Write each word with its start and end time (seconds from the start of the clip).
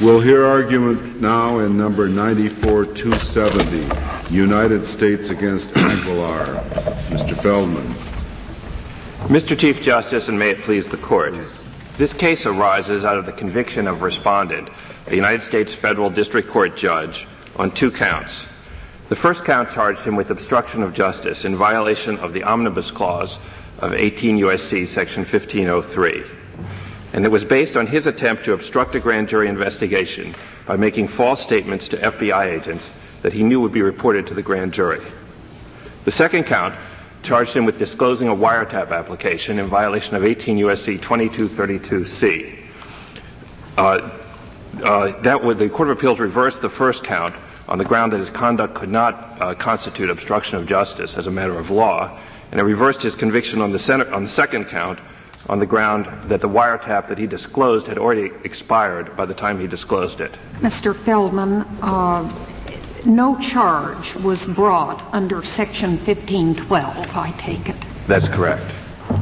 We'll 0.00 0.20
hear 0.20 0.44
argument 0.44 1.22
now 1.22 1.60
in 1.60 1.76
number 1.76 2.06
94270, 2.06 4.34
United 4.34 4.86
States 4.86 5.30
against 5.30 5.70
Aguilar. 5.74 6.62
Mr. 7.08 7.42
Feldman. 7.42 7.94
Mr. 9.28 9.58
Chief 9.58 9.80
Justice, 9.80 10.28
and 10.28 10.38
may 10.38 10.50
it 10.50 10.60
please 10.60 10.86
the 10.86 10.98
Court, 10.98 11.34
this 11.96 12.12
case 12.12 12.44
arises 12.44 13.06
out 13.06 13.16
of 13.16 13.24
the 13.24 13.32
conviction 13.32 13.88
of 13.88 14.02
respondent, 14.02 14.68
a 15.06 15.14
United 15.14 15.42
States 15.42 15.72
federal 15.72 16.10
district 16.10 16.50
court 16.50 16.76
judge, 16.76 17.26
on 17.56 17.70
two 17.70 17.90
counts. 17.90 18.44
The 19.08 19.16
first 19.16 19.46
count 19.46 19.70
charged 19.70 20.00
him 20.00 20.14
with 20.14 20.30
obstruction 20.30 20.82
of 20.82 20.92
justice 20.92 21.46
in 21.46 21.56
violation 21.56 22.18
of 22.18 22.34
the 22.34 22.42
Omnibus 22.42 22.90
Clause 22.90 23.38
of 23.78 23.94
18 23.94 24.36
U.S.C. 24.38 24.86
Section 24.86 25.24
1503 25.24 26.35
and 27.16 27.24
it 27.24 27.30
was 27.30 27.46
based 27.46 27.76
on 27.76 27.86
his 27.86 28.06
attempt 28.06 28.44
to 28.44 28.52
obstruct 28.52 28.94
a 28.94 29.00
grand 29.00 29.26
jury 29.26 29.48
investigation 29.48 30.36
by 30.66 30.76
making 30.76 31.08
false 31.08 31.42
statements 31.42 31.88
to 31.88 31.96
FBI 31.96 32.60
agents 32.60 32.84
that 33.22 33.32
he 33.32 33.42
knew 33.42 33.58
would 33.58 33.72
be 33.72 33.80
reported 33.80 34.26
to 34.26 34.34
the 34.34 34.42
grand 34.42 34.70
jury. 34.74 35.00
The 36.04 36.12
second 36.12 36.44
count 36.44 36.74
charged 37.22 37.54
him 37.54 37.64
with 37.64 37.78
disclosing 37.78 38.28
a 38.28 38.36
wiretap 38.36 38.92
application 38.92 39.58
in 39.58 39.66
violation 39.68 40.14
of 40.14 40.26
18 40.26 40.58
U.S.C. 40.58 40.98
2232C. 40.98 42.62
Uh, 43.78 44.10
uh, 44.84 45.22
that 45.22 45.42
would, 45.42 45.58
the 45.58 45.70
Court 45.70 45.88
of 45.88 45.96
Appeals 45.96 46.20
reversed 46.20 46.60
the 46.60 46.68
first 46.68 47.02
count 47.02 47.34
on 47.66 47.78
the 47.78 47.84
ground 47.84 48.12
that 48.12 48.20
his 48.20 48.30
conduct 48.30 48.74
could 48.74 48.90
not 48.90 49.40
uh, 49.40 49.54
constitute 49.54 50.10
obstruction 50.10 50.56
of 50.58 50.66
justice 50.66 51.16
as 51.16 51.26
a 51.26 51.30
matter 51.30 51.58
of 51.58 51.70
law, 51.70 52.20
and 52.50 52.60
it 52.60 52.62
reversed 52.62 53.00
his 53.00 53.14
conviction 53.14 53.62
on 53.62 53.72
the, 53.72 54.12
on 54.12 54.24
the 54.24 54.28
second 54.28 54.66
count 54.66 54.98
on 55.48 55.58
the 55.58 55.66
ground 55.66 56.06
that 56.28 56.40
the 56.40 56.48
wiretap 56.48 57.08
that 57.08 57.18
he 57.18 57.26
disclosed 57.26 57.86
had 57.86 57.98
already 57.98 58.30
expired 58.44 59.16
by 59.16 59.24
the 59.24 59.34
time 59.34 59.60
he 59.60 59.66
disclosed 59.66 60.20
it. 60.20 60.34
Mr. 60.58 60.96
Feldman, 61.04 61.62
uh, 61.82 62.32
no 63.04 63.38
charge 63.38 64.14
was 64.16 64.44
brought 64.46 65.02
under 65.14 65.42
Section 65.42 65.98
1512, 66.04 67.16
I 67.16 67.30
take 67.32 67.68
it. 67.68 67.76
That's 68.06 68.28
correct. 68.28 68.64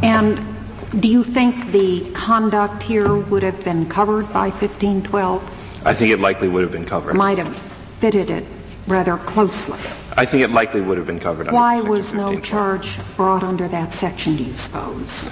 And 0.03 0.55
do 1.01 1.09
you 1.09 1.25
think 1.25 1.73
the 1.73 2.11
conduct 2.13 2.83
here 2.83 3.15
would 3.15 3.43
have 3.43 3.63
been 3.65 3.89
covered 3.89 4.33
by 4.33 4.49
1512? 4.49 5.43
I 5.85 5.95
think 5.95 6.11
it 6.13 6.21
likely 6.21 6.49
would 6.49 6.63
have 6.63 6.73
been 6.73 6.87
covered. 6.87 7.15
Might 7.15 7.39
have 7.39 7.61
fitted 7.99 8.31
it 8.31 8.47
rather 8.87 9.19
closely. 9.19 9.79
I 10.17 10.25
think 10.25 10.43
it 10.43 10.51
likely 10.51 10.81
would 10.81 10.97
have 10.97 11.07
been 11.07 11.21
covered. 11.21 11.51
Why 11.51 11.81
was 11.81 12.15
no 12.15 12.41
charge 12.41 12.99
brought 13.17 13.43
under 13.43 13.69
that 13.69 13.93
section, 13.93 14.37
do 14.37 14.45
you 14.45 14.57
suppose? 14.57 15.29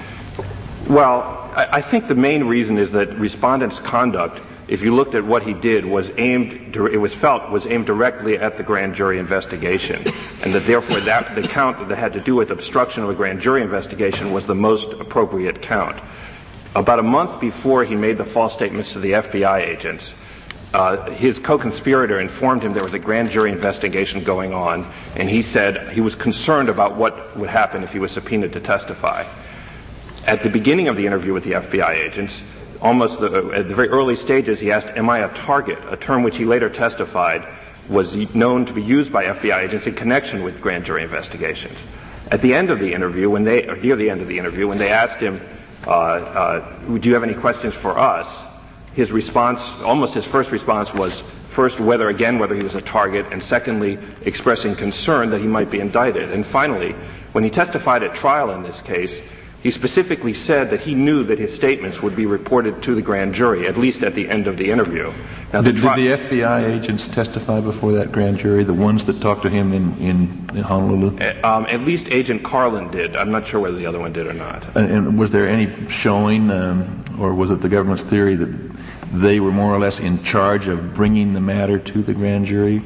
Well, 0.89 1.51
I 1.55 1.81
think 1.81 2.09
the 2.09 2.15
main 2.15 2.45
reason 2.45 2.79
is 2.79 2.93
that 2.93 3.17
respondent's 3.19 3.79
conduct, 3.79 4.41
if 4.69 4.81
you 4.83 4.95
looked 4.95 5.15
at 5.15 5.25
what 5.25 5.43
he 5.43 5.55
did, 5.55 5.85
was 5.85 6.11
aimed, 6.17 6.77
it 6.77 6.99
was 6.99 7.15
felt, 7.15 7.51
was 7.51 7.67
aimed 7.67 7.87
directly 7.87 8.39
at 8.39 8.57
the 8.57 8.63
grand 8.63 8.95
jury 8.95 9.19
investigation. 9.19 10.05
And 10.43 10.55
that 10.55 10.67
therefore 10.67 11.01
that, 11.01 11.35
the 11.35 11.43
count 11.43 11.89
that 11.89 11.99
had 11.99 12.13
to 12.15 12.21
do 12.21 12.35
with 12.35 12.51
obstruction 12.51 13.03
of 13.03 13.11
a 13.11 13.15
grand 13.15 13.41
jury 13.41 13.63
investigation 13.63 14.33
was 14.33 14.47
the 14.47 14.55
most 14.55 14.89
appropriate 15.01 15.63
count. 15.63 16.03
About 16.75 16.99
a 16.99 17.03
month 17.03 17.41
before 17.41 17.85
he 17.85 17.95
made 17.95 18.19
the 18.19 18.25
false 18.25 18.55
statements 18.55 18.93
to 18.93 19.01
the 19.01 19.13
FBI 19.13 19.61
agents, 19.61 20.15
uh, 20.73 21.11
his 21.11 21.39
co-conspirator 21.39 22.19
informed 22.19 22.63
him 22.63 22.73
there 22.73 22.83
was 22.83 22.95
a 22.95 22.99
grand 22.99 23.31
jury 23.31 23.53
investigation 23.53 24.25
going 24.25 24.55
on, 24.55 24.91
and 25.17 25.29
he 25.29 25.43
said 25.43 25.93
he 25.93 26.01
was 26.01 26.15
concerned 26.15 26.71
about 26.71 26.97
what 26.97 27.37
would 27.37 27.51
happen 27.51 27.83
if 27.83 27.93
he 27.93 27.99
was 27.99 28.13
subpoenaed 28.13 28.55
to 28.55 28.61
testify. 28.61 29.25
At 30.27 30.45
the 30.45 30.51
beginning 30.51 30.87
of 30.87 30.97
the 30.97 31.05
interview 31.05 31.33
with 31.33 31.43
the 31.43 31.53
FBI 31.53 31.95
agents, 31.97 32.41
almost 32.81 33.19
the, 33.19 33.51
at 33.55 33.69
the 33.69 33.75
very 33.75 33.89
early 33.89 34.15
stages, 34.15 34.61
he 34.61 34.71
asked, 34.71 34.87
am 34.89 35.11
I 35.11 35.21
a 35.21 35.35
target? 35.35 35.79
A 35.89 35.97
term 35.97 36.23
which 36.23 36.37
he 36.37 36.45
later 36.45 36.71
testified 36.71 37.47
was 37.89 38.15
known 38.35 38.65
to 38.67 38.73
be 38.73 38.83
used 38.83 39.13
by 39.13 39.25
FBI 39.25 39.65
agents 39.65 39.87
in 39.89 39.95
connection 39.95 40.45
with 40.45 40.61
grand 40.61 40.85
jury 40.85 41.03
investigations. 41.03 41.77
At 42.31 42.41
the 42.41 42.55
end 42.55 42.71
of 42.71 42.79
the 42.79 42.93
interview, 42.93 43.29
when 43.29 43.43
they, 43.43 43.67
or 43.67 43.77
near 43.77 43.97
the 43.97 44.11
end 44.11 44.21
of 44.21 44.29
the 44.29 44.39
interview, 44.39 44.69
when 44.69 44.79
they 44.79 44.91
asked 44.91 45.19
him, 45.19 45.41
uh, 45.87 45.91
uh, 45.91 46.79
do 46.87 47.09
you 47.09 47.15
have 47.15 47.25
any 47.25 47.35
questions 47.35 47.75
for 47.75 47.99
us? 47.99 48.29
His 48.95 49.11
response, 49.11 49.61
almost 49.83 50.15
his 50.15 50.25
first 50.25 50.53
response 50.53 50.95
was, 50.95 51.25
first, 51.51 51.81
whether 51.81 52.09
again, 52.09 52.39
whether 52.39 52.55
he 52.55 52.63
was 52.63 52.77
a 52.77 52.81
target, 52.81 53.27
and 53.33 53.43
secondly, 53.43 53.99
expressing 54.23 54.77
concern 54.77 55.31
that 55.31 55.41
he 55.41 55.49
might 55.49 55.71
be 55.71 55.81
indicted. 55.81 56.31
And 56.31 56.47
finally, 56.47 56.93
when 57.33 57.43
he 57.43 57.51
testified 57.51 58.05
at 58.05 58.15
trial 58.15 58.53
in 58.53 58.63
this 58.63 58.81
case, 58.81 59.21
he 59.63 59.71
specifically 59.71 60.35
said 60.35 60.71
that 60.71 60.81
he 60.81 60.95
knew 60.95 61.23
that 61.25 61.39
his 61.39 61.55
statements 61.55 62.03
would 62.03 62.17
be 62.17 62.27
reported 62.27 62.83
to 62.83 62.97
the 62.97 63.03
grand 63.03 63.35
jury, 63.35 63.69
at 63.69 63.77
least 63.77 64.03
at 64.03 64.15
the 64.15 64.29
end 64.29 64.49
of 64.49 64.57
the 64.57 64.71
interview. 64.71 65.13
Now, 65.53 65.63
did, 65.63 65.77
the, 65.77 65.81
tri- 65.81 65.97
did 65.97 66.19
the 66.19 66.37
FBI 66.37 66.83
agents 66.83 67.07
testify 67.07 67.61
before 67.61 67.93
that 67.93 68.11
grand 68.11 68.39
jury, 68.39 68.65
the 68.65 68.75
ones 68.75 69.05
that 69.05 69.21
talked 69.21 69.43
to 69.43 69.51
him 69.51 69.73
in, 69.73 69.97
in, 69.99 70.51
in 70.55 70.63
Honolulu? 70.65 71.17
Uh, 71.19 71.41
um, 71.45 71.67
at 71.69 71.83
least 71.83 72.09
Agent 72.09 72.43
Carlin 72.43 72.91
did. 72.91 73.15
I'm 73.15 73.31
not 73.31 73.47
sure 73.47 73.61
whether 73.61 73.77
the 73.77 73.87
other 73.87 74.01
one 74.01 74.13
did 74.13 74.27
or 74.27 74.33
not. 74.33 74.65
And, 74.77 74.91
and 74.91 75.19
was 75.19 75.31
there 75.31 75.49
any 75.49 75.89
showing, 75.89 76.51
um, 76.51 77.05
or 77.21 77.33
was 77.33 77.53
it 77.53 77.61
the 77.61 77.69
government's 77.69 78.03
theory 78.03 78.35
that 78.35 78.73
they 79.13 79.39
were 79.39 79.53
more 79.53 79.73
or 79.73 79.79
less 79.79 80.01
in 80.01 80.25
charge 80.25 80.67
of 80.67 80.93
bringing 80.95 81.35
the 81.35 81.41
matter 81.41 81.79
to 81.79 82.03
the 82.03 82.15
grand 82.15 82.47
jury? 82.47 82.83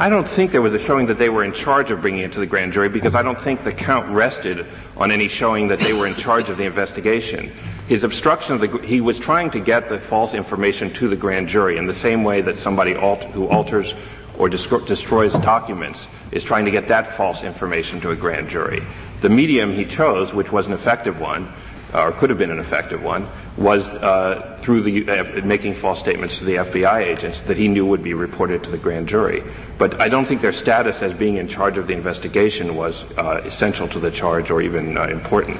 I 0.00 0.08
don't 0.08 0.28
think 0.28 0.52
there 0.52 0.62
was 0.62 0.74
a 0.74 0.78
showing 0.78 1.06
that 1.06 1.18
they 1.18 1.28
were 1.28 1.42
in 1.42 1.52
charge 1.52 1.90
of 1.90 2.00
bringing 2.00 2.20
it 2.20 2.30
to 2.34 2.38
the 2.38 2.46
grand 2.46 2.72
jury 2.72 2.88
because 2.88 3.16
I 3.16 3.22
don't 3.22 3.42
think 3.42 3.64
the 3.64 3.72
count 3.72 4.08
rested 4.10 4.64
on 4.96 5.10
any 5.10 5.26
showing 5.26 5.66
that 5.68 5.80
they 5.80 5.92
were 5.92 6.06
in 6.06 6.14
charge 6.14 6.48
of 6.48 6.56
the 6.56 6.62
investigation. 6.62 7.52
His 7.88 8.04
obstruction 8.04 8.54
of 8.54 8.60
the, 8.60 8.78
he 8.86 9.00
was 9.00 9.18
trying 9.18 9.50
to 9.50 9.60
get 9.60 9.88
the 9.88 9.98
false 9.98 10.34
information 10.34 10.94
to 10.94 11.08
the 11.08 11.16
grand 11.16 11.48
jury 11.48 11.78
in 11.78 11.88
the 11.88 11.92
same 11.92 12.22
way 12.22 12.42
that 12.42 12.56
somebody 12.56 12.92
who 12.94 13.48
alters 13.48 13.92
or 14.38 14.48
destroys 14.48 15.32
documents 15.32 16.06
is 16.30 16.44
trying 16.44 16.66
to 16.66 16.70
get 16.70 16.86
that 16.86 17.16
false 17.16 17.42
information 17.42 18.00
to 18.02 18.12
a 18.12 18.16
grand 18.16 18.48
jury. 18.48 18.86
The 19.20 19.28
medium 19.28 19.74
he 19.74 19.84
chose, 19.84 20.32
which 20.32 20.52
was 20.52 20.68
an 20.68 20.74
effective 20.74 21.18
one, 21.18 21.52
or 21.94 22.12
could 22.12 22.30
have 22.30 22.38
been 22.38 22.50
an 22.50 22.58
effective 22.58 23.02
one, 23.02 23.28
was 23.56 23.88
uh, 23.88 24.58
through 24.62 24.82
the 24.82 25.08
uh, 25.08 25.44
making 25.44 25.74
false 25.74 25.98
statements 25.98 26.38
to 26.38 26.44
the 26.44 26.56
FBI 26.56 27.04
agents 27.04 27.42
that 27.42 27.56
he 27.56 27.68
knew 27.68 27.86
would 27.86 28.02
be 28.02 28.14
reported 28.14 28.62
to 28.64 28.70
the 28.70 28.78
grand 28.78 29.08
jury. 29.08 29.42
But 29.78 30.00
I 30.00 30.08
don't 30.08 30.26
think 30.26 30.42
their 30.42 30.52
status 30.52 31.02
as 31.02 31.14
being 31.14 31.36
in 31.36 31.48
charge 31.48 31.78
of 31.78 31.86
the 31.86 31.94
investigation 31.94 32.76
was 32.76 33.04
uh, 33.16 33.42
essential 33.44 33.88
to 33.88 34.00
the 34.00 34.10
charge 34.10 34.50
or 34.50 34.60
even 34.60 34.96
uh, 34.98 35.04
important. 35.04 35.58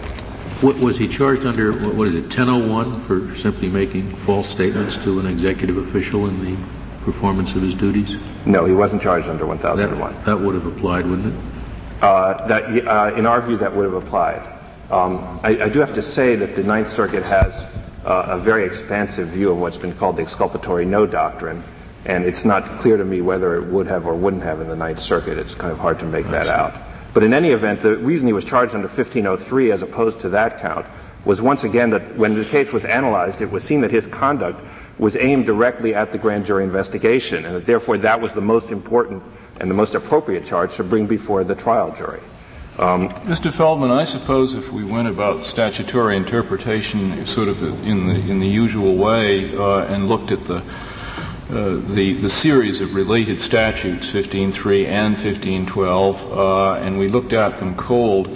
What, 0.60 0.76
was 0.78 0.98
he 0.98 1.06
charged 1.06 1.46
under? 1.46 1.72
What 1.72 2.08
is 2.08 2.14
it? 2.14 2.22
1001 2.22 3.04
for 3.04 3.36
simply 3.36 3.68
making 3.68 4.16
false 4.16 4.48
statements 4.48 4.96
to 4.98 5.20
an 5.20 5.26
executive 5.26 5.76
official 5.76 6.26
in 6.26 6.44
the 6.44 6.56
performance 7.04 7.54
of 7.54 7.62
his 7.62 7.74
duties? 7.74 8.16
No, 8.44 8.64
he 8.64 8.72
wasn't 8.72 9.00
charged 9.00 9.28
under 9.28 9.46
1001. 9.46 10.14
That, 10.14 10.24
that 10.24 10.40
would 10.40 10.54
have 10.54 10.66
applied, 10.66 11.06
wouldn't 11.06 11.32
it? 11.32 12.02
Uh, 12.02 12.46
that, 12.48 12.86
uh, 12.86 13.14
in 13.16 13.24
our 13.24 13.40
view, 13.40 13.56
that 13.56 13.74
would 13.74 13.84
have 13.84 13.94
applied. 13.94 14.57
Um, 14.90 15.40
I, 15.42 15.64
I, 15.64 15.68
do 15.68 15.80
have 15.80 15.92
to 15.94 16.02
say 16.02 16.34
that 16.36 16.56
the 16.56 16.64
Ninth 16.64 16.90
Circuit 16.90 17.22
has 17.22 17.62
uh, 18.06 18.28
a 18.28 18.38
very 18.38 18.64
expansive 18.64 19.28
view 19.28 19.50
of 19.50 19.58
what's 19.58 19.76
been 19.76 19.94
called 19.94 20.16
the 20.16 20.22
exculpatory 20.22 20.86
no 20.86 21.06
doctrine, 21.06 21.62
and 22.06 22.24
it's 22.24 22.46
not 22.46 22.80
clear 22.80 22.96
to 22.96 23.04
me 23.04 23.20
whether 23.20 23.56
it 23.56 23.66
would 23.66 23.86
have 23.86 24.06
or 24.06 24.14
wouldn't 24.14 24.42
have 24.42 24.62
in 24.62 24.68
the 24.68 24.76
Ninth 24.76 24.98
Circuit. 24.98 25.36
It's 25.36 25.54
kind 25.54 25.70
of 25.70 25.78
hard 25.78 25.98
to 25.98 26.06
make 26.06 26.26
that 26.28 26.48
out. 26.48 26.74
But 27.12 27.22
in 27.22 27.34
any 27.34 27.50
event, 27.50 27.82
the 27.82 27.98
reason 27.98 28.26
he 28.28 28.32
was 28.32 28.46
charged 28.46 28.74
under 28.74 28.86
1503 28.88 29.72
as 29.72 29.82
opposed 29.82 30.20
to 30.20 30.30
that 30.30 30.58
count 30.58 30.86
was 31.26 31.42
once 31.42 31.64
again 31.64 31.90
that 31.90 32.16
when 32.16 32.32
the 32.32 32.44
case 32.46 32.72
was 32.72 32.86
analyzed, 32.86 33.42
it 33.42 33.50
was 33.50 33.62
seen 33.62 33.82
that 33.82 33.90
his 33.90 34.06
conduct 34.06 34.64
was 34.98 35.16
aimed 35.16 35.44
directly 35.44 35.94
at 35.94 36.12
the 36.12 36.18
grand 36.18 36.46
jury 36.46 36.64
investigation, 36.64 37.44
and 37.44 37.54
that 37.54 37.66
therefore 37.66 37.98
that 37.98 38.22
was 38.22 38.32
the 38.32 38.40
most 38.40 38.70
important 38.70 39.22
and 39.60 39.68
the 39.68 39.74
most 39.74 39.94
appropriate 39.94 40.46
charge 40.46 40.74
to 40.76 40.82
bring 40.82 41.06
before 41.06 41.44
the 41.44 41.54
trial 41.54 41.94
jury. 41.94 42.22
Um, 42.78 43.08
Mr. 43.08 43.52
Feldman, 43.52 43.90
I 43.90 44.04
suppose 44.04 44.54
if 44.54 44.70
we 44.70 44.84
went 44.84 45.08
about 45.08 45.44
statutory 45.44 46.16
interpretation 46.16 47.26
sort 47.26 47.48
of 47.48 47.60
in 47.60 48.06
the 48.06 48.14
in 48.14 48.38
the 48.38 48.46
usual 48.46 48.94
way 48.94 49.52
uh, 49.52 49.80
and 49.86 50.08
looked 50.08 50.30
at 50.30 50.44
the 50.44 50.58
uh, 50.58 51.80
the 51.92 52.16
the 52.20 52.30
series 52.30 52.80
of 52.80 52.94
related 52.94 53.40
statutes, 53.40 54.06
15.3 54.06 54.86
and 54.86 55.16
15.12, 55.16 56.36
uh, 56.36 56.74
and 56.74 57.00
we 57.00 57.08
looked 57.08 57.32
at 57.32 57.58
them 57.58 57.74
cold, 57.74 58.28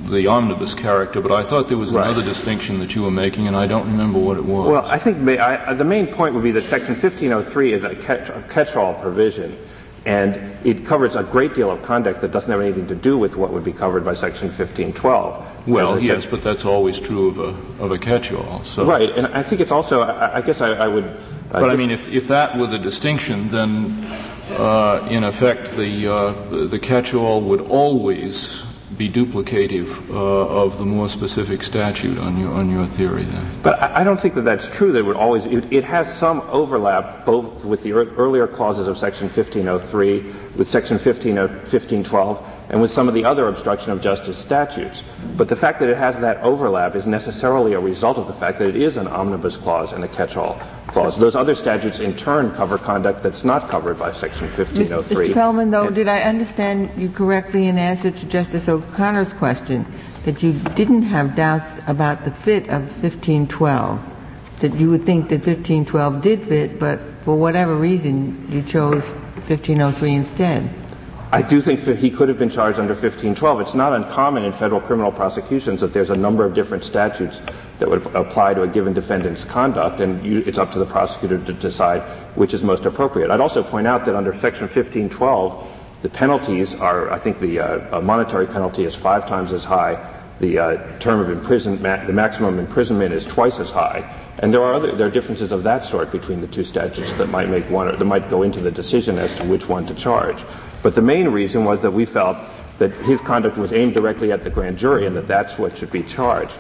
the 0.10 0.28
omnibus 0.28 0.74
character, 0.74 1.22
but 1.22 1.32
I 1.32 1.44
thought 1.44 1.70
there 1.70 1.78
was 1.78 1.92
Right. 1.92 2.08
another 2.08 2.24
distinction 2.24 2.80
that 2.80 2.94
you 2.96 3.04
were 3.04 3.12
making, 3.12 3.48
and 3.48 3.56
I 3.56 3.68
don't 3.68 3.86
remember 3.88 4.20
what 4.20 4.38
it 4.38 4.46
was. 4.46 4.68
Well, 4.70 4.86
I 4.86 4.98
think 4.98 5.18
ma- 5.20 5.34
I, 5.34 5.72
I- 5.72 5.74
the 5.74 5.84
main 5.86 6.08
point 6.08 6.34
would 6.36 6.44
be 6.44 6.52
that 6.52 6.66
Section 6.66 6.96
1503 6.96 7.74
is 7.74 7.84
a, 7.84 7.96
catch, 7.96 8.30
a 8.30 8.44
catch-all 8.50 8.96
provision, 8.96 9.58
and 10.06 10.38
it 10.66 10.86
covers 10.86 11.16
a 11.16 11.24
great 11.24 11.56
deal 11.56 11.72
of 11.72 11.82
conduct 11.84 12.20
that 12.22 12.32
doesn't 12.32 12.52
have 12.52 12.60
anything 12.60 12.88
to 12.88 12.96
do 12.96 13.18
with 13.18 13.38
what 13.38 13.54
would 13.54 13.64
be 13.64 13.72
covered 13.72 14.04
by 14.04 14.14
Section 14.14 14.50
1512. 14.50 15.46
well, 15.68 15.94
said- 15.94 16.04
yes, 16.04 16.26
but 16.26 16.42
that's 16.44 16.66
always 16.66 17.00
true 17.00 17.30
of 17.30 17.40
a, 17.40 17.84
of 17.84 17.92
a 17.92 17.98
catch-all. 17.98 18.64
So. 18.66 18.84
Right, 18.86 19.10
and 19.10 19.28
I 19.28 19.42
think 19.44 19.62
it's 19.62 19.72
also, 19.72 20.02
I, 20.02 20.38
I 20.38 20.42
guess 20.42 20.60
I, 20.60 20.72
I 20.72 20.88
would. 20.90 21.06
uh, 21.06 21.14
But 21.52 21.70
I 21.70 21.76
mean, 21.78 21.92
if, 21.92 22.10
if 22.10 22.28
that 22.28 22.58
were 22.58 22.68
the 22.68 22.80
distinction, 22.80 23.50
then 23.50 24.04
uh, 24.52 25.08
in 25.10 25.24
effect 25.24 25.78
the, 25.78 26.08
uh, 26.12 26.34
the- 26.50 26.68
the 26.68 26.80
catch-all 26.80 27.42
would 27.44 27.62
always 27.62 28.60
be 28.98 29.10
duplicative 29.10 30.10
uh, 30.10 30.14
of 30.14 30.78
the 30.78 30.86
more 30.86 31.10
specific 31.10 31.64
statute 31.64 32.18
on 32.18 32.40
your, 32.40 32.52
on 32.54 32.70
your 32.70 32.88
theory 32.88 33.26
then. 33.26 33.62
But 33.62 33.82
I 33.82 34.04
don't 34.04 34.20
think 34.20 34.36
that 34.36 34.44
that's 34.44 34.70
true. 34.70 34.96
It 34.96 35.06
would 35.06 35.16
always. 35.16 35.46
It, 35.46 35.72
it 35.72 35.84
has 35.84 36.14
some 36.14 36.42
overlap 36.42 37.26
both 37.26 37.66
with 37.66 37.84
the 37.84 37.90
ear- 37.90 38.14
earlier 38.16 38.48
clauses 38.48 38.88
of 38.88 38.98
Section 38.98 39.28
1503, 39.28 40.56
with 40.56 40.68
Section 40.68 41.00
15, 41.00 41.36
1512, 41.36 42.46
and 42.70 42.82
with 42.82 42.92
some 42.92 43.08
of 43.08 43.14
the 43.14 43.26
other 43.26 43.48
obstruction 43.48 43.92
of 43.92 44.02
justice 44.02 44.38
statutes. 44.38 45.04
But 45.36 45.48
the 45.48 45.56
fact 45.56 45.80
that 45.80 45.90
it 45.90 45.98
has 45.98 46.20
that 46.20 46.38
overlap 46.38 46.96
is 46.96 47.08
necessarily 47.08 47.74
a 47.74 47.80
result 47.80 48.18
of 48.18 48.28
the 48.28 48.34
fact 48.34 48.60
that 48.60 48.70
it 48.70 48.76
is 48.76 48.98
an 48.98 49.08
omnibus 49.08 49.58
clause 49.58 49.94
and 49.94 50.04
a 50.04 50.08
catch-all 50.08 50.60
clause. 50.94 51.18
Those 51.18 51.36
other 51.36 51.56
statutes, 51.56 52.00
in 52.00 52.16
turn, 52.16 52.52
cover 52.52 52.78
conduct 52.78 53.24
that's 53.24 53.44
not 53.44 53.68
covered 53.68 54.00
by 54.00 54.14
Section 54.14 54.48
1503. 54.48 55.28
Mr. 55.28 55.34
Feldman, 55.34 55.72
though, 55.72 55.90
did 55.90 56.08
I 56.08 56.22
understand 56.22 56.92
you 57.02 57.10
correctly 57.10 57.68
in 57.68 57.78
answer 57.78 58.12
to 58.12 58.26
Justice 58.26 58.70
O'Connor's 58.70 59.34
question 59.34 59.86
that 60.26 60.42
you 60.42 60.54
didn't 60.54 61.04
have 61.04 61.36
doubts 61.36 61.72
about 61.88 62.24
the 62.24 62.32
fit 62.32 62.70
of 62.70 62.84
1512? 63.04 64.00
That 64.62 64.76
you 64.76 64.90
would 64.92 65.04
think 65.04 65.30
that 65.30 65.46
1512 65.46 66.22
did 66.22 66.44
fit, 66.44 66.80
but 66.80 67.00
for 67.26 67.36
whatever 67.36 67.76
reason, 67.76 68.48
you 68.50 68.62
chose 68.62 69.04
1503 69.48 70.14
instead? 70.14 70.83
I 71.34 71.42
do 71.42 71.64
think 71.64 71.86
that 71.86 71.98
he 71.98 72.12
could 72.12 72.30
have 72.30 72.38
been 72.38 72.52
charged 72.52 72.78
under 72.78 72.94
1512. 72.94 73.62
It's 73.62 73.74
not 73.74 73.92
uncommon 73.92 74.44
in 74.44 74.54
federal 74.54 74.80
criminal 74.80 75.12
prosecutions 75.12 75.82
that 75.82 75.92
there's 75.92 76.12
a 76.12 76.16
number 76.16 76.46
of 76.46 76.54
different 76.54 76.84
statutes 76.84 77.42
that 77.80 77.90
would 77.90 78.06
apply 78.16 78.54
to 78.54 78.62
a 78.62 78.68
given 78.68 78.94
defendant's 78.94 79.44
conduct, 79.44 80.00
and 80.00 80.24
you, 80.24 80.44
it's 80.46 80.60
up 80.60 80.72
to 80.74 80.78
the 80.78 80.86
prosecutor 80.86 81.44
to 81.44 81.54
decide 81.54 82.04
which 82.38 82.54
is 82.54 82.62
most 82.62 82.86
appropriate. 82.86 83.32
I'd 83.32 83.42
also 83.42 83.64
point 83.64 83.88
out 83.88 84.06
that 84.06 84.16
under 84.16 84.32
Section 84.32 84.66
1512, 84.66 85.68
the 86.04 86.10
penalties 86.10 86.76
are, 86.76 87.12
I 87.12 87.18
think 87.18 87.40
the 87.40 87.60
uh, 87.60 88.00
monetary 88.02 88.46
penalty 88.46 88.84
is 88.84 88.94
five 88.94 89.28
times 89.28 89.52
as 89.54 89.64
high. 89.64 90.22
The 90.40 90.60
uh, 90.60 91.00
term 91.00 91.20
of 91.20 91.32
imprisonment, 91.32 92.06
the 92.06 92.14
maximum 92.14 92.60
imprisonment 92.60 93.12
is 93.12 93.26
twice 93.26 93.60
as 93.60 93.72
high. 93.72 94.02
And 94.38 94.54
there 94.54 94.62
are 94.62 94.76
other, 94.76 94.96
there 94.96 95.08
are 95.08 95.12
differences 95.12 95.52
of 95.52 95.64
that 95.64 95.84
sort 95.84 96.12
between 96.12 96.42
the 96.42 96.48
two 96.48 96.64
statutes 96.64 97.12
that 97.14 97.30
might 97.30 97.50
make 97.50 97.68
one, 97.72 97.88
that 97.88 98.06
might 98.06 98.30
go 98.30 98.44
into 98.44 98.60
the 98.60 98.72
decision 98.72 99.18
as 99.18 99.34
to 99.36 99.44
which 99.46 99.68
one 99.68 99.88
to 99.88 99.96
charge. 99.96 100.38
But 100.84 100.96
the 100.96 101.02
main 101.02 101.30
reason 101.30 101.64
was 101.64 101.80
that 101.82 101.92
we 101.92 102.06
felt 102.06 102.38
that 102.78 102.92
his 102.92 103.22
conduct 103.22 103.58
was 103.58 103.72
aimed 103.72 103.94
directly 103.94 104.32
at 104.32 104.44
the 104.44 104.50
grand 104.50 104.78
jury 104.78 105.08
and 105.08 105.16
that 105.16 105.28
that's 105.28 105.58
what 105.58 105.78
should 105.78 105.92
be 105.92 106.04
charged. 106.04 106.54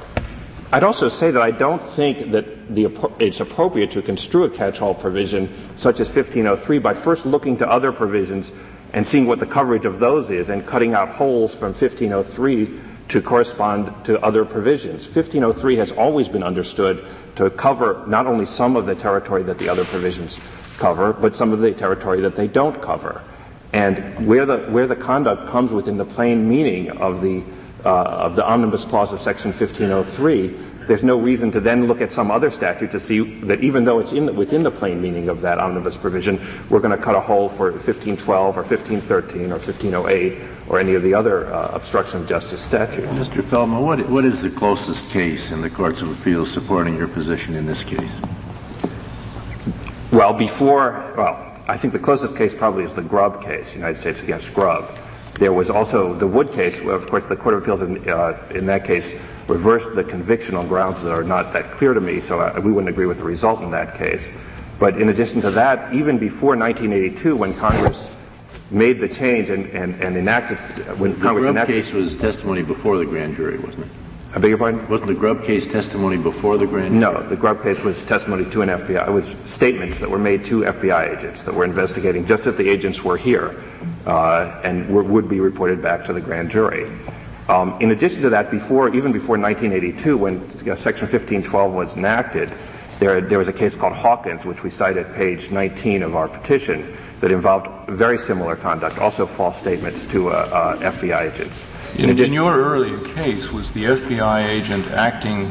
I'd 0.72 0.84
also 0.84 1.10
say 1.10 1.30
that 1.30 1.42
I 1.42 1.52
don't 1.52 1.84
think 1.92 2.32
that 2.32 2.74
the, 2.74 2.86
it's 3.20 3.42
appropriate 3.42 3.92
to 3.92 4.02
construe 4.02 4.46
a 4.46 4.50
catch-all 4.50 4.96
provision 4.96 5.70
such 5.78 6.00
as 6.00 6.08
1503 6.08 6.80
by 6.80 6.94
first 6.94 7.26
looking 7.26 7.58
to 7.58 7.70
other 7.70 7.92
provisions 7.92 8.52
and 8.94 9.06
seeing 9.06 9.28
what 9.28 9.40
the 9.40 9.46
coverage 9.46 9.86
of 9.86 10.00
those 10.00 10.32
is 10.32 10.50
and 10.50 10.66
cutting 10.66 10.94
out 10.94 11.10
holes 11.10 11.54
from 11.54 11.74
1503 11.74 12.80
to 13.10 13.22
correspond 13.22 14.06
to 14.06 14.20
other 14.22 14.46
provisions. 14.46 15.06
1503 15.06 15.76
has 15.76 15.92
always 15.92 16.28
been 16.28 16.44
understood 16.44 17.06
to 17.36 17.50
cover 17.52 18.04
not 18.08 18.26
only 18.26 18.46
some 18.46 18.76
of 18.76 18.86
the 18.86 18.96
territory 18.96 19.44
that 19.44 19.58
the 19.58 19.68
other 19.68 19.84
provisions 19.86 20.40
cover, 20.78 21.14
but 21.14 21.36
some 21.36 21.52
of 21.52 21.60
the 21.60 21.72
territory 21.74 22.22
that 22.22 22.36
they 22.36 22.48
don't 22.48 22.82
cover. 22.82 23.22
And 23.74 24.28
where 24.28 24.46
the, 24.46 24.60
where 24.70 24.88
the 24.88 24.96
conduct 24.96 25.50
comes 25.50 25.72
within 25.72 25.98
the 25.98 26.06
plain 26.06 26.48
meaning 26.48 26.92
of 26.92 27.22
the, 27.22 27.44
uh, 27.84 27.90
of 27.90 28.36
the 28.36 28.46
omnibus 28.46 28.86
clause 28.86 29.12
of 29.12 29.20
section 29.20 29.52
1503, 29.52 30.72
there's 30.88 31.04
no 31.04 31.18
reason 31.18 31.52
to 31.52 31.60
then 31.60 31.88
look 31.88 32.02
at 32.02 32.12
some 32.12 32.30
other 32.30 32.52
statute 32.52 32.92
to 32.92 33.00
see 33.00 33.22
that 33.42 33.64
even 33.64 33.84
though 33.84 34.00
it's 34.00 34.12
in 34.12 34.26
the, 34.26 34.34
within 34.34 34.64
the 34.64 34.72
plain 34.72 35.02
meaning 35.02 35.30
of 35.30 35.42
that 35.42 35.58
omnibus 35.58 35.98
provision, 35.98 36.66
we're 36.70 36.82
going 36.82 36.96
to 36.96 37.04
cut 37.04 37.16
a 37.16 37.22
hole 37.22 37.50
for 37.50 37.72
1512 37.72 38.58
or 38.58 38.62
1513 38.62 39.52
or 39.52 39.58
1508 39.58 40.42
or 40.68 40.80
any 40.80 40.94
of 40.94 41.04
the 41.04 41.14
other 41.14 41.52
uh, 41.52 41.70
obstruction 41.70 42.22
of 42.22 42.28
justice 42.28 42.62
statutes. 42.62 43.08
Mr. 43.08 43.44
Feldman, 43.44 43.82
what, 43.82 44.10
what 44.10 44.26
is 44.26 44.42
the 44.42 44.50
closest 44.50 45.10
case 45.10 45.52
in 45.52 45.62
the 45.62 45.70
courts 45.70 46.02
of 46.02 46.12
appeals 46.12 46.52
supporting 46.52 46.96
your 46.96 47.08
position 47.08 47.56
in 47.56 47.66
this 47.66 47.84
case? 47.84 48.12
Well, 50.12 50.34
before, 50.34 51.14
well, 51.18 51.53
I 51.68 51.78
think 51.78 51.94
the 51.94 52.00
closest 52.00 52.36
case 52.36 52.54
probably 52.54 52.84
is 52.84 52.94
the 52.94 53.02
Grubb 53.02 53.42
case, 53.42 53.74
United 53.74 54.00
States 54.00 54.20
against 54.20 54.54
Grubb. 54.54 54.98
There 55.36 55.54
was 55.54 55.70
also 55.70 56.14
the 56.14 56.28
Wood 56.28 56.52
case, 56.52 56.82
where, 56.82 56.96
of 56.96 57.08
course, 57.08 57.30
the 57.30 57.38
Court 57.38 57.56
of 57.56 57.64
Appeals 57.64 57.82
in, 57.82 58.08
uh, 58.10 58.38
in 58.54 58.66
that 58.66 58.84
case 58.84 59.14
reversed 59.48 59.96
the 59.96 60.04
conviction 60.04 60.56
on 60.56 60.68
grounds 60.68 61.02
that 61.02 61.12
are 61.12 61.24
not 61.24 61.54
that 61.54 61.72
clear 61.72 61.94
to 61.94 62.02
me, 62.02 62.20
so 62.20 62.40
I, 62.40 62.60
we 62.60 62.72
wouldn't 62.72 62.90
agree 62.90 63.06
with 63.06 63.18
the 63.18 63.24
result 63.24 63.62
in 63.62 63.72
that 63.72 63.98
case. 63.98 64.30
But 64.78 65.02
in 65.02 65.08
addition 65.08 65.42
to 65.42 65.52
that, 65.52 65.94
even 65.94 66.18
before 66.20 66.58
1982, 66.58 67.36
when 67.36 67.54
Congress 67.54 68.10
made 68.70 69.00
the 69.00 69.08
change 69.08 69.50
and, 69.50 69.66
and, 69.68 69.96
and 70.02 70.18
enacted, 70.18 70.60
when 71.00 71.14
The 71.14 71.22
Congress 71.22 71.44
Grubb 71.44 71.56
enacted, 71.56 71.86
case 71.86 71.94
was 71.94 72.16
testimony 72.16 72.62
before 72.62 72.98
the 72.98 73.06
grand 73.06 73.38
jury, 73.38 73.58
wasn't 73.58 73.86
it? 73.86 73.92
I 74.36 74.40
beg 74.40 74.50
your 74.50 74.58
pardon? 74.58 74.90
Wasn't 74.90 75.08
the 75.08 75.14
Grubb 75.14 75.44
case 75.44 75.68
testimony 75.68 76.18
before 76.18 76.58
the 76.58 76.66
grand 76.66 77.00
jury? 77.00 77.14
No, 77.14 77.30
the 77.30 77.36
Grubb 77.36 77.62
case 77.62 77.82
was 77.82 78.04
testimony 78.06 78.50
to 78.50 78.64
an 78.64 78.70
FBI. 78.70 79.08
It 79.08 79.12
was 79.12 79.32
statements 79.46 80.00
that 80.00 80.10
were 80.10 80.18
made 80.18 80.44
to 80.46 80.62
FBI 80.62 81.16
agents 81.16 81.44
that 81.44 81.54
were 81.54 81.64
investigating, 81.64 82.26
just 82.26 82.48
as 82.48 82.56
the 82.56 82.68
agents 82.68 83.04
were 83.04 83.16
here, 83.16 83.64
uh, 84.08 84.60
and 84.64 84.90
were, 84.90 85.04
would 85.04 85.30
be 85.30 85.40
reported 85.40 85.84
back 85.84 86.04
to 86.08 86.14
the 86.14 86.22
grand 86.22 86.50
jury. 86.50 86.92
Um, 87.48 87.78
in 87.80 87.92
addition 87.92 88.24
to 88.24 88.32
that, 88.32 88.50
before 88.50 88.90
even 88.96 89.12
before 89.12 89.38
1982, 89.38 90.18
when 90.18 90.38
uh, 90.38 90.76
Section 90.76 91.08
1512 91.08 91.72
was 91.72 91.96
enacted, 91.96 92.52
there, 93.00 93.22
there 93.22 93.38
was 93.38 93.48
a 93.48 93.54
case 93.54 93.76
called 93.76 93.94
Hawkins, 93.94 94.46
which 94.46 94.64
we 94.64 94.72
cite 94.72 94.98
at 94.98 95.14
page 95.14 95.52
19 95.52 96.02
of 96.02 96.16
our 96.16 96.28
petition, 96.28 96.98
that 97.20 97.32
involved 97.32 97.68
very 97.88 98.18
similar 98.18 98.56
conduct, 98.56 98.98
also 98.98 99.28
false 99.28 99.60
statements 99.60 100.06
to 100.06 100.30
uh, 100.30 100.32
uh, 100.82 100.92
FBI 100.92 101.34
agents. 101.34 101.60
In, 101.96 102.18
in 102.18 102.34
your 102.34 102.58
earlier 102.58 103.00
case, 103.14 103.52
was 103.52 103.72
the 103.72 103.84
FBI 103.84 104.50
agent 104.50 104.88
acting 104.88 105.46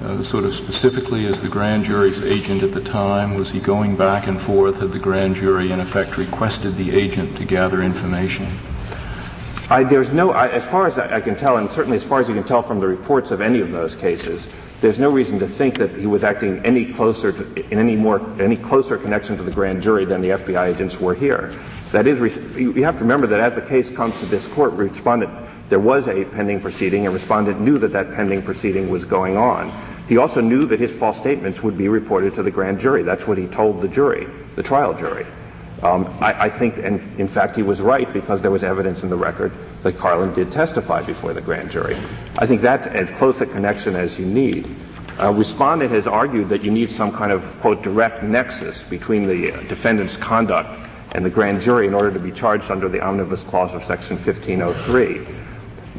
uh, 0.00 0.22
sort 0.22 0.44
of 0.44 0.54
specifically 0.54 1.26
as 1.26 1.42
the 1.42 1.48
grand 1.48 1.84
jury's 1.84 2.22
agent 2.22 2.62
at 2.62 2.70
the 2.70 2.80
time? 2.80 3.34
Was 3.34 3.50
he 3.50 3.58
going 3.58 3.96
back 3.96 4.28
and 4.28 4.40
forth? 4.40 4.78
Had 4.78 4.92
the 4.92 5.00
grand 5.00 5.34
jury, 5.34 5.72
in 5.72 5.80
effect, 5.80 6.16
requested 6.16 6.76
the 6.76 6.92
agent 6.92 7.36
to 7.38 7.44
gather 7.44 7.82
information? 7.82 8.56
I, 9.68 9.82
there's 9.82 10.12
no, 10.12 10.30
I, 10.30 10.48
as 10.48 10.64
far 10.64 10.86
as 10.86 10.96
I, 10.96 11.16
I 11.16 11.20
can 11.20 11.34
tell, 11.34 11.56
and 11.56 11.68
certainly 11.70 11.96
as 11.96 12.04
far 12.04 12.20
as 12.20 12.28
you 12.28 12.34
can 12.34 12.44
tell 12.44 12.62
from 12.62 12.78
the 12.78 12.86
reports 12.86 13.32
of 13.32 13.40
any 13.40 13.58
of 13.58 13.72
those 13.72 13.96
cases, 13.96 14.46
there's 14.80 14.98
no 14.98 15.10
reason 15.10 15.40
to 15.40 15.48
think 15.48 15.76
that 15.78 15.96
he 15.96 16.06
was 16.06 16.22
acting 16.22 16.64
any 16.64 16.92
closer 16.92 17.32
to, 17.32 17.70
in 17.70 17.78
any 17.80 17.96
more, 17.96 18.20
any 18.40 18.56
closer 18.56 18.96
connection 18.96 19.36
to 19.36 19.42
the 19.42 19.50
grand 19.50 19.82
jury 19.82 20.04
than 20.04 20.20
the 20.20 20.30
FBI 20.30 20.72
agents 20.72 20.98
were 20.98 21.14
here. 21.14 21.60
That 21.90 22.06
is, 22.06 22.20
you 22.56 22.72
you 22.72 22.84
have 22.84 22.94
to 22.94 23.02
remember 23.02 23.26
that 23.26 23.40
as 23.40 23.56
the 23.56 23.62
case 23.62 23.90
comes 23.90 24.18
to 24.20 24.26
this 24.26 24.46
court, 24.46 24.72
respondent, 24.72 25.30
there 25.70 25.80
was 25.80 26.08
a 26.08 26.24
pending 26.26 26.60
proceeding, 26.60 27.06
and 27.06 27.14
respondent 27.14 27.60
knew 27.60 27.78
that 27.78 27.92
that 27.92 28.12
pending 28.14 28.42
proceeding 28.42 28.90
was 28.90 29.04
going 29.04 29.36
on. 29.36 29.72
He 30.08 30.16
also 30.16 30.40
knew 30.40 30.66
that 30.66 30.80
his 30.80 30.90
false 30.90 31.16
statements 31.16 31.62
would 31.62 31.78
be 31.78 31.88
reported 31.88 32.34
to 32.34 32.42
the 32.42 32.50
grand 32.50 32.80
jury. 32.80 33.04
That's 33.04 33.26
what 33.26 33.38
he 33.38 33.46
told 33.46 33.80
the 33.80 33.88
jury, 33.88 34.26
the 34.56 34.62
trial 34.62 34.92
jury. 34.92 35.24
Um, 35.82 36.06
I, 36.20 36.46
I 36.46 36.50
think, 36.50 36.76
and 36.76 37.00
in 37.18 37.28
fact, 37.28 37.56
he 37.56 37.62
was 37.62 37.80
right 37.80 38.12
because 38.12 38.42
there 38.42 38.50
was 38.50 38.64
evidence 38.64 39.02
in 39.02 39.08
the 39.08 39.16
record 39.16 39.52
that 39.82 39.96
Carlin 39.96 40.34
did 40.34 40.52
testify 40.52 41.02
before 41.02 41.32
the 41.32 41.40
grand 41.40 41.70
jury. 41.70 41.96
I 42.36 42.46
think 42.46 42.60
that's 42.60 42.86
as 42.86 43.10
close 43.12 43.40
a 43.40 43.46
connection 43.46 43.94
as 43.96 44.18
you 44.18 44.26
need. 44.26 44.68
Respondent 45.18 45.92
has 45.92 46.06
argued 46.06 46.48
that 46.48 46.64
you 46.64 46.70
need 46.70 46.90
some 46.90 47.12
kind 47.12 47.30
of 47.30 47.42
quote 47.60 47.82
direct 47.82 48.22
nexus 48.22 48.82
between 48.82 49.26
the 49.26 49.52
uh, 49.52 49.60
defendant's 49.68 50.16
conduct 50.16 50.88
and 51.12 51.24
the 51.24 51.30
grand 51.30 51.60
jury 51.60 51.86
in 51.86 51.94
order 51.94 52.10
to 52.12 52.18
be 52.20 52.32
charged 52.32 52.70
under 52.70 52.88
the 52.88 53.00
omnibus 53.00 53.44
clause 53.44 53.74
of 53.74 53.84
section 53.84 54.16
1503. 54.16 55.26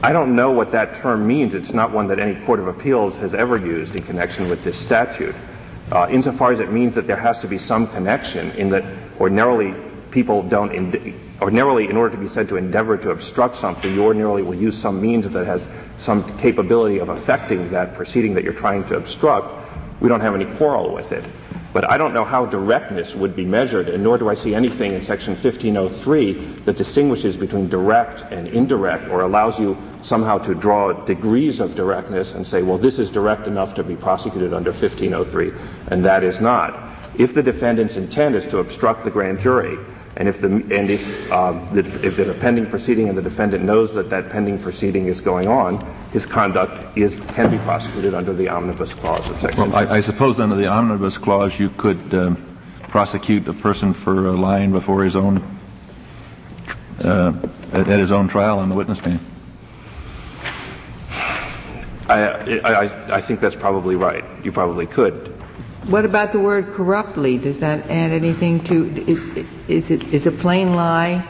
I 0.03 0.13
don't 0.13 0.35
know 0.35 0.51
what 0.51 0.71
that 0.71 0.95
term 0.95 1.27
means. 1.27 1.53
It's 1.53 1.73
not 1.73 1.91
one 1.91 2.07
that 2.07 2.17
any 2.17 2.33
court 2.43 2.59
of 2.59 2.67
appeals 2.67 3.19
has 3.19 3.35
ever 3.35 3.55
used 3.55 3.95
in 3.95 4.01
connection 4.01 4.49
with 4.49 4.63
this 4.63 4.77
statute. 4.77 5.35
Uh, 5.91 6.07
insofar 6.09 6.51
as 6.51 6.59
it 6.59 6.71
means 6.71 6.95
that 6.95 7.05
there 7.05 7.17
has 7.17 7.37
to 7.39 7.47
be 7.47 7.59
some 7.59 7.85
connection 7.85 8.49
in 8.51 8.69
that 8.69 8.83
ordinarily 9.19 9.75
people 10.09 10.41
don't, 10.41 10.71
ind- 10.71 11.13
ordinarily 11.39 11.87
in 11.87 11.97
order 11.97 12.15
to 12.15 12.21
be 12.21 12.27
said 12.27 12.49
to 12.49 12.57
endeavor 12.57 12.97
to 12.97 13.11
obstruct 13.11 13.55
something, 13.55 13.93
you 13.93 14.03
ordinarily 14.03 14.41
will 14.41 14.55
use 14.55 14.75
some 14.75 14.99
means 14.99 15.29
that 15.29 15.45
has 15.45 15.67
some 15.97 16.25
capability 16.39 16.97
of 16.97 17.09
affecting 17.09 17.69
that 17.69 17.93
proceeding 17.93 18.33
that 18.33 18.43
you're 18.43 18.53
trying 18.53 18.83
to 18.85 18.95
obstruct. 18.95 19.53
We 20.01 20.09
don't 20.09 20.21
have 20.21 20.33
any 20.33 20.45
quarrel 20.45 20.91
with 20.91 21.11
it. 21.11 21.23
But 21.73 21.89
I 21.89 21.97
don't 21.97 22.13
know 22.13 22.25
how 22.25 22.45
directness 22.45 23.15
would 23.15 23.35
be 23.35 23.45
measured, 23.45 23.87
and 23.87 24.03
nor 24.03 24.17
do 24.17 24.29
I 24.29 24.33
see 24.33 24.53
anything 24.53 24.93
in 24.93 25.01
Section 25.01 25.33
1503 25.33 26.33
that 26.65 26.75
distinguishes 26.75 27.37
between 27.37 27.69
direct 27.69 28.21
and 28.31 28.47
indirect 28.47 29.07
or 29.09 29.21
allows 29.21 29.57
you 29.57 29.77
somehow 30.01 30.37
to 30.39 30.53
draw 30.53 30.91
degrees 31.05 31.61
of 31.61 31.75
directness 31.75 32.33
and 32.33 32.45
say, 32.45 32.61
well, 32.61 32.77
this 32.77 32.99
is 32.99 33.09
direct 33.09 33.47
enough 33.47 33.73
to 33.75 33.83
be 33.83 33.95
prosecuted 33.95 34.53
under 34.53 34.71
1503, 34.71 35.53
and 35.87 36.03
that 36.03 36.23
is 36.23 36.41
not. 36.41 36.89
If 37.17 37.33
the 37.33 37.43
defendant's 37.43 37.95
intent 37.95 38.35
is 38.35 38.43
to 38.51 38.59
obstruct 38.59 39.03
the 39.05 39.11
grand 39.11 39.39
jury, 39.39 39.77
and 40.21 40.29
if 40.29 40.39
the 40.39 40.49
and 40.49 40.91
if, 40.91 41.31
um, 41.31 41.67
the, 41.73 41.79
if 42.05 42.15
there's 42.15 42.29
a 42.29 42.35
pending 42.35 42.67
proceeding 42.67 43.09
and 43.09 43.17
the 43.17 43.23
defendant 43.23 43.63
knows 43.63 43.95
that 43.95 44.11
that 44.11 44.29
pending 44.29 44.61
proceeding 44.61 45.07
is 45.07 45.19
going 45.19 45.47
on, 45.47 45.83
his 46.11 46.27
conduct 46.27 46.95
is 46.95 47.15
can 47.33 47.49
be 47.49 47.57
prosecuted 47.57 48.13
under 48.13 48.31
the 48.31 48.47
omnibus 48.47 48.93
clause 48.93 49.27
of 49.27 49.41
section. 49.41 49.71
Well, 49.71 49.75
I, 49.75 49.95
I 49.95 49.99
suppose 49.99 50.39
under 50.39 50.55
the 50.55 50.67
omnibus 50.67 51.17
clause 51.17 51.59
you 51.59 51.71
could 51.71 52.13
um, 52.13 52.59
prosecute 52.83 53.47
a 53.47 53.53
person 53.53 53.95
for 53.95 54.27
uh, 54.27 54.33
lying 54.33 54.71
before 54.71 55.03
his 55.03 55.15
own 55.15 55.57
uh, 57.03 57.33
at, 57.73 57.89
at 57.89 57.99
his 57.99 58.11
own 58.11 58.27
trial 58.27 58.59
on 58.59 58.69
the 58.69 58.75
witness 58.75 58.99
stand. 58.99 59.21
I, 62.07 62.59
I, 62.59 63.15
I 63.15 63.21
think 63.21 63.39
that's 63.39 63.55
probably 63.55 63.95
right. 63.95 64.23
You 64.45 64.51
probably 64.51 64.85
could. 64.85 65.40
What 65.85 66.05
about 66.05 66.31
the 66.31 66.39
word 66.39 66.73
corruptly? 66.73 67.39
Does 67.39 67.59
that 67.59 67.89
add 67.89 68.11
anything 68.11 68.63
to, 68.65 68.87
is, 69.67 69.89
it, 69.89 70.03
is 70.13 70.27
a 70.27 70.31
plain 70.31 70.75
lie 70.75 71.27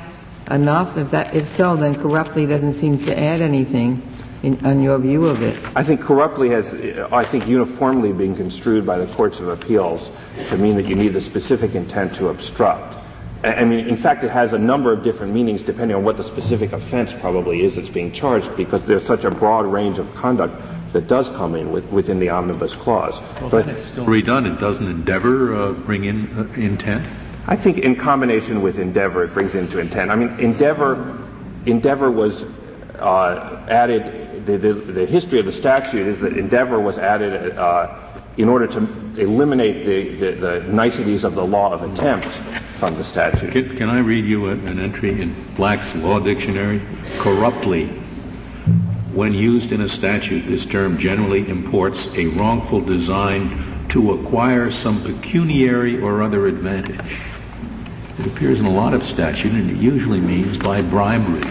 enough? 0.50 0.98
If 0.98 1.12
that, 1.12 1.34
if 1.34 1.48
so, 1.48 1.77
then 1.77 1.96
corruptly 1.96 2.46
doesn't 2.46 2.74
seem 2.74 2.98
to 3.05 3.17
add 3.17 3.39
anything 3.39 4.05
in, 4.43 4.63
on 4.65 4.81
your 4.81 5.00
view 5.00 5.25
of 5.27 5.41
it. 5.41 5.58
I 5.74 5.84
think 5.84 6.01
corruptly 6.01 6.50
has, 6.50 6.74
I 6.74 7.24
think 7.24 7.48
uniformly 7.48 8.12
been 8.12 8.36
construed 8.36 8.86
by 8.86 8.98
the 8.98 9.12
courts 9.13 9.39
of 9.39 9.48
appeals 9.48 10.10
to 10.50 10.58
mean 10.58 10.75
that 10.75 10.86
you 10.86 10.96
need 10.96 11.13
the 11.13 11.22
specific 11.22 11.74
intent 11.74 12.15
to 12.15 12.27
obstruct. 12.27 12.98
I 13.43 13.63
mean, 13.63 13.88
in 13.88 13.98
fact, 13.98 14.24
it 14.24 14.29
has 14.29 14.53
a 14.53 14.60
number 14.60 14.91
of 14.91 15.01
different 15.01 15.34
meanings 15.34 15.62
depending 15.62 15.96
on 15.96 16.03
what 16.03 16.17
the 16.17 16.24
specific 16.24 16.74
offense 16.74 17.12
probably 17.12 17.63
is 17.63 17.75
that's 17.77 17.89
being 17.89 18.12
charged 18.12 18.55
because 18.55 18.86
there's 18.86 19.05
such 19.05 19.24
a 19.24 19.31
broad 19.31 19.65
range 19.65 19.98
of 19.98 20.13
conduct 20.13 20.62
that 20.93 21.07
does 21.07 21.29
come 21.29 21.55
in 21.55 21.71
with, 21.71 21.86
within 21.86 22.19
the 22.19 22.29
omnibus 22.29 22.75
clause. 22.75 23.19
Well, 23.39 23.50
but 23.50 23.67
it's 23.67 23.88
still 23.88 24.05
redundant. 24.05 24.60
Doesn't 24.60 24.88
endeavor 24.88 25.55
uh, 25.55 25.71
bring 25.71 26.05
in 26.05 26.38
uh, 26.38 26.43
intent? 26.53 27.07
I 27.48 27.55
think 27.55 27.79
in 27.79 27.95
combination 27.95 28.62
with 28.62 28.77
endeavor, 28.77 29.24
it 29.24 29.33
brings 29.33 29.55
into 29.55 29.79
intent. 29.79 30.12
I 30.12 30.15
mean, 30.15 30.39
endeavor, 30.39 31.17
endeavor 31.65 32.12
was 32.12 32.43
uh, 33.00 33.65
added. 33.69 34.45
The, 34.45 34.57
the, 34.57 34.74
the, 34.74 35.05
history 35.05 35.39
of 35.39 35.45
the 35.45 35.51
statute 35.51 36.07
is 36.07 36.19
that 36.19 36.36
endeavor 36.36 36.79
was 36.79 36.98
added 36.98 37.55
uh, 37.57 37.95
in 38.38 38.50
order 38.50 38.65
to 38.65 38.79
eliminate 39.17 39.86
the, 39.86 40.15
the, 40.15 40.31
the, 40.31 40.60
niceties 40.62 41.24
of 41.24 41.36
the 41.36 41.45
law 41.45 41.71
of 41.71 41.83
attempt 41.83 42.25
from 42.79 42.95
the 42.95 43.03
statute. 43.03 43.51
Can, 43.51 43.77
can 43.77 43.88
I 43.88 44.00
read 44.00 44.25
you 44.25 44.48
an 44.48 44.79
entry 44.79 45.21
in 45.21 45.53
Black's 45.55 45.93
Law 45.93 46.19
Dictionary? 46.19 46.81
Corruptly 47.19 48.00
when 49.13 49.33
used 49.33 49.71
in 49.71 49.81
a 49.81 49.89
statute, 49.89 50.47
this 50.47 50.65
term 50.65 50.97
generally 50.97 51.49
imports 51.49 52.07
a 52.15 52.27
wrongful 52.27 52.81
design 52.81 53.87
to 53.89 54.13
acquire 54.13 54.71
some 54.71 55.03
pecuniary 55.03 55.99
or 55.99 56.21
other 56.23 56.47
advantage. 56.47 57.19
It 58.19 58.27
appears 58.27 58.59
in 58.59 58.65
a 58.65 58.71
lot 58.71 58.93
of 58.93 59.03
statute, 59.03 59.51
and 59.51 59.69
it 59.69 59.77
usually 59.77 60.21
means 60.21 60.57
by 60.57 60.81
bribery, 60.81 61.41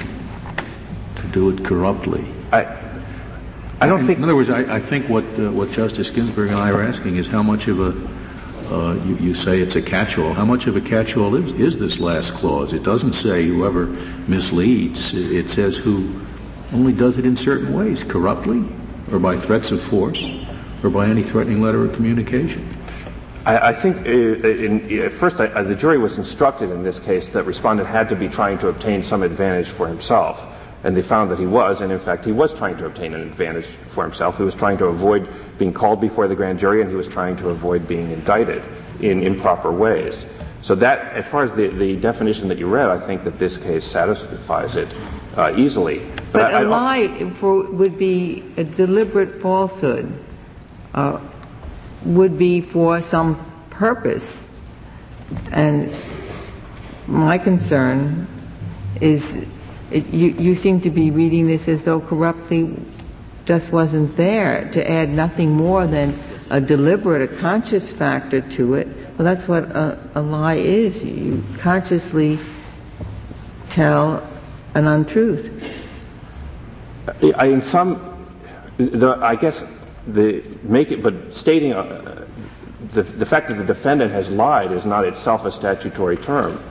to 1.16 1.28
do 1.32 1.50
it 1.50 1.64
corruptly. 1.64 2.26
I, 2.50 2.64
I 3.80 3.86
don't 3.86 4.00
in, 4.00 4.06
think. 4.06 4.18
In 4.18 4.24
other 4.24 4.36
words, 4.36 4.48
I, 4.48 4.76
I 4.76 4.80
think 4.80 5.08
what 5.08 5.24
uh, 5.38 5.50
what 5.50 5.70
Justice 5.72 6.08
Ginsburg 6.10 6.50
and 6.50 6.58
I 6.58 6.70
are 6.70 6.82
asking 6.82 7.16
is 7.16 7.28
how 7.28 7.42
much 7.42 7.68
of 7.68 7.80
a 7.80 8.10
uh, 8.72 8.94
you, 9.04 9.16
you, 9.16 9.34
say 9.34 9.60
it's 9.60 9.74
a 9.74 9.82
catch-all. 9.82 10.32
How 10.32 10.44
much 10.44 10.68
of 10.68 10.76
a 10.76 10.80
catch-all 10.80 11.34
is, 11.34 11.50
is 11.52 11.76
this 11.76 11.98
last 11.98 12.32
clause? 12.34 12.72
It 12.72 12.84
doesn't 12.84 13.14
say 13.14 13.48
whoever 13.48 13.86
misleads. 13.86 15.12
It 15.12 15.50
says 15.50 15.76
who 15.76 16.24
only 16.72 16.92
does 16.92 17.16
it 17.16 17.26
in 17.26 17.36
certain 17.36 17.72
ways, 17.72 18.04
corruptly, 18.04 18.64
or 19.10 19.18
by 19.18 19.38
threats 19.38 19.70
of 19.70 19.82
force, 19.82 20.24
or 20.82 20.90
by 20.90 21.06
any 21.06 21.22
threatening 21.22 21.60
letter 21.60 21.84
of 21.84 21.94
communication. 21.94 22.76
I, 23.46 23.72
think 23.72 24.06
uh, 24.06 24.10
uh 24.10 24.48
in, 24.48 25.00
at 25.00 25.12
first 25.12 25.40
I, 25.40 25.46
uh, 25.46 25.62
the 25.62 25.74
jury 25.74 25.98
was 25.98 26.18
instructed 26.18 26.70
in 26.70 26.82
this 26.82 27.00
case 27.00 27.30
that 27.30 27.44
respondent 27.44 27.88
had 27.88 28.08
to 28.10 28.16
be 28.16 28.28
trying 28.28 28.58
to 28.58 28.68
obtain 28.68 29.02
some 29.02 29.22
advantage 29.22 29.68
for 29.68 29.88
himself. 29.88 30.46
And 30.84 30.96
they 30.96 31.02
found 31.02 31.30
that 31.30 31.38
he 31.38 31.46
was, 31.46 31.80
and 31.80 31.90
in 31.90 31.98
fact 31.98 32.24
he 32.24 32.32
was 32.32 32.54
trying 32.54 32.76
to 32.78 32.86
obtain 32.86 33.14
an 33.14 33.22
advantage 33.22 33.66
for 33.88 34.04
himself. 34.04 34.36
He 34.36 34.44
was 34.44 34.54
trying 34.54 34.78
to 34.78 34.86
avoid 34.86 35.28
being 35.58 35.72
called 35.72 36.00
before 36.00 36.28
the 36.28 36.34
grand 36.34 36.58
jury 36.58 36.80
and 36.80 36.90
he 36.90 36.96
was 36.96 37.08
trying 37.08 37.36
to 37.38 37.48
avoid 37.48 37.88
being 37.88 38.10
indicted 38.10 38.62
in 39.00 39.22
improper 39.22 39.72
ways. 39.72 40.24
So 40.62 40.74
that, 40.76 41.12
as 41.14 41.26
far 41.26 41.42
as 41.42 41.52
the, 41.54 41.68
the 41.68 41.96
definition 41.96 42.48
that 42.48 42.58
you 42.58 42.66
read, 42.66 42.90
I 42.90 43.00
think 43.00 43.24
that 43.24 43.38
this 43.38 43.56
case 43.56 43.84
satisfies 43.84 44.76
it 44.76 44.88
uh, 45.37 45.52
easily. 45.56 45.99
But, 45.99 46.32
but 46.32 46.54
I, 46.54 46.60
a 46.60 46.64
lie 46.64 47.30
for, 47.38 47.70
would 47.70 47.99
be 47.99 48.44
a 48.56 48.64
deliberate 48.64 49.40
falsehood, 49.40 50.12
uh, 50.94 51.20
would 52.04 52.38
be 52.38 52.60
for 52.60 53.02
some 53.02 53.38
purpose. 53.70 54.46
And 55.50 55.94
my 57.06 57.38
concern 57.38 58.26
is 59.00 59.46
it, 59.90 60.06
you, 60.06 60.30
you 60.30 60.54
seem 60.54 60.80
to 60.82 60.90
be 60.90 61.10
reading 61.10 61.46
this 61.46 61.66
as 61.66 61.82
though 61.82 62.00
corruptly 62.00 62.76
just 63.44 63.72
wasn't 63.72 64.16
there 64.16 64.70
to 64.72 64.88
add 64.88 65.08
nothing 65.08 65.50
more 65.50 65.87
than 65.87 66.22
a 66.50 66.60
deliberate, 66.60 67.22
a 67.22 67.37
conscious 67.38 67.92
factor 67.92 68.40
to 68.40 68.75
it. 68.75 68.87
Well, 69.16 69.25
that's 69.25 69.49
what 69.49 69.64
a, 69.64 69.99
a 70.14 70.22
lie 70.22 70.54
is. 70.54 71.02
You 71.04 71.44
consciously 71.58 72.38
tell 73.68 74.29
an 74.80 74.87
untruth. 74.87 75.50
I, 77.37 77.46
in 77.46 77.62
some, 77.62 78.26
the, 78.78 79.18
I 79.20 79.37
guess 79.37 79.62
the 80.06 80.42
make 80.62 80.90
it, 80.90 81.02
but 81.02 81.34
stating 81.34 81.72
uh, 81.72 82.26
the, 82.92 83.02
the 83.02 83.26
fact 83.26 83.49
that 83.49 83.54
the 83.54 83.64
defendant 83.64 84.12
has 84.12 84.30
lied 84.30 84.72
is 84.72 84.87
not 84.87 85.04
itself 85.04 85.44
a 85.44 85.52
statutory 85.52 86.16
term. 86.16 86.62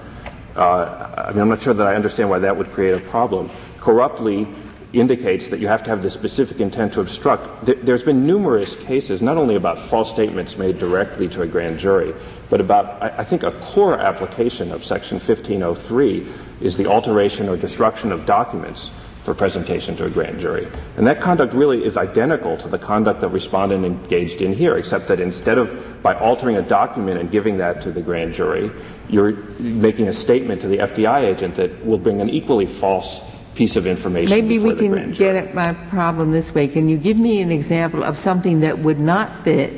Uh, 0.55 1.25
I 1.27 1.31
mean, 1.31 1.41
I'm 1.41 1.49
not 1.49 1.61
sure 1.61 1.73
that 1.73 1.85
I 1.85 1.95
understand 1.95 2.29
why 2.29 2.39
that 2.39 2.57
would 2.57 2.71
create 2.71 2.95
a 2.95 3.09
problem. 3.09 3.51
Corruptly 3.79 4.47
indicates 4.91 5.49
that 5.49 5.59
you 5.59 5.67
have 5.67 5.83
to 5.83 5.91
have 5.91 6.01
the 6.01 6.09
specific 6.09 6.59
intent 6.59 6.93
to 6.93 7.01
obstruct. 7.01 7.65
There's 7.85 8.01
been 8.01 8.25
numerous 8.25 8.75
cases, 8.75 9.21
not 9.21 9.37
only 9.37 9.53
about 9.53 9.87
false 9.87 10.09
statements 10.09 10.57
made 10.57 10.79
directly 10.79 11.27
to 11.29 11.43
a 11.43 11.47
grand 11.47 11.77
jury, 11.77 12.15
but 12.49 12.59
about, 12.59 13.01
I 13.03 13.23
think, 13.23 13.43
a 13.43 13.51
core 13.67 13.99
application 13.99 14.71
of 14.71 14.83
Section 14.83 15.19
1503 15.19 16.27
is 16.61 16.77
the 16.77 16.87
alteration 16.87 17.49
or 17.49 17.57
destruction 17.57 18.11
of 18.11 18.25
documents 18.25 18.91
for 19.23 19.33
presentation 19.33 19.95
to 19.97 20.05
a 20.05 20.09
grand 20.09 20.39
jury. 20.39 20.67
And 20.97 21.05
that 21.05 21.21
conduct 21.21 21.53
really 21.53 21.83
is 21.85 21.97
identical 21.97 22.57
to 22.57 22.67
the 22.67 22.79
conduct 22.79 23.21
that 23.21 23.29
respondent 23.29 23.85
engaged 23.85 24.41
in 24.41 24.53
here, 24.53 24.77
except 24.77 25.07
that 25.09 25.19
instead 25.19 25.57
of 25.57 26.01
by 26.01 26.15
altering 26.15 26.55
a 26.55 26.61
document 26.61 27.19
and 27.19 27.29
giving 27.29 27.57
that 27.57 27.81
to 27.83 27.91
the 27.91 28.01
grand 28.01 28.33
jury, 28.33 28.71
you're 29.09 29.33
making 29.59 30.07
a 30.07 30.13
statement 30.13 30.61
to 30.61 30.67
the 30.67 30.77
FBI 30.77 31.23
agent 31.25 31.55
that 31.55 31.85
will 31.85 31.97
bring 31.97 32.21
an 32.21 32.29
equally 32.29 32.65
false 32.65 33.19
piece 33.55 33.75
of 33.75 33.85
information. 33.85 34.29
Maybe 34.29 34.57
we 34.57 34.73
can 34.73 35.11
get 35.11 35.35
at 35.35 35.53
my 35.53 35.73
problem 35.73 36.31
this 36.31 36.53
way. 36.53 36.67
Can 36.67 36.87
you 36.87 36.97
give 36.97 37.17
me 37.17 37.41
an 37.41 37.51
example 37.51 38.03
of 38.03 38.17
something 38.17 38.61
that 38.61 38.79
would 38.79 38.99
not 38.99 39.43
fit 39.43 39.73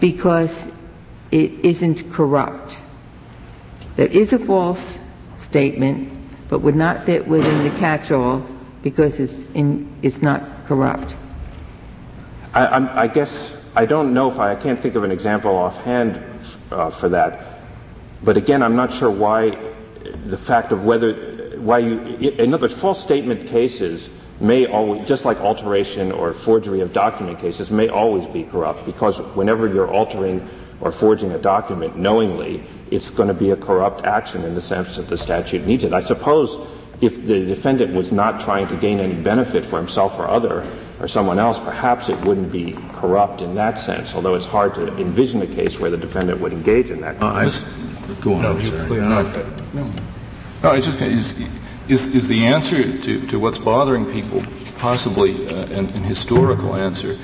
because 0.00 0.68
it 1.30 1.52
isn't 1.64 2.12
corrupt? 2.12 2.76
There 3.96 4.08
is 4.08 4.32
a 4.32 4.38
false 4.38 4.98
statement, 5.40 6.48
but 6.48 6.60
would 6.60 6.76
not 6.76 7.06
fit 7.06 7.26
within 7.26 7.64
the 7.64 7.70
catch-all 7.78 8.46
because 8.82 9.18
it's, 9.18 9.34
in, 9.54 9.92
it's 10.02 10.22
not 10.22 10.66
corrupt. 10.66 11.16
I, 12.52 13.02
I, 13.02 13.06
guess 13.06 13.54
I 13.74 13.86
don't 13.86 14.12
know 14.12 14.30
if 14.30 14.38
I, 14.38 14.52
I 14.52 14.56
can't 14.56 14.80
think 14.80 14.94
of 14.96 15.04
an 15.04 15.12
example 15.12 15.56
offhand 15.56 16.22
uh, 16.70 16.90
for 16.90 17.08
that. 17.10 17.60
But 18.22 18.36
again, 18.36 18.62
I'm 18.62 18.76
not 18.76 18.92
sure 18.92 19.10
why 19.10 19.56
the 20.26 20.36
fact 20.36 20.72
of 20.72 20.84
whether 20.84 21.58
why 21.60 21.78
you, 21.78 21.98
in 21.98 22.54
other 22.54 22.68
words, 22.68 22.80
false 22.80 23.02
statement 23.02 23.48
cases 23.48 24.08
may 24.40 24.66
always, 24.66 25.06
just 25.06 25.24
like 25.24 25.38
alteration 25.38 26.10
or 26.10 26.32
forgery 26.32 26.80
of 26.80 26.92
document 26.92 27.38
cases, 27.38 27.70
may 27.70 27.88
always 27.88 28.26
be 28.28 28.44
corrupt 28.44 28.86
because 28.86 29.18
whenever 29.36 29.68
you're 29.68 29.90
altering 29.90 30.48
or 30.80 30.90
forging 30.90 31.32
a 31.32 31.38
document 31.38 31.96
knowingly, 31.96 32.64
it's 32.90 33.10
going 33.10 33.28
to 33.28 33.34
be 33.34 33.50
a 33.50 33.56
corrupt 33.56 34.04
action 34.04 34.44
in 34.44 34.54
the 34.54 34.60
sense 34.60 34.96
that 34.96 35.08
the 35.08 35.18
statute 35.18 35.66
needs 35.66 35.84
it. 35.84 35.92
I 35.92 36.00
suppose 36.00 36.66
if 37.00 37.24
the 37.24 37.46
defendant 37.46 37.94
was 37.94 38.12
not 38.12 38.42
trying 38.42 38.68
to 38.68 38.76
gain 38.76 39.00
any 39.00 39.14
benefit 39.14 39.64
for 39.64 39.78
himself 39.78 40.18
or 40.18 40.28
other 40.28 40.70
or 40.98 41.08
someone 41.08 41.38
else, 41.38 41.58
perhaps 41.58 42.08
it 42.08 42.20
wouldn't 42.20 42.52
be 42.52 42.72
corrupt 42.92 43.40
in 43.40 43.54
that 43.54 43.78
sense, 43.78 44.12
although 44.12 44.34
it's 44.34 44.46
hard 44.46 44.74
to 44.74 44.96
envision 44.98 45.40
a 45.40 45.46
case 45.46 45.78
where 45.78 45.90
the 45.90 45.96
defendant 45.96 46.40
would 46.40 46.52
engage 46.52 46.90
in 46.90 47.00
that. 47.00 47.16
Uh, 47.22 47.48
go 48.20 48.34
on, 48.34 48.42
no, 48.42 48.52
no, 48.52 49.22
no. 49.72 49.92
No, 50.62 50.72
it's 50.72 50.86
just, 50.86 51.00
is, 51.00 51.34
is, 51.88 52.08
is 52.14 52.28
the 52.28 52.44
answer 52.44 53.00
to, 53.00 53.26
to 53.28 53.38
what's 53.38 53.56
bothering 53.56 54.12
people 54.12 54.44
possibly 54.76 55.48
uh, 55.48 55.64
an, 55.66 55.86
an, 55.90 56.02
historical 56.02 56.76
answer? 56.76 57.18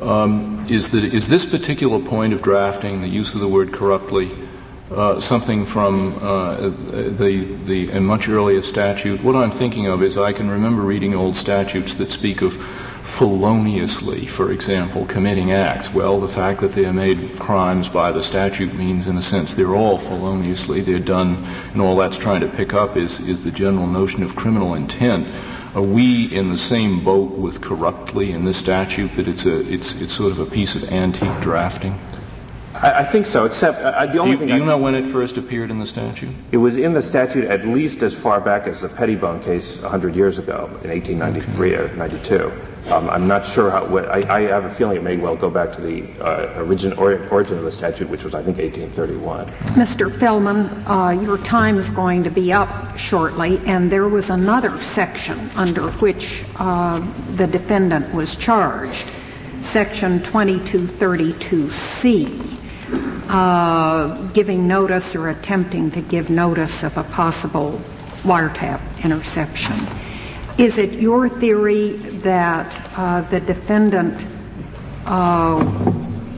Um, 0.00 0.64
is 0.68 0.90
that 0.90 1.04
is 1.04 1.26
this 1.26 1.44
particular 1.44 1.98
point 1.98 2.32
of 2.32 2.42
drafting, 2.42 3.00
the 3.00 3.08
use 3.08 3.34
of 3.34 3.40
the 3.40 3.48
word 3.48 3.72
corruptly, 3.72 4.30
uh, 4.94 5.20
something 5.20 5.64
from 5.64 6.18
uh, 6.22 6.56
the 6.68 7.58
the 7.64 7.90
a 7.90 8.00
much 8.00 8.28
earlier 8.28 8.62
statute? 8.62 9.22
What 9.22 9.36
I'm 9.36 9.50
thinking 9.50 9.86
of 9.86 10.02
is 10.02 10.16
I 10.16 10.32
can 10.32 10.50
remember 10.50 10.82
reading 10.82 11.14
old 11.14 11.36
statutes 11.36 11.94
that 11.96 12.10
speak 12.10 12.42
of 12.42 12.54
feloniously, 13.02 14.26
for 14.26 14.52
example, 14.52 15.04
committing 15.06 15.52
acts. 15.52 15.92
Well, 15.92 16.20
the 16.20 16.28
fact 16.28 16.60
that 16.60 16.72
they 16.72 16.84
are 16.84 16.92
made 16.92 17.38
crimes 17.38 17.88
by 17.88 18.12
the 18.12 18.22
statute 18.22 18.74
means, 18.74 19.06
in 19.06 19.18
a 19.18 19.22
sense, 19.22 19.54
they're 19.54 19.74
all 19.74 19.98
feloniously. 19.98 20.80
They're 20.80 20.98
done, 20.98 21.44
and 21.44 21.80
all 21.80 21.96
that's 21.96 22.16
trying 22.16 22.40
to 22.40 22.48
pick 22.48 22.72
up 22.72 22.96
is, 22.96 23.18
is 23.20 23.42
the 23.42 23.50
general 23.50 23.86
notion 23.86 24.22
of 24.22 24.36
criminal 24.36 24.74
intent. 24.74 25.26
Are 25.74 25.82
we 25.82 26.26
in 26.26 26.50
the 26.50 26.56
same 26.56 27.02
boat 27.02 27.32
with 27.32 27.60
corruptly 27.60 28.30
in 28.32 28.44
this 28.44 28.58
statute 28.58 29.14
that 29.14 29.26
it's 29.26 29.46
a 29.46 29.60
it's 29.72 29.94
it's 29.94 30.12
sort 30.12 30.30
of 30.30 30.38
a 30.38 30.46
piece 30.46 30.74
of 30.74 30.84
antique 30.84 31.40
drafting? 31.40 31.98
I, 32.82 33.00
I 33.00 33.04
think 33.04 33.26
so. 33.26 33.44
Except 33.44 33.80
uh, 33.80 34.06
the 34.06 34.18
only 34.18 34.24
do 34.24 34.32
you, 34.32 34.38
thing 34.38 34.48
do 34.48 34.54
you 34.56 34.62
I, 34.64 34.66
know 34.66 34.78
when 34.78 34.94
it 34.94 35.06
first 35.06 35.38
appeared 35.38 35.70
in 35.70 35.78
the 35.78 35.86
statute? 35.86 36.34
It 36.50 36.58
was 36.58 36.76
in 36.76 36.92
the 36.92 37.02
statute 37.02 37.44
at 37.44 37.64
least 37.64 38.02
as 38.02 38.14
far 38.14 38.40
back 38.40 38.66
as 38.66 38.80
the 38.80 38.88
Pettibone 38.88 39.40
case 39.42 39.78
100 39.78 40.16
years 40.16 40.38
ago, 40.38 40.66
in 40.82 40.90
1893 40.90 41.76
okay. 41.76 41.92
or 41.92 41.96
92. 41.96 42.52
Um, 42.88 43.08
I'm 43.08 43.28
not 43.28 43.46
sure 43.46 43.70
how. 43.70 43.86
What, 43.86 44.08
I, 44.08 44.38
I, 44.38 44.40
have 44.48 44.64
a 44.64 44.70
feeling 44.70 44.96
it 44.96 45.04
may 45.04 45.16
well 45.16 45.36
go 45.36 45.48
back 45.48 45.72
to 45.76 45.80
the 45.80 46.02
uh, 46.20 46.64
origin, 46.64 46.92
or, 46.94 47.28
origin 47.28 47.56
of 47.56 47.62
the 47.62 47.70
statute, 47.70 48.08
which 48.08 48.24
was, 48.24 48.34
I 48.34 48.42
think, 48.42 48.58
1831. 48.58 49.46
Mr. 49.76 50.10
Feldman, 50.18 50.66
uh, 50.88 51.10
your 51.10 51.38
time 51.38 51.78
is 51.78 51.88
going 51.90 52.24
to 52.24 52.30
be 52.30 52.52
up 52.52 52.98
shortly, 52.98 53.60
and 53.66 53.92
there 53.92 54.08
was 54.08 54.30
another 54.30 54.80
section 54.80 55.48
under 55.54 55.92
which 55.92 56.42
uh, 56.56 56.98
the 57.36 57.46
defendant 57.46 58.12
was 58.12 58.34
charged, 58.34 59.06
Section 59.60 60.18
2232C 60.18 62.51
uh, 63.32 64.28
giving 64.32 64.68
notice 64.68 65.16
or 65.16 65.30
attempting 65.30 65.90
to 65.90 66.02
give 66.02 66.28
notice 66.28 66.82
of 66.82 66.96
a 66.98 67.04
possible 67.04 67.80
wiretap 68.24 69.02
interception. 69.02 69.88
Is 70.58 70.76
it 70.76 71.00
your 71.00 71.30
theory 71.30 71.94
that 72.22 72.90
uh, 72.94 73.22
the 73.22 73.40
defendant 73.40 74.26
uh, 75.06 75.64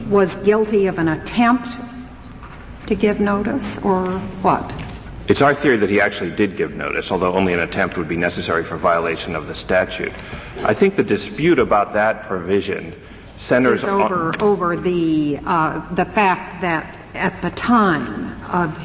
was 0.07 0.33
guilty 0.35 0.87
of 0.87 0.97
an 0.97 1.09
attempt 1.09 1.67
to 2.87 2.95
give 2.95 3.19
notice, 3.19 3.77
or 3.79 4.19
what? 4.41 4.73
It's 5.27 5.41
our 5.41 5.53
theory 5.53 5.75
that 5.77 5.89
he 5.89 5.99
actually 5.99 6.31
did 6.31 6.55
give 6.55 6.75
notice, 6.75 7.11
although 7.11 7.33
only 7.33 7.53
an 7.53 7.59
attempt 7.59 7.97
would 7.97 8.07
be 8.07 8.15
necessary 8.15 8.63
for 8.63 8.77
violation 8.77 9.35
of 9.35 9.47
the 9.47 9.55
statute. 9.55 10.13
I 10.63 10.73
think 10.73 10.95
the 10.95 11.03
dispute 11.03 11.59
about 11.59 11.93
that 11.93 12.23
provision 12.23 12.95
centers 13.37 13.83
over 13.83 14.29
on, 14.29 14.41
over 14.41 14.75
the 14.75 15.39
uh, 15.45 15.93
the 15.93 16.05
fact 16.05 16.61
that 16.61 16.97
at 17.13 17.41
the 17.41 17.51
time 17.51 18.41
of 18.45 18.77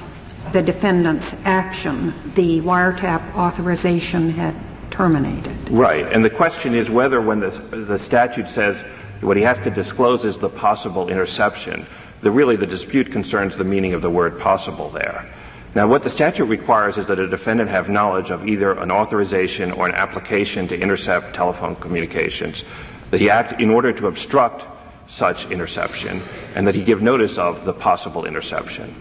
the 0.53 0.63
defendant's 0.63 1.35
action, 1.45 2.33
the 2.35 2.61
wiretap 2.61 3.35
authorization 3.35 4.31
had 4.31 4.55
terminated. 4.91 5.71
Right, 5.71 6.11
and 6.13 6.25
the 6.25 6.31
question 6.31 6.75
is 6.75 6.91
whether, 6.91 7.21
when 7.21 7.41
the 7.41 7.51
the 7.51 7.99
statute 7.99 8.49
says 8.49 8.85
what 9.21 9.37
he 9.37 9.43
has 9.43 9.59
to 9.61 9.71
disclose 9.71 10.25
is 10.25 10.39
the 10.39 10.49
possible 10.49 11.09
interception, 11.09 11.87
the 12.23 12.31
really 12.31 12.57
the 12.57 12.67
dispute 12.67 13.13
concerns 13.13 13.57
the 13.57 13.65
meaning 13.65 13.95
of 13.95 14.03
the 14.03 14.11
word 14.11 14.41
possible 14.41 14.91
there. 14.91 15.33
Now, 15.73 15.87
what 15.87 16.03
the 16.03 16.11
statute 16.11 16.47
requires 16.47 16.99
is 16.99 17.07
that 17.07 17.21
a 17.21 17.29
defendant 17.29 17.71
have 17.71 17.89
knowledge 17.89 18.31
of 18.31 18.49
either 18.49 18.73
an 18.73 18.91
authorization 18.91 19.71
or 19.71 19.87
an 19.87 19.95
application 19.95 20.67
to 20.67 20.77
intercept 20.77 21.35
telephone 21.35 21.77
communications 21.77 22.65
that 23.11 23.21
he 23.21 23.31
act 23.31 23.61
in 23.61 23.71
order 23.71 23.93
to 23.93 24.07
obstruct 24.07 24.65
such 25.07 25.51
interception 25.51 26.23
and 26.55 26.67
that 26.67 26.75
he 26.75 26.83
give 26.83 27.03
notice 27.03 27.37
of 27.39 27.65
the 27.65 27.73
possible 27.73 28.25
interception. 28.25 28.95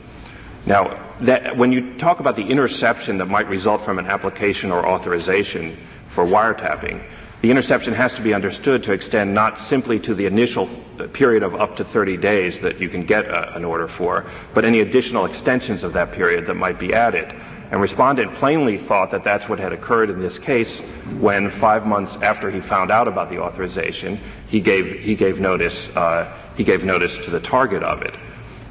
Now, 0.66 1.16
that, 1.22 1.56
when 1.56 1.72
you 1.72 1.98
talk 1.98 2.20
about 2.20 2.36
the 2.36 2.46
interception 2.46 3.18
that 3.20 3.28
might 3.28 3.48
result 3.48 3.82
from 3.82 4.00
an 4.00 4.08
application 4.08 4.72
or 4.72 4.88
authorization 4.88 5.78
for 6.08 6.26
wiretapping, 6.26 7.04
the 7.42 7.50
interception 7.50 7.94
has 7.94 8.16
to 8.16 8.22
be 8.22 8.34
understood 8.34 8.84
to 8.84 8.92
extend 8.92 9.34
not 9.34 9.62
simply 9.62 10.00
to 10.02 10.14
the 10.14 10.26
initial 10.26 10.68
period 11.14 11.42
of 11.42 11.56
up 11.56 11.78
to 11.78 11.86
30 11.86 12.18
days 12.18 12.60
that 12.60 12.82
you 12.82 12.90
can 12.90 13.06
get 13.06 13.26
a, 13.26 13.56
an 13.56 13.64
order 13.64 13.88
for, 13.88 14.26
but 14.54 14.66
any 14.66 14.82
additional 14.82 15.26
extensions 15.26 15.84
of 15.84 15.94
that 15.94 16.12
period 16.12 16.48
that 16.48 16.56
might 16.56 16.78
be 16.78 16.94
added. 16.94 17.34
And 17.72 17.80
respondent 17.80 18.34
plainly 18.36 18.78
thought 18.78 19.12
that 19.12 19.24
that's 19.24 19.48
what 19.48 19.60
had 19.60 19.74
occurred 19.74 20.10
in 20.10 20.20
this 20.20 20.40
case 20.40 20.80
when 21.20 21.52
five 21.52 21.86
months 21.86 22.16
after 22.18 22.50
he 22.50 22.62
found 22.62 22.90
out 22.90 23.08
about 23.08 23.30
the 23.30 23.40
authorization, 23.40 24.20
he 24.48 24.60
gave, 24.60 25.00
he 25.00 25.16
gave 25.16 25.40
notice, 25.40 25.96
uh, 25.96 26.36
he 26.58 26.64
gave 26.64 26.84
notice 26.84 27.18
to 27.18 27.30
the 27.30 27.40
target 27.40 27.84
of 27.84 28.02
it 28.02 28.16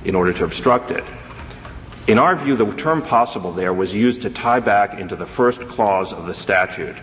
in 0.05 0.17
order 0.17 0.33
to 0.33 0.45
obstruct 0.45 0.91
it. 0.91 1.05
In 2.09 2.19
our 2.19 2.35
view, 2.35 2.57
the 2.57 2.65
term 2.73 3.03
possible 3.03 3.53
there 3.53 3.75
was 3.75 3.93
used 3.95 4.23
to 4.23 4.31
tie 4.31 4.61
back 4.61 4.99
into 4.99 5.15
the 5.15 5.27
first 5.27 5.61
clause 5.69 6.13
of 6.13 6.27
the 6.27 6.35
statute. 6.35 6.97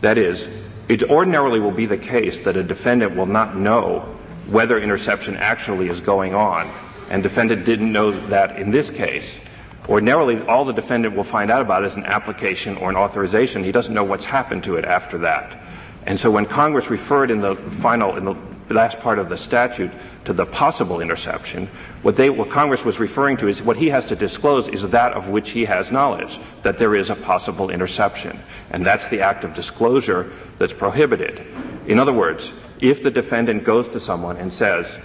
That 0.00 0.18
is, 0.18 0.48
it 0.88 1.04
ordinarily 1.04 1.60
will 1.60 1.72
be 1.72 1.86
the 1.86 1.98
case 1.98 2.40
that 2.40 2.56
a 2.56 2.62
defendant 2.62 3.14
will 3.14 3.26
not 3.26 3.56
know 3.56 4.00
whether 4.48 4.80
interception 4.80 5.36
actually 5.36 5.88
is 5.88 6.00
going 6.00 6.34
on, 6.34 6.72
and 7.10 7.22
defendant 7.22 7.64
didn't 7.64 7.92
know 7.92 8.12
that 8.28 8.58
in 8.58 8.70
this 8.70 8.90
case. 8.90 9.38
Ordinarily, 9.88 10.40
all 10.42 10.64
the 10.64 10.72
defendant 10.72 11.14
will 11.14 11.24
find 11.24 11.50
out 11.50 11.62
about 11.62 11.84
is 11.84 11.94
an 11.94 12.04
application 12.04 12.76
or 12.76 12.90
an 12.90 12.96
authorization. 12.96 13.62
He 13.62 13.72
doesn't 13.72 13.94
know 13.94 14.04
what's 14.04 14.24
happened 14.24 14.64
to 14.64 14.76
it 14.76 14.84
after 14.84 15.18
that. 15.18 15.62
And 16.06 16.18
so 16.18 16.30
when 16.30 16.46
Congress 16.46 16.90
referred 16.90 17.30
in 17.30 17.40
the 17.40 17.56
final, 17.56 18.16
in 18.16 18.24
the 18.24 18.36
last 18.74 18.98
part 19.00 19.18
of 19.18 19.28
the 19.28 19.36
statute 19.36 19.90
to 20.24 20.32
the 20.32 20.46
possible 20.46 21.00
interception, 21.00 21.68
what 22.02 22.16
they, 22.16 22.30
what 22.30 22.50
Congress 22.50 22.84
was 22.84 22.98
referring 22.98 23.36
to 23.38 23.48
is 23.48 23.62
what 23.62 23.76
he 23.76 23.88
has 23.88 24.06
to 24.06 24.16
disclose 24.16 24.66
is 24.68 24.82
that 24.88 25.12
of 25.12 25.28
which 25.28 25.50
he 25.50 25.64
has 25.64 25.92
knowledge, 25.92 26.38
that 26.62 26.78
there 26.78 26.94
is 26.96 27.10
a 27.10 27.16
possible 27.16 27.70
interception. 27.70 28.40
And 28.70 28.84
that's 28.84 29.06
the 29.08 29.20
act 29.20 29.44
of 29.44 29.54
disclosure 29.54 30.32
that's 30.58 30.72
prohibited. 30.72 31.44
In 31.86 31.98
other 31.98 32.12
words, 32.12 32.52
if 32.80 33.02
the 33.02 33.10
defendant 33.10 33.64
goes 33.64 33.88
to 33.90 34.00
someone 34.00 34.36
and 34.36 34.52
says, 34.52 34.98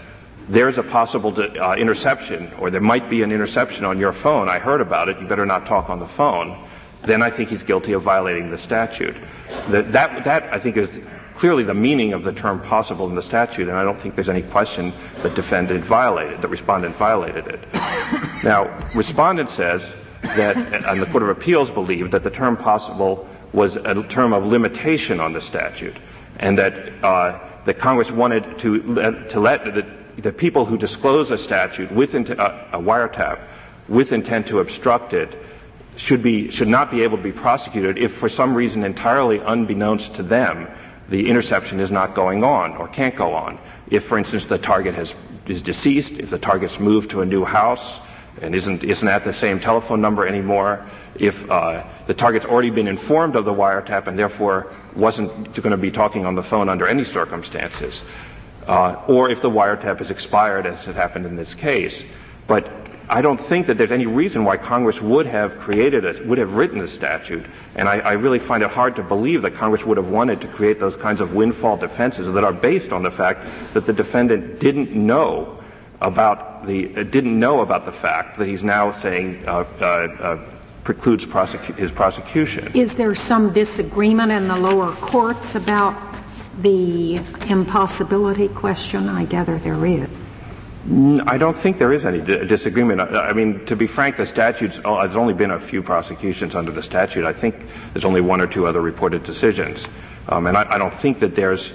there's 0.52 0.78
a 0.78 0.84
possible 0.84 1.34
uh, 1.40 1.76
interception, 1.76 2.52
or 2.60 2.70
there 2.70 2.82
might 2.82 3.10
be 3.10 3.24
an 3.24 3.32
interception 3.32 3.86
on 3.86 3.98
your 3.98 4.12
phone. 4.12 4.50
I 4.50 4.60
heard 4.60 4.82
about 4.82 5.08
it. 5.08 5.18
You 5.20 5.28
better 5.28 5.46
not 5.46 5.66
talk 5.66 5.90
on 5.90 6.00
the 6.00 6.06
phone. 6.06 6.68
Then 7.04 7.24
I 7.24 7.32
think 7.32 7.50
he's 7.50 7.64
guilty 7.64 7.94
of 7.94 8.04
violating 8.04 8.52
the 8.52 8.58
statute. 8.58 9.16
That, 9.70 9.94
that, 9.94 10.26
that 10.26 10.54
I 10.54 10.60
think 10.60 10.76
is 10.76 11.02
clearly 11.36 11.64
the 11.64 11.74
meaning 11.74 12.12
of 12.12 12.24
the 12.24 12.34
term 12.34 12.60
possible 12.60 13.08
in 13.08 13.16
the 13.16 13.22
statute, 13.22 13.70
and 13.70 13.78
I 13.78 13.84
don't 13.84 14.00
think 14.00 14.14
there's 14.14 14.28
any 14.28 14.42
question 14.42 14.94
that 15.24 15.36
defendant 15.36 15.86
violated, 15.86 16.42
that 16.42 16.50
respondent 16.50 16.98
violated 16.98 17.48
it. 17.48 17.66
now, 18.44 18.66
respondent 18.94 19.50
says 19.50 19.90
that, 20.36 20.58
and 20.58 21.02
the 21.02 21.06
Court 21.06 21.24
of 21.24 21.30
Appeals 21.30 21.72
believed 21.72 22.12
that 22.12 22.24
the 22.24 22.30
term 22.30 22.58
possible 22.58 23.28
was 23.54 23.78
a 23.78 24.04
term 24.04 24.34
of 24.34 24.46
limitation 24.46 25.22
on 25.22 25.32
the 25.32 25.42
statute, 25.42 25.96
and 26.40 26.58
that 26.58 27.04
uh, 27.04 27.40
that 27.66 27.80
Congress 27.80 28.12
wanted 28.12 28.60
to 28.60 28.82
to 29.30 29.40
let 29.40 29.64
the 29.64 30.01
the 30.22 30.32
people 30.32 30.66
who 30.66 30.78
disclose 30.78 31.32
a 31.32 31.38
statute 31.38 31.92
with 31.92 32.16
int- 32.16 32.40
uh, 32.40 32.66
a 32.74 32.80
wiretap 32.80 33.40
with 33.88 34.12
intent 34.12 34.48
to 34.48 34.60
obstruct 34.60 35.14
it 35.14 35.38
should 35.96 36.24
be 36.24 36.50
should 36.52 36.68
not 36.68 36.90
be 36.90 37.04
able 37.04 37.18
to 37.18 37.24
be 37.24 37.32
prosecuted 37.32 37.98
if 37.98 38.14
for 38.14 38.30
some 38.30 38.56
reason 38.56 38.84
entirely 38.84 39.40
unbeknownst 39.40 40.16
to 40.16 40.24
them 40.24 40.68
the 41.12 41.28
interception 41.28 41.80
is 41.80 41.92
not 41.92 42.16
going 42.16 42.44
on 42.44 42.76
or 42.78 42.88
can't 42.88 43.16
go 43.16 43.34
on. 43.34 43.60
If, 43.90 44.06
for 44.06 44.18
instance, 44.18 44.46
the 44.46 44.58
target 44.58 44.96
has, 44.96 45.14
is 45.46 45.62
deceased, 45.62 46.14
if 46.14 46.30
the 46.30 46.40
target's 46.40 46.80
moved 46.80 47.12
to 47.12 47.22
a 47.22 47.26
new 47.26 47.44
house 47.44 48.00
and 48.42 48.56
isn't 48.56 48.86
isn't 48.86 49.08
at 49.08 49.26
the 49.26 49.34
same 49.34 49.60
telephone 49.60 50.00
number 50.00 50.26
anymore, 50.26 50.88
if 51.16 51.50
uh, 51.52 51.84
the 52.08 52.14
target's 52.14 52.46
already 52.46 52.70
been 52.70 52.88
informed 52.88 53.36
of 53.36 53.44
the 53.44 53.54
wiretap 53.54 54.08
and 54.08 54.18
therefore 54.18 54.74
wasn't 54.96 55.54
going 55.54 55.72
to 55.72 55.78
be 55.78 55.92
talking 55.92 56.26
on 56.26 56.36
the 56.36 56.42
phone 56.42 56.70
under 56.70 56.88
any 56.88 57.04
circumstances, 57.04 58.02
uh, 58.68 59.04
or 59.08 59.30
if 59.30 59.42
the 59.42 59.50
wiretap 59.50 60.00
has 60.00 60.10
expired, 60.10 60.66
as 60.66 60.88
it 60.88 60.96
happened 60.96 61.26
in 61.26 61.36
this 61.36 61.54
case. 61.54 62.04
But 62.48 62.72
I 63.12 63.22
don't 63.22 63.40
think 63.40 63.68
that 63.68 63.78
there's 63.78 63.92
any 63.92 64.06
reason 64.06 64.46
why 64.46 64.56
Congress 64.56 65.02
would 65.02 65.26
have 65.26 65.60
created 65.60 66.06
it, 66.06 66.26
would 66.26 66.38
have 66.38 66.54
written 66.54 66.80
a 66.80 66.88
statute, 66.88 67.46
and 67.76 67.90
I, 67.90 68.00
I, 68.00 68.12
really 68.14 68.40
find 68.40 68.64
it 68.64 68.72
hard 68.72 68.96
to 68.96 69.04
believe 69.04 69.42
that 69.42 69.56
Congress 69.56 69.86
would 69.86 69.98
have 69.98 70.10
wanted 70.10 70.40
to 70.42 70.48
create 70.48 70.80
those 70.80 70.96
kinds 70.96 71.20
of 71.20 71.34
windfall 71.34 71.76
defenses 71.76 72.34
that 72.34 72.44
are 72.46 72.54
based 72.54 72.94
on 72.94 73.04
the 73.04 73.12
fact 73.12 73.74
that 73.74 73.86
the 73.86 73.92
defendant 73.92 74.62
didn't 74.62 74.92
know 74.96 75.62
about 76.00 76.66
the 76.66 76.96
uh, 76.96 77.04
didn't 77.04 77.38
know 77.38 77.60
about 77.60 77.86
the 77.86 77.92
fact 77.92 78.38
that 78.38 78.48
he's 78.48 78.64
now 78.64 78.98
saying 79.00 79.44
uh, 79.46 79.66
uh, 79.80 79.84
uh 79.84 80.56
precludes 80.84 81.26
prosecu- 81.26 81.78
his 81.78 81.92
prosecution. 81.92 82.72
Is 82.74 82.96
there 82.96 83.14
some 83.14 83.54
disagreement 83.54 84.32
in 84.32 84.48
the 84.48 84.56
lower 84.56 84.96
courts 84.96 85.54
about 85.56 86.11
the 86.60 87.18
impossibility 87.48 88.48
question? 88.50 89.10
I 89.10 89.26
gather 89.26 89.58
there 89.58 89.86
is. 89.86 90.10
I 91.28 91.38
don't 91.38 91.56
think 91.56 91.78
there 91.78 91.94
is 91.94 92.06
any 92.06 92.22
disagreement. 92.22 93.02
I 93.02 93.34
mean, 93.34 93.66
to 93.68 93.76
be 93.76 93.86
frank, 93.86 94.18
the 94.18 94.26
statutes, 94.26 94.80
oh, 94.84 95.00
there's 95.00 95.16
only 95.16 95.34
been 95.34 95.52
a 95.52 95.60
few 95.60 95.84
prosecutions 95.84 96.56
under 96.56 96.72
the 96.72 96.82
statute. 96.82 97.24
I 97.24 97.34
think 97.34 97.68
there's 97.94 98.04
only 98.04 98.22
one 98.22 98.42
or 98.42 98.48
two 98.48 98.66
other 98.66 98.82
reported 98.82 99.24
decisions. 99.24 99.86
Um, 100.28 100.48
and 100.48 100.58
I, 100.58 100.74
I, 100.74 100.78
don't 100.80 100.94
think 100.94 101.20
that 101.20 101.36
there's, 101.36 101.72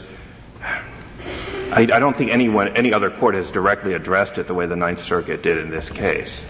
I, 0.61 1.83
I 1.83 2.01
don't 2.01 2.17
think 2.17 2.33
anyone, 2.33 2.77
any 2.77 2.93
other 2.93 3.11
court 3.11 3.37
has 3.37 3.53
directly 3.53 3.93
addressed 3.95 4.39
it 4.39 4.49
the 4.49 4.55
way 4.55 4.67
the 4.67 4.77
Ninth 4.77 5.05
Circuit 5.05 5.41
did 5.41 5.57
in 5.59 5.71
this 5.71 5.89
case. 5.89 6.41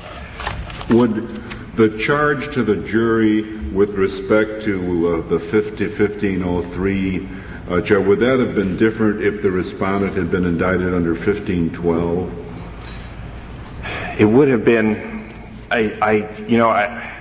Would 0.88 1.74
the 1.76 1.98
charge 1.98 2.54
to 2.54 2.62
the 2.62 2.76
jury 2.76 3.58
with 3.68 3.90
respect 3.90 4.62
to 4.62 5.16
uh, 5.16 5.28
the 5.28 5.38
50, 5.38 5.88
1503 5.88 7.28
uh, 7.68 7.80
charge, 7.80 8.06
would 8.06 8.20
that 8.20 8.38
have 8.38 8.54
been 8.54 8.76
different 8.76 9.22
if 9.22 9.42
the 9.42 9.50
respondent 9.50 10.16
had 10.16 10.30
been 10.30 10.44
indicted 10.44 10.94
under 10.94 11.14
1512? 11.14 12.44
It 14.18 14.24
would 14.24 14.48
have 14.48 14.64
been, 14.64 15.34
I, 15.70 15.78
I 16.00 16.42
you 16.46 16.58
know, 16.58 16.70
I, 16.70 17.12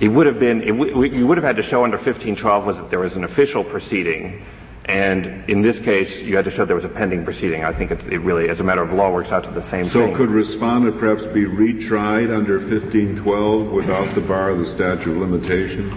it 0.00 0.08
would 0.08 0.26
have 0.26 0.38
been, 0.38 0.62
it 0.62 0.72
w- 0.72 1.02
you 1.04 1.26
would 1.26 1.36
have 1.36 1.44
had 1.44 1.56
to 1.56 1.62
show 1.62 1.84
under 1.84 1.96
1512 1.96 2.64
was 2.66 2.76
that 2.78 2.90
there 2.90 3.00
was 3.00 3.16
an 3.16 3.24
official 3.24 3.64
proceeding 3.64 4.44
and 4.88 5.44
in 5.50 5.60
this 5.60 5.78
case, 5.78 6.22
you 6.22 6.34
had 6.34 6.46
to 6.46 6.50
show 6.50 6.64
there 6.64 6.74
was 6.74 6.86
a 6.86 6.88
pending 6.88 7.22
proceeding. 7.22 7.62
I 7.62 7.72
think 7.72 7.90
it, 7.90 8.06
it 8.10 8.20
really, 8.20 8.48
as 8.48 8.60
a 8.60 8.64
matter 8.64 8.80
of 8.80 8.90
law, 8.90 9.12
works 9.12 9.30
out 9.30 9.44
to 9.44 9.50
the 9.50 9.60
same 9.60 9.84
so 9.84 10.06
thing. 10.06 10.12
So 10.12 10.16
could 10.16 10.30
respondent 10.30 10.98
perhaps 10.98 11.26
be 11.26 11.44
retried 11.44 12.34
under 12.34 12.58
1512 12.58 13.70
without 13.70 14.14
the 14.14 14.22
bar 14.22 14.48
of 14.48 14.58
the 14.58 14.64
statute 14.64 15.10
of 15.10 15.18
limitations? 15.18 15.94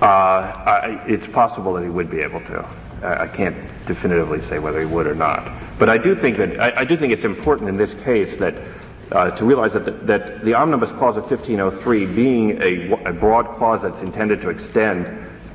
Uh, 0.00 1.02
it's 1.06 1.28
possible 1.28 1.74
that 1.74 1.82
he 1.82 1.90
would 1.90 2.10
be 2.10 2.20
able 2.20 2.40
to. 2.40 2.66
I, 3.02 3.24
I, 3.24 3.28
can't 3.28 3.56
definitively 3.86 4.40
say 4.40 4.58
whether 4.58 4.80
he 4.80 4.86
would 4.86 5.06
or 5.06 5.14
not. 5.14 5.78
But 5.78 5.88
I 5.88 5.98
do 5.98 6.14
think 6.14 6.36
that 6.38 6.60
I, 6.60 6.80
I 6.80 6.84
do 6.84 6.96
think 6.96 7.12
it's 7.12 7.24
important 7.24 7.68
in 7.68 7.76
this 7.76 7.94
case 7.94 8.36
that 8.36 8.54
uh, 9.12 9.30
to 9.32 9.44
realize 9.44 9.74
that 9.74 9.84
the, 9.84 9.90
that 9.90 10.44
the 10.44 10.54
omnibus 10.54 10.92
clause 10.92 11.16
of 11.16 11.30
1503, 11.30 12.06
being 12.06 12.62
a, 12.62 12.92
a 13.04 13.12
broad 13.12 13.48
clause 13.56 13.82
that's 13.82 14.00
intended 14.00 14.40
to 14.40 14.48
extend 14.48 15.06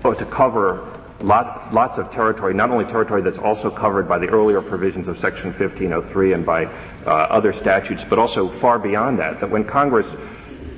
or 0.04 0.14
to 0.14 0.26
cover 0.26 0.88
lots, 1.22 1.72
lots 1.72 1.98
of 1.98 2.12
territory, 2.12 2.54
not 2.54 2.70
only 2.70 2.86
territory 2.86 3.22
that's 3.22 3.40
also 3.40 3.70
covered 3.72 4.08
by 4.08 4.20
the 4.20 4.28
earlier 4.28 4.62
provisions 4.62 5.08
of 5.08 5.18
Section 5.18 5.48
1503 5.48 6.34
and 6.34 6.46
by 6.46 6.66
uh, 6.66 7.10
other 7.10 7.52
statutes, 7.52 8.04
but 8.08 8.20
also 8.20 8.48
far 8.48 8.78
beyond 8.78 9.18
that, 9.20 9.40
that 9.40 9.50
when 9.50 9.64
Congress 9.64 10.16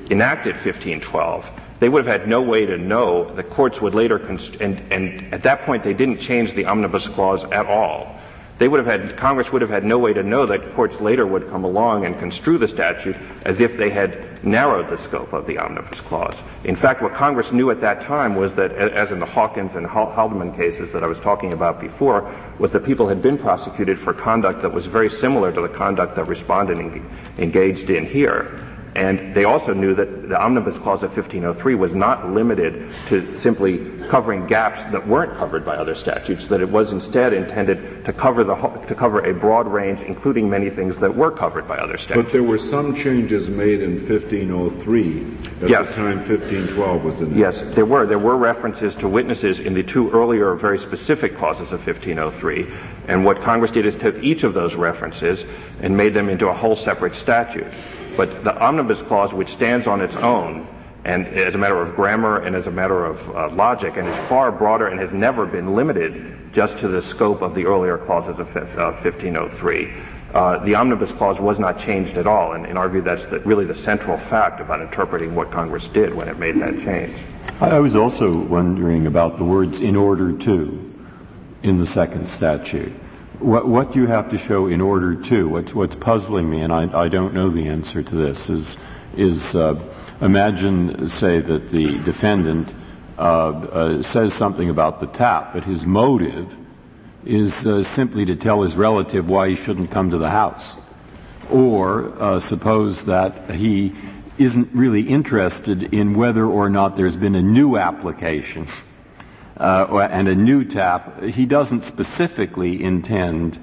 enacted 0.09 0.55
1512, 0.55 1.51
they 1.79 1.89
would 1.89 2.05
have 2.05 2.21
had 2.21 2.27
no 2.27 2.41
way 2.41 2.65
to 2.65 2.77
know 2.77 3.33
the 3.35 3.43
courts 3.43 3.81
would 3.81 3.95
later, 3.95 4.19
const- 4.19 4.55
and, 4.59 4.81
and 4.91 5.33
at 5.33 5.43
that 5.43 5.63
point 5.63 5.83
they 5.83 5.93
didn't 5.93 6.19
change 6.19 6.53
the 6.53 6.65
omnibus 6.65 7.07
clause 7.07 7.43
at 7.45 7.65
all. 7.65 8.19
They 8.59 8.67
would 8.67 8.85
have 8.85 8.87
had, 8.87 9.15
Congress 9.15 9.53
would 9.53 9.61
have 9.61 9.71
had 9.71 9.85
no 9.85 9.97
way 9.97 10.11
to 10.11 10.21
know 10.21 10.45
that 10.45 10.73
courts 10.73 10.99
later 10.99 11.25
would 11.25 11.49
come 11.49 11.63
along 11.63 12.05
and 12.05 12.19
construe 12.19 12.57
the 12.57 12.67
statute 12.67 13.15
as 13.43 13.61
if 13.61 13.77
they 13.77 13.89
had 13.89 14.43
narrowed 14.43 14.89
the 14.89 14.97
scope 14.97 15.31
of 15.31 15.47
the 15.47 15.57
Omnibus 15.57 16.01
Clause. 16.01 16.37
In 16.65 16.75
fact, 16.75 17.01
what 17.01 17.13
Congress 17.13 17.53
knew 17.53 17.71
at 17.71 17.79
that 17.79 18.01
time 18.01 18.35
was 18.35 18.53
that, 18.55 18.73
as 18.73 19.11
in 19.11 19.19
the 19.19 19.25
Hawkins 19.25 19.75
and 19.75 19.87
Haldeman 19.87 20.53
cases 20.53 20.91
that 20.91 21.05
I 21.05 21.07
was 21.07 21.21
talking 21.21 21.53
about 21.53 21.79
before, 21.79 22.35
was 22.59 22.73
that 22.73 22.83
people 22.83 23.07
had 23.07 23.21
been 23.21 23.37
prosecuted 23.37 23.97
for 23.97 24.13
conduct 24.13 24.61
that 24.61 24.73
was 24.73 24.85
very 24.85 25.09
similar 25.09 25.53
to 25.53 25.61
the 25.61 25.69
conduct 25.69 26.15
that 26.17 26.25
respondent 26.25 27.01
engaged 27.37 27.89
in 27.89 28.05
here. 28.05 28.59
And 28.99 29.33
they 29.33 29.45
also 29.45 29.73
knew 29.73 29.95
that 29.95 30.27
the 30.27 30.37
Omnibus 30.37 30.77
Clause 30.77 31.03
of 31.03 31.15
1503 31.15 31.75
was 31.75 31.95
not 31.95 32.31
limited 32.31 32.93
to 33.07 33.33
simply 33.33 33.77
covering 34.09 34.45
gaps 34.45 34.83
that 34.91 35.07
weren't 35.07 35.37
covered 35.37 35.63
by 35.63 35.77
other 35.77 35.95
statutes, 35.95 36.47
that 36.47 36.59
it 36.59 36.69
was 36.69 36.91
instead 36.91 37.31
intended 37.31 38.03
to 38.03 38.11
cover, 38.11 38.43
the, 38.43 38.55
to 38.55 38.95
cover 38.95 39.21
a 39.21 39.33
broad 39.33 39.67
range, 39.67 40.01
including 40.01 40.49
many 40.49 40.69
things 40.69 40.97
that 40.97 41.15
were 41.15 41.31
covered 41.31 41.65
by 41.65 41.77
other 41.77 41.97
statutes. 41.97 42.25
But 42.25 42.33
there 42.33 42.43
were 42.43 42.57
some 42.57 42.93
changes 42.93 43.49
made 43.49 43.81
in 43.81 43.91
1503 44.05 45.63
at 45.63 45.69
yes. 45.69 45.87
the 45.87 45.95
time 45.95 46.17
1512 46.17 47.03
was 47.05 47.21
enacted. 47.21 47.39
Yes, 47.39 47.61
there 47.61 47.85
were. 47.85 48.05
There 48.05 48.19
were 48.19 48.35
references 48.35 48.95
to 48.95 49.07
witnesses 49.07 49.59
in 49.59 49.73
the 49.75 49.83
two 49.83 50.11
earlier 50.11 50.53
very 50.55 50.77
specific 50.77 51.37
clauses 51.37 51.71
of 51.71 51.87
1503. 51.87 52.67
And 53.07 53.23
what 53.23 53.39
Congress 53.39 53.71
did 53.71 53.85
is 53.85 53.95
took 53.95 54.21
each 54.21 54.43
of 54.43 54.53
those 54.53 54.75
references 54.75 55.45
and 55.81 55.95
made 55.95 56.13
them 56.13 56.27
into 56.27 56.49
a 56.49 56.53
whole 56.53 56.75
separate 56.75 57.15
statute. 57.15 57.67
But 58.19 58.43
the 58.43 58.53
Omnibus 58.61 59.01
Clause, 59.03 59.33
which 59.33 59.47
stands 59.47 59.87
on 59.87 60.01
its 60.01 60.17
own, 60.17 60.67
and 61.05 61.25
as 61.25 61.55
a 61.55 61.57
matter 61.57 61.81
of 61.81 61.95
grammar 61.95 62.41
and 62.41 62.53
as 62.53 62.67
a 62.67 62.71
matter 62.71 63.05
of 63.05 63.29
uh, 63.29 63.55
logic, 63.55 63.95
and 63.95 64.05
is 64.09 64.27
far 64.27 64.51
broader 64.51 64.87
and 64.87 64.99
has 64.99 65.13
never 65.13 65.45
been 65.45 65.73
limited 65.73 66.51
just 66.51 66.79
to 66.79 66.89
the 66.89 67.01
scope 67.01 67.41
of 67.41 67.55
the 67.55 67.65
earlier 67.65 67.97
clauses 67.97 68.37
of 68.39 68.47
uh, 68.57 68.91
1503. 68.91 69.93
Uh, 70.33 70.57
the 70.65 70.75
Omnibus 70.75 71.13
Clause 71.13 71.39
was 71.39 71.59
not 71.59 71.79
changed 71.79 72.17
at 72.17 72.27
all, 72.27 72.51
and 72.51 72.65
in 72.65 72.75
our 72.75 72.89
view, 72.89 73.01
that's 73.01 73.25
the, 73.27 73.39
really 73.39 73.63
the 73.63 73.73
central 73.73 74.17
fact 74.17 74.59
about 74.59 74.81
interpreting 74.81 75.33
what 75.33 75.49
Congress 75.49 75.87
did 75.87 76.13
when 76.13 76.27
it 76.27 76.37
made 76.37 76.59
that 76.59 76.77
change. 76.77 77.17
I 77.61 77.79
was 77.79 77.95
also 77.95 78.37
wondering 78.37 79.07
about 79.07 79.37
the 79.37 79.45
words 79.45 79.79
"in 79.79 79.95
order 79.95 80.37
to" 80.39 80.93
in 81.63 81.77
the 81.77 81.85
second 81.85 82.27
statute. 82.27 82.91
What, 83.39 83.69
what 83.69 83.95
you 83.95 84.05
have 84.07 84.31
to 84.31 84.37
show 84.37 84.67
in 84.67 84.81
order 84.81 85.15
to? 85.15 85.47
What's, 85.47 85.73
what's 85.73 85.95
puzzling 85.95 86.49
me, 86.49 86.59
and 86.61 86.73
I, 86.73 87.05
I 87.05 87.07
don't 87.07 87.33
know 87.33 87.49
the 87.49 87.69
answer 87.69 88.03
to 88.03 88.15
this, 88.15 88.49
is, 88.49 88.77
is 89.15 89.55
uh, 89.55 89.81
imagine, 90.19 91.07
say, 91.07 91.39
that 91.39 91.69
the 91.69 91.85
defendant 92.03 92.75
uh, 93.17 93.21
uh, 93.21 94.01
says 94.01 94.33
something 94.33 94.69
about 94.69 94.99
the 94.99 95.07
tap, 95.07 95.53
but 95.53 95.63
his 95.63 95.85
motive 95.85 96.53
is 97.23 97.65
uh, 97.65 97.81
simply 97.81 98.25
to 98.25 98.35
tell 98.35 98.61
his 98.63 98.75
relative 98.75 99.29
why 99.29 99.47
he 99.47 99.55
shouldn't 99.55 99.89
come 99.89 100.09
to 100.09 100.17
the 100.17 100.31
house. 100.31 100.75
Or 101.49 102.21
uh, 102.21 102.39
suppose 102.41 103.05
that 103.05 103.51
he 103.51 103.95
isn't 104.37 104.69
really 104.73 105.03
interested 105.03 105.93
in 105.93 106.13
whether 106.13 106.45
or 106.45 106.69
not 106.69 106.97
there's 106.97 107.17
been 107.17 107.35
a 107.35 107.41
new 107.41 107.77
application 107.77 108.67
uh, 109.59 110.07
and 110.11 110.27
a 110.27 110.35
new 110.35 110.63
tap, 110.63 111.21
he 111.23 111.45
doesn't 111.45 111.83
specifically 111.83 112.81
intend 112.81 113.59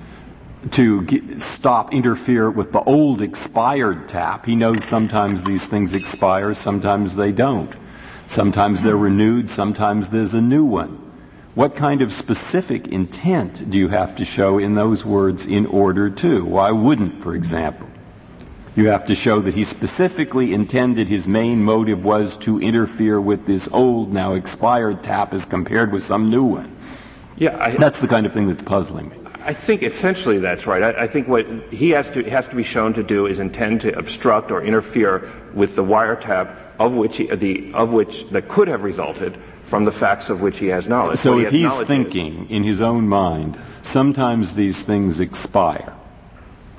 to 0.72 1.02
get, 1.02 1.40
stop, 1.40 1.92
interfere 1.92 2.50
with 2.50 2.72
the 2.72 2.80
old 2.80 3.22
expired 3.22 4.08
tap. 4.08 4.46
He 4.46 4.56
knows 4.56 4.84
sometimes 4.84 5.44
these 5.44 5.66
things 5.66 5.94
expire, 5.94 6.54
sometimes 6.54 7.16
they 7.16 7.32
don't. 7.32 7.74
Sometimes 8.26 8.82
they're 8.82 8.96
renewed, 8.96 9.48
sometimes 9.48 10.10
there's 10.10 10.34
a 10.34 10.40
new 10.40 10.64
one. 10.64 11.02
What 11.54 11.76
kind 11.76 12.02
of 12.02 12.12
specific 12.12 12.88
intent 12.88 13.70
do 13.70 13.78
you 13.78 13.88
have 13.88 14.16
to 14.16 14.24
show 14.24 14.58
in 14.58 14.74
those 14.74 15.04
words 15.06 15.46
in 15.46 15.64
order 15.64 16.10
to? 16.10 16.44
Why 16.44 16.70
wouldn't, 16.70 17.22
for 17.22 17.34
example? 17.34 17.88
You 18.76 18.88
have 18.88 19.06
to 19.06 19.14
show 19.14 19.40
that 19.40 19.54
he 19.54 19.64
specifically 19.64 20.52
intended 20.52 21.08
his 21.08 21.26
main 21.26 21.64
motive 21.64 22.04
was 22.04 22.36
to 22.38 22.60
interfere 22.60 23.18
with 23.18 23.46
this 23.46 23.70
old, 23.72 24.12
now 24.12 24.34
expired 24.34 25.02
tap 25.02 25.32
as 25.32 25.46
compared 25.46 25.92
with 25.92 26.02
some 26.02 26.28
new 26.28 26.44
one. 26.44 26.76
Yeah, 27.38 27.56
I, 27.58 27.70
that's 27.70 28.00
the 28.00 28.06
kind 28.06 28.26
of 28.26 28.34
thing 28.34 28.48
that's 28.48 28.62
puzzling 28.62 29.08
me. 29.08 29.16
I 29.42 29.54
think 29.54 29.82
essentially 29.82 30.40
that's 30.40 30.66
right. 30.66 30.82
I, 30.82 31.04
I, 31.04 31.06
think 31.06 31.26
what 31.26 31.46
he 31.72 31.90
has 31.90 32.10
to 32.10 32.22
has 32.28 32.48
to 32.48 32.56
be 32.56 32.64
shown 32.64 32.92
to 32.94 33.02
do 33.02 33.26
is 33.26 33.40
intend 33.40 33.80
to 33.82 33.96
obstruct 33.96 34.50
or 34.50 34.62
interfere 34.62 35.30
with 35.54 35.74
the 35.74 35.84
wiretap 35.84 36.54
of 36.78 36.94
which 36.94 37.16
he, 37.16 37.34
the 37.34 37.72
of 37.72 37.92
which 37.92 38.28
that 38.30 38.48
could 38.48 38.68
have 38.68 38.82
resulted 38.82 39.38
from 39.64 39.84
the 39.84 39.92
facts 39.92 40.28
of 40.28 40.42
which 40.42 40.58
he 40.58 40.66
has 40.66 40.86
knowledge. 40.86 41.18
So 41.18 41.38
if 41.38 41.50
he's 41.50 41.80
thinking 41.84 42.44
is, 42.44 42.50
in 42.50 42.64
his 42.64 42.82
own 42.82 43.08
mind, 43.08 43.58
sometimes 43.80 44.54
these 44.54 44.82
things 44.82 45.18
expire. 45.18 45.95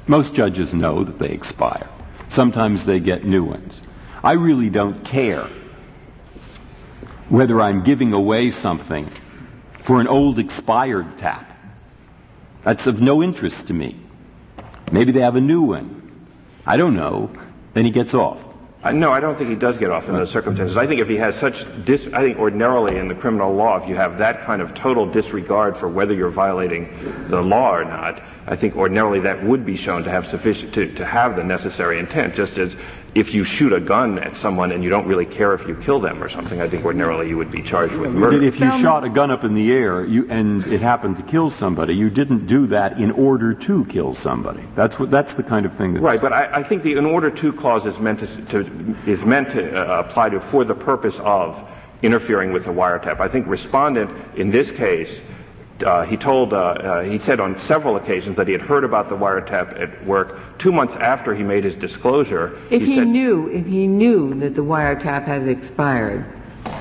Most 0.07 0.33
judges 0.33 0.73
know 0.73 1.03
that 1.03 1.19
they 1.19 1.29
expire. 1.29 1.89
Sometimes 2.29 2.85
they 2.85 2.99
get 2.99 3.25
new 3.25 3.43
ones. 3.43 3.81
I 4.23 4.33
really 4.33 4.69
don't 4.69 5.03
care 5.03 5.49
whether 7.29 7.59
I'm 7.59 7.83
giving 7.83 8.13
away 8.13 8.51
something 8.51 9.05
for 9.83 9.99
an 9.99 10.07
old 10.07 10.39
expired 10.39 11.17
tap. 11.17 11.53
That's 12.61 12.87
of 12.87 13.01
no 13.01 13.21
interest 13.21 13.67
to 13.67 13.73
me. 13.73 13.99
Maybe 14.91 15.11
they 15.11 15.19
have 15.19 15.35
a 15.35 15.41
new 15.41 15.61
one. 15.63 16.27
I 16.65 16.77
don't 16.77 16.95
know. 16.95 17.31
Then 17.73 17.83
he 17.85 17.91
gets 17.91 18.13
off. 18.13 18.45
Uh, 18.83 18.91
no, 18.91 19.11
I 19.11 19.19
don't 19.19 19.37
think 19.37 19.49
he 19.49 19.55
does 19.55 19.77
get 19.77 19.89
off 19.89 20.07
in 20.07 20.15
those 20.15 20.31
circumstances. 20.31 20.77
I 20.77 20.87
think 20.87 21.01
if 21.01 21.09
he 21.09 21.17
has 21.17 21.35
such, 21.35 21.65
dis- 21.83 22.07
I 22.13 22.21
think 22.21 22.37
ordinarily 22.37 22.97
in 22.97 23.07
the 23.09 23.15
criminal 23.15 23.53
law, 23.53 23.81
if 23.81 23.89
you 23.89 23.95
have 23.95 24.19
that 24.19 24.43
kind 24.43 24.61
of 24.61 24.73
total 24.73 25.05
disregard 25.05 25.75
for 25.75 25.89
whether 25.89 26.13
you're 26.13 26.29
violating 26.29 27.27
the 27.27 27.41
law 27.41 27.75
or 27.75 27.83
not, 27.83 28.21
I 28.49 28.55
think 28.55 28.77
ordinarily 28.77 29.19
that 29.21 29.43
would 29.43 29.65
be 29.65 29.75
shown 29.75 30.03
to 30.05 30.09
have 30.09 30.25
sufficient 30.25 30.73
to, 30.75 30.93
to 30.95 31.05
have 31.05 31.35
the 31.35 31.43
necessary 31.43 31.99
intent. 31.99 32.33
Just 32.33 32.57
as 32.57 32.77
if 33.13 33.33
you 33.33 33.43
shoot 33.43 33.73
a 33.73 33.79
gun 33.81 34.19
at 34.19 34.37
someone 34.37 34.71
and 34.71 34.81
you 34.81 34.89
don't 34.89 35.05
really 35.05 35.25
care 35.25 35.53
if 35.53 35.67
you 35.67 35.75
kill 35.75 35.99
them 35.99 36.23
or 36.23 36.29
something, 36.29 36.61
I 36.61 36.69
think 36.69 36.85
ordinarily 36.85 37.27
you 37.27 37.35
would 37.35 37.51
be 37.51 37.61
charged 37.61 37.95
with 37.95 38.13
murder. 38.13 38.41
If 38.41 38.59
you 38.59 38.71
shot 38.79 39.03
a 39.03 39.09
gun 39.09 39.31
up 39.31 39.43
in 39.43 39.53
the 39.53 39.73
air 39.73 40.05
you, 40.05 40.29
and 40.29 40.65
it 40.65 40.79
happened 40.79 41.17
to 41.17 41.23
kill 41.23 41.49
somebody, 41.49 41.93
you 41.93 42.09
didn't 42.09 42.47
do 42.47 42.67
that 42.67 42.97
in 42.97 43.11
order 43.11 43.53
to 43.53 43.85
kill 43.85 44.13
somebody. 44.13 44.63
That's 44.75 44.97
what. 44.97 45.11
That's 45.11 45.33
the 45.33 45.43
kind 45.43 45.65
of 45.65 45.73
thing. 45.73 45.93
That's 45.93 46.03
right. 46.03 46.21
But 46.21 46.31
I, 46.31 46.59
I 46.59 46.63
think 46.63 46.83
the 46.83 46.95
in 46.95 47.05
order 47.05 47.29
to 47.29 47.51
clause 47.51 47.85
is 47.85 47.99
meant 47.99 48.21
to, 48.21 48.27
to 48.27 48.95
is 49.05 49.25
meant 49.25 49.51
to 49.51 49.75
uh, 49.75 49.99
apply 49.99 50.29
to 50.29 50.39
for 50.39 50.63
the 50.63 50.75
purpose 50.75 51.19
of 51.19 51.69
interfering 52.01 52.53
with 52.53 52.63
the 52.63 52.71
wiretap. 52.71 53.19
I 53.19 53.27
think 53.27 53.47
respondent 53.47 54.09
in 54.37 54.51
this 54.51 54.71
case 54.71 55.21
uh, 55.83 56.05
he 56.05 56.17
told, 56.17 56.53
uh, 56.53 56.57
uh, 56.57 57.01
he 57.03 57.17
said 57.17 57.39
on 57.39 57.59
several 57.59 57.95
occasions 57.95 58.37
that 58.37 58.47
he 58.47 58.53
had 58.53 58.61
heard 58.61 58.83
about 58.83 59.09
the 59.09 59.15
wiretap 59.15 59.79
at 59.79 60.05
work. 60.05 60.57
Two 60.57 60.71
months 60.71 60.95
after 60.95 61.35
he 61.35 61.43
made 61.43 61.63
his 61.63 61.75
disclosure, 61.75 62.59
if 62.69 62.81
he, 62.81 62.87
he 62.87 62.95
said, 62.95 63.07
knew, 63.07 63.49
if 63.49 63.65
he 63.65 63.87
knew 63.87 64.33
that 64.39 64.55
the 64.55 64.63
wiretap 64.63 65.25
had 65.25 65.47
expired, 65.47 66.25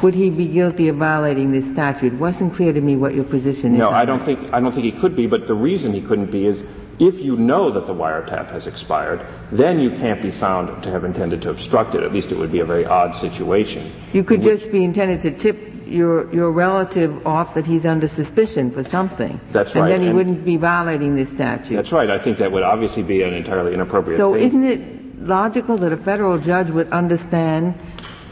would 0.03 0.15
he 0.15 0.31
be 0.31 0.49
guilty 0.49 0.89
of 0.89 0.97
violating 0.97 1.53
this 1.53 1.71
statute? 1.71 2.15
It 2.15 2.19
wasn't 2.19 2.55
clear 2.55 2.73
to 2.73 2.81
me 2.81 2.97
what 2.97 3.15
your 3.15 3.25
position 3.25 3.75
is. 3.75 3.79
No, 3.79 3.91
I 3.91 4.05
don't 4.05 4.19
that. 4.19 4.25
think 4.25 4.53
I 4.53 4.61
don't 4.61 4.73
think 4.73 4.85
he 4.85 4.93
could 4.93 5.15
be. 5.15 5.27
But 5.27 5.47
the 5.47 5.55
reason 5.55 5.93
he 5.93 6.01
couldn't 6.01 6.31
be 6.31 6.47
is 6.47 6.65
if 6.99 7.21
you 7.21 7.37
know 7.37 7.71
that 7.71 7.87
the 7.87 7.95
wiretap 7.95 8.51
has 8.51 8.67
expired, 8.67 9.25
then 9.53 9.79
you 9.81 9.91
can't 9.91 10.23
be 10.23 10.31
found 10.31 10.83
to 10.83 10.91
have 10.91 11.05
intended 11.05 11.43
to 11.43 11.51
obstruct 11.51 11.95
it. 11.95 12.03
At 12.03 12.13
least 12.13 12.33
it 12.33 12.39
would 12.39 12.51
be 12.51 12.61
a 12.61 12.65
very 12.65 12.87
odd 12.87 13.15
situation. 13.15 13.93
You 14.13 14.25
could 14.25 14.43
just 14.43 14.73
be 14.73 14.83
intended 14.83 15.21
to 15.23 15.31
tip 15.31 15.76
your 15.87 16.33
your 16.35 16.51
relative 16.51 17.27
off 17.27 17.55
that 17.55 17.67
he's 17.67 17.87
under 17.87 18.09
suspicion 18.09 18.71
for 18.71 18.83
something. 18.83 19.41
That's 19.53 19.75
right. 19.75 19.83
And 19.85 19.93
then 19.93 20.01
he 20.01 20.07
and- 20.09 20.17
wouldn't 20.17 20.45
be 20.45 20.57
violating 20.57 21.17
this 21.17 21.31
statute. 21.31 21.75
That's 21.77 21.93
right. 21.93 22.11
I 22.11 22.19
think 22.19 22.39
that 22.39 22.53
would 22.53 22.63
obviously 22.63 23.03
be 23.03 23.23
an 23.23 23.35
entirely 23.35 23.75
inappropriate 23.75 24.19
So 24.19 24.35
thing. 24.35 24.43
isn't 24.43 24.65
it 24.65 25.21
logical 25.21 25.77
that 25.79 25.93
a 25.93 25.97
federal 25.97 26.39
judge 26.39 26.71
would 26.71 26.91
understand 26.93 27.75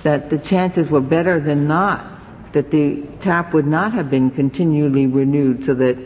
that 0.03 0.31
the 0.31 0.39
chances 0.39 0.91
were 0.91 1.01
better 1.01 1.41
than 1.41 1.67
not 1.67 2.11
that 2.53 2.71
the 2.71 3.03
tap 3.21 3.53
would 3.53 3.67
not 3.67 3.93
have 3.93 4.09
been 4.09 4.31
continually 4.31 5.07
renewed 5.07 5.65
so 5.65 5.75
that 5.75 5.99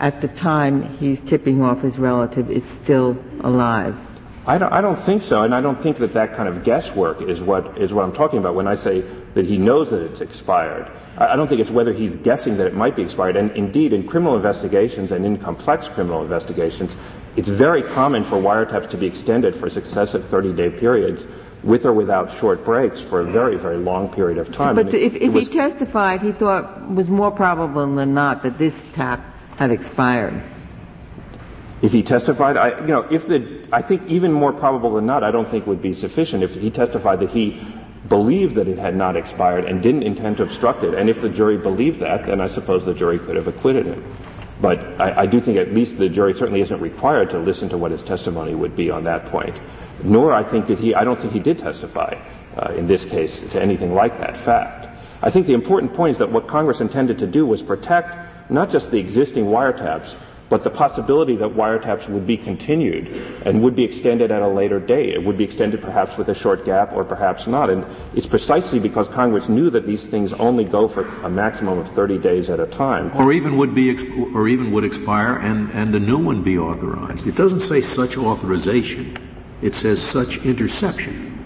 at 0.00 0.20
the 0.20 0.26
time 0.28 0.82
he's 0.98 1.20
tipping 1.20 1.62
off 1.62 1.82
his 1.82 1.96
relative, 1.98 2.50
it's 2.50 2.68
still 2.68 3.16
alive? 3.40 3.96
I 4.44 4.58
don't, 4.58 4.72
I 4.72 4.80
don't 4.80 4.98
think 4.98 5.22
so, 5.22 5.44
and 5.44 5.54
I 5.54 5.60
don't 5.60 5.78
think 5.78 5.98
that 5.98 6.14
that 6.14 6.34
kind 6.34 6.48
of 6.48 6.64
guesswork 6.64 7.22
is 7.22 7.40
what 7.40 7.78
is 7.78 7.94
what 7.94 8.04
I'm 8.04 8.12
talking 8.12 8.40
about 8.40 8.56
when 8.56 8.66
I 8.66 8.74
say 8.74 9.04
that 9.34 9.46
he 9.46 9.58
knows 9.58 9.90
that 9.90 10.02
it's 10.02 10.20
expired. 10.20 10.90
I, 11.16 11.36
don't 11.36 11.48
think 11.48 11.60
it's 11.60 11.70
whether 11.70 11.92
he's 11.92 12.16
guessing 12.16 12.56
that 12.56 12.66
it 12.66 12.74
might 12.74 12.96
be 12.96 13.02
expired. 13.02 13.36
And 13.36 13.50
indeed, 13.52 13.92
in 13.92 14.06
criminal 14.06 14.36
investigations 14.36 15.12
and 15.12 15.24
in 15.24 15.36
complex 15.36 15.88
criminal 15.88 16.22
investigations, 16.22 16.94
it's 17.36 17.48
very 17.48 17.82
common 17.82 18.24
for 18.24 18.36
wiretaps 18.36 18.90
to 18.90 18.96
be 18.96 19.06
extended 19.06 19.54
for 19.54 19.68
successive 19.70 20.22
30-day 20.22 20.70
periods, 20.70 21.24
with 21.62 21.86
or 21.86 21.92
without 21.92 22.32
short 22.32 22.64
breaks, 22.64 23.00
for 23.00 23.20
a 23.20 23.24
very, 23.24 23.56
very 23.56 23.76
long 23.76 24.08
period 24.12 24.38
of 24.38 24.52
time. 24.54 24.74
But 24.74 24.92
it- 24.92 25.02
if, 25.02 25.14
it 25.14 25.22
if 25.22 25.32
was- 25.32 25.48
he 25.48 25.54
testified, 25.54 26.20
he 26.22 26.32
thought 26.32 26.82
it 26.82 26.94
was 26.94 27.08
more 27.08 27.30
probable 27.30 27.86
than 27.94 28.14
not 28.14 28.42
that 28.42 28.58
this 28.58 28.92
tap 28.92 29.20
had 29.56 29.70
expired. 29.70 30.42
If 31.82 31.92
he 31.92 32.02
testified, 32.02 32.56
I, 32.56 32.80
you 32.80 32.86
know, 32.86 33.02
if 33.10 33.26
the, 33.26 33.66
I 33.72 33.82
think 33.82 34.06
even 34.06 34.32
more 34.32 34.52
probable 34.52 34.94
than 34.94 35.06
not, 35.06 35.24
I 35.24 35.30
don't 35.30 35.48
think 35.48 35.66
would 35.66 35.82
be 35.82 35.94
sufficient 35.94 36.42
if 36.44 36.54
he 36.54 36.70
testified 36.70 37.18
that 37.20 37.30
he 37.30 37.60
believed 38.12 38.56
that 38.56 38.68
it 38.68 38.76
had 38.76 38.94
not 38.94 39.16
expired 39.16 39.64
and 39.64 39.82
didn't 39.82 40.02
intend 40.02 40.36
to 40.36 40.42
obstruct 40.42 40.84
it. 40.84 40.92
And 40.92 41.08
if 41.08 41.22
the 41.22 41.30
jury 41.30 41.56
believed 41.56 42.00
that, 42.00 42.24
then 42.24 42.42
I 42.42 42.46
suppose 42.46 42.84
the 42.84 42.92
jury 42.92 43.18
could 43.18 43.36
have 43.36 43.48
acquitted 43.48 43.86
him. 43.86 44.04
But 44.60 44.80
I, 45.00 45.22
I 45.22 45.26
do 45.26 45.40
think 45.40 45.56
at 45.56 45.72
least 45.72 45.96
the 45.96 46.10
jury 46.10 46.34
certainly 46.34 46.60
isn't 46.60 46.78
required 46.78 47.30
to 47.30 47.38
listen 47.38 47.70
to 47.70 47.78
what 47.78 47.90
his 47.90 48.02
testimony 48.02 48.54
would 48.54 48.76
be 48.76 48.90
on 48.90 49.04
that 49.04 49.24
point. 49.24 49.56
Nor 50.04 50.34
I 50.34 50.42
think 50.42 50.66
that 50.66 50.78
he, 50.78 50.94
I 50.94 51.04
don't 51.04 51.18
think 51.18 51.32
he 51.32 51.40
did 51.40 51.58
testify 51.58 52.20
uh, 52.54 52.74
in 52.74 52.86
this 52.86 53.06
case 53.06 53.40
to 53.52 53.62
anything 53.62 53.94
like 53.94 54.18
that 54.18 54.36
fact. 54.36 54.88
I 55.22 55.30
think 55.30 55.46
the 55.46 55.54
important 55.54 55.94
point 55.94 56.12
is 56.12 56.18
that 56.18 56.30
what 56.30 56.46
Congress 56.46 56.82
intended 56.82 57.18
to 57.20 57.26
do 57.26 57.46
was 57.46 57.62
protect 57.62 58.50
not 58.50 58.70
just 58.70 58.90
the 58.90 58.98
existing 58.98 59.46
wiretaps, 59.46 60.16
but 60.52 60.64
the 60.64 60.70
possibility 60.70 61.34
that 61.34 61.48
wiretaps 61.48 62.10
would 62.10 62.26
be 62.26 62.36
continued 62.36 63.08
and 63.46 63.62
would 63.62 63.74
be 63.74 63.84
extended 63.84 64.30
at 64.30 64.42
a 64.42 64.46
later 64.46 64.78
date. 64.78 65.14
It 65.14 65.24
would 65.24 65.38
be 65.38 65.44
extended 65.44 65.80
perhaps 65.80 66.18
with 66.18 66.28
a 66.28 66.34
short 66.34 66.66
gap 66.66 66.92
or 66.92 67.04
perhaps 67.04 67.46
not. 67.46 67.70
And 67.70 67.86
it's 68.14 68.26
precisely 68.26 68.78
because 68.78 69.08
Congress 69.08 69.48
knew 69.48 69.70
that 69.70 69.86
these 69.86 70.04
things 70.04 70.34
only 70.34 70.66
go 70.66 70.88
for 70.88 71.06
a 71.24 71.30
maximum 71.30 71.78
of 71.78 71.90
30 71.92 72.18
days 72.18 72.50
at 72.50 72.60
a 72.60 72.66
time. 72.66 73.10
Or 73.16 73.32
even 73.32 73.56
would 73.56 73.74
be, 73.74 73.88
ex- 73.88 74.04
or 74.34 74.46
even 74.46 74.72
would 74.72 74.84
expire 74.84 75.38
and, 75.38 75.70
and 75.70 75.94
a 75.94 75.98
new 75.98 76.18
one 76.18 76.42
be 76.42 76.58
authorized. 76.58 77.26
It 77.26 77.34
doesn't 77.34 77.60
say 77.60 77.80
such 77.80 78.18
authorization. 78.18 79.16
It 79.62 79.74
says 79.74 80.02
such 80.02 80.44
interception. 80.44 81.42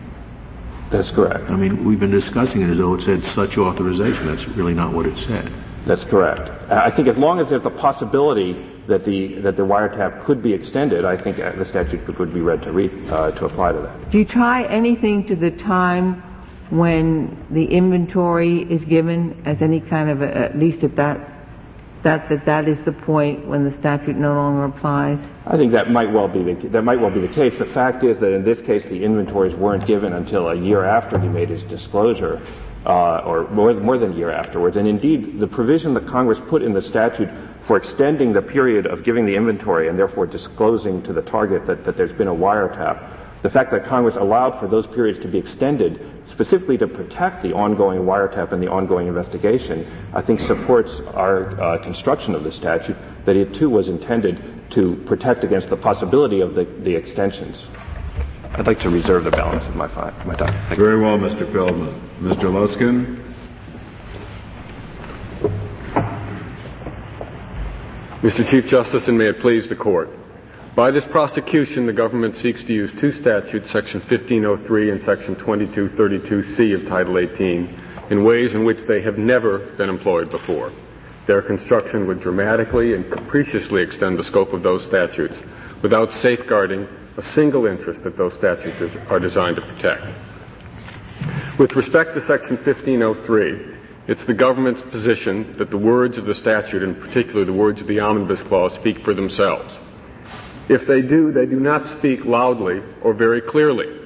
That's 0.91 1.13
correct. 1.13 1.49
I 1.49 1.55
mean, 1.55 1.85
we've 1.85 2.01
been 2.01 2.11
discussing 2.11 2.63
it 2.63 2.71
as 2.71 2.79
though 2.79 2.95
it 2.95 3.03
said 3.03 3.23
such 3.23 3.57
authorization. 3.57 4.27
That's 4.27 4.49
really 4.49 4.75
not 4.75 4.93
what 4.93 5.07
it 5.07 5.17
said. 5.17 5.53
That's 5.87 6.05
correct. 6.05 6.51
I 6.71 6.91
think 6.91 7.07
as 7.07 7.17
long 7.17 7.39
as 7.39 7.49
there's 7.49 7.65
a 7.65 7.71
possibility 7.71 8.55
that 8.89 9.05
the 9.05 9.35
that 9.41 9.57
the 9.57 9.63
wiretap 9.63 10.21
could 10.21 10.43
be 10.43 10.53
extended, 10.53 11.05
I 11.05 11.17
think 11.17 11.39
uh, 11.39 11.53
the 11.53 11.65
statute 11.65 12.05
could, 12.05 12.35
be 12.35 12.41
read 12.41 12.63
to 12.65 12.73
read 12.73 12.93
uh, 13.09 13.31
to 13.31 13.45
apply 13.45 13.73
to 13.73 13.79
that. 13.79 14.11
Do 14.11 14.19
you 14.19 14.25
tie 14.25 14.65
anything 14.65 15.25
to 15.27 15.37
the 15.37 15.51
time 15.51 16.23
when 16.71 17.37
the 17.51 17.67
inventory 17.67 18.59
is 18.59 18.85
given 18.85 19.41
as 19.45 19.63
any 19.63 19.81
kind 19.81 20.11
of, 20.11 20.23
a, 20.23 20.37
at 20.37 20.59
least 20.59 20.83
at 20.83 20.97
that, 20.97 21.21
that, 22.03 22.29
that 22.29 22.45
that 22.45 22.67
is 22.67 22.83
the 22.83 22.93
point 22.93 23.47
when 23.47 23.63
the 23.63 23.71
statute 23.71 24.17
no 24.17 24.35
longer 24.35 24.65
applies? 24.65 25.33
I 25.47 25.57
think 25.57 25.71
that 25.73 25.91
might 25.91 26.11
well 26.11 26.27
be 26.27 26.43
the, 26.43 26.69
that 26.69 26.83
might 26.83 26.99
well 26.99 27.15
be 27.15 27.21
the 27.21 27.33
case. 27.33 27.59
The 27.59 27.65
fact 27.65 28.03
is 28.03 28.19
that 28.21 28.33
in 28.33 28.43
this 28.43 28.61
case, 28.61 28.85
the 28.85 29.05
inventories 29.05 29.55
weren't 29.55 29.87
given 29.87 30.13
until 30.13 30.49
a 30.49 30.55
year 30.57 30.85
after 30.85 31.19
he 31.19 31.29
made 31.29 31.49
his 31.49 31.63
disclosure, 31.63 32.43
uh, 32.87 33.19
or 33.27 33.49
more, 33.51 33.75
more 33.75 33.99
than 33.99 34.13
a 34.13 34.17
year 34.17 34.31
afterwards. 34.31 34.77
And 34.77 34.87
indeed, 34.87 35.41
the 35.41 35.49
provision 35.49 35.95
that 35.95 36.07
Congress 36.07 36.41
put 36.41 36.63
in 36.63 36.73
the 36.73 36.83
statute 36.83 37.29
for 37.61 37.77
extending 37.77 38.33
the 38.33 38.43
period 38.43 38.87
of 38.87 39.03
giving 39.03 39.27
the 39.27 39.35
inventory 39.35 39.89
and 39.89 39.99
therefore 39.99 40.27
disclosing 40.27 41.03
to 41.03 41.13
the 41.13 41.23
target 41.23 41.67
that, 41.67 41.85
that 41.85 41.97
there's 41.97 42.13
been 42.13 42.29
a 42.29 42.35
wiretap, 42.35 43.05
the 43.43 43.51
fact 43.51 43.71
that 43.73 43.85
Congress 43.85 44.17
allowed 44.17 44.53
for 44.53 44.69
those 44.69 44.87
periods 44.87 45.19
to 45.19 45.29
be 45.29 45.39
extended 45.39 46.01
specifically 46.27 46.79
to 46.79 46.87
protect 46.87 47.43
the 47.43 47.53
ongoing 47.53 48.01
wiretap 48.01 48.53
and 48.53 48.63
the 48.63 48.69
ongoing 48.69 49.09
investigation, 49.09 49.87
I 50.15 50.21
think 50.21 50.41
supports 50.41 51.01
our 51.01 51.61
uh, 51.61 51.79
construction 51.79 52.35
of 52.35 52.45
the 52.45 52.53
statute 52.53 52.97
that 53.25 53.37
it 53.37 53.53
too 53.53 53.69
was 53.69 53.89
intended 53.89 54.71
to 54.71 54.97
protect 55.07 55.45
against 55.45 55.71
the 55.71 55.77
possibility 55.77 56.41
of 56.41 56.55
the, 56.55 56.65
the 56.65 56.95
extensions. 56.95 57.65
I'd 58.55 58.67
like 58.67 58.81
to 58.81 58.91
reserve 58.91 59.25
the 59.25 59.31
balance 59.31 59.67
of 59.67 59.77
my, 59.77 59.89
fi- 59.89 60.13
my 60.25 60.35
time. 60.35 60.53
Thank 60.53 60.79
you. 60.79 60.85
Very 60.85 61.01
well, 61.01 61.19
Mr. 61.19 61.51
Feldman. 61.51 62.01
Mr. 62.21 62.51
Luskin? 62.51 63.23
Mr. 68.23 68.51
Chief 68.51 68.67
Justice, 68.67 69.09
and 69.09 69.19
may 69.19 69.27
it 69.27 69.41
please 69.41 69.69
the 69.69 69.77
Court. 69.77 70.11
By 70.75 70.91
this 70.91 71.07
prosecution, 71.07 71.87
the 71.87 71.93
government 71.93 72.37
seeks 72.37 72.63
to 72.65 72.75
use 72.75 72.93
two 72.93 73.11
statutes, 73.11 73.71
Section 73.71 74.01
1503 74.01 74.91
and 74.91 75.01
Section 75.01 75.37
2232C 75.37 76.75
of 76.75 76.87
Title 76.87 77.19
18, 77.19 77.75
in 78.11 78.25
ways 78.25 78.55
in 78.55 78.65
which 78.65 78.85
they 78.85 79.01
have 79.03 79.19
never 79.19 79.59
been 79.59 79.89
employed 79.89 80.31
before. 80.31 80.73
Their 81.27 81.43
construction 81.43 82.07
would 82.07 82.21
dramatically 82.21 82.95
and 82.95 83.11
capriciously 83.11 83.83
extend 83.83 84.19
the 84.19 84.25
scope 84.25 84.53
of 84.53 84.63
those 84.63 84.85
statutes 84.85 85.37
without 85.83 86.13
safeguarding 86.13 86.89
a 87.17 87.23
single 87.23 87.67
interest 87.67 88.03
that 88.05 88.17
those 88.17 88.35
statutes 88.35 88.97
are 89.09 89.21
designed 89.21 89.57
to 89.57 89.63
protect. 89.63 90.07
With 91.59 91.75
respect 91.75 92.15
to 92.15 92.21
Section 92.21 92.57
1503, 92.57 93.77
it's 94.07 94.25
the 94.25 94.35
government's 94.35 94.83
position 94.83 95.57
that 95.57 95.71
the 95.71 95.79
words 95.79 96.19
of 96.19 96.27
the 96.27 96.35
statute, 96.35 96.83
in 96.83 96.95
particular 96.95 97.45
the 97.45 97.53
words 97.53 97.81
of 97.81 97.87
the 97.87 97.99
Omnibus 98.01 98.43
Clause, 98.43 98.75
speak 98.75 99.03
for 99.03 99.15
themselves. 99.15 99.81
If 100.69 100.87
they 100.87 101.01
do, 101.01 101.33
they 101.33 101.47
do 101.47 101.59
not 101.59 101.89
speak 101.89 102.25
loudly 102.25 102.83
or 103.01 103.15
very 103.15 103.41
clearly. 103.41 104.01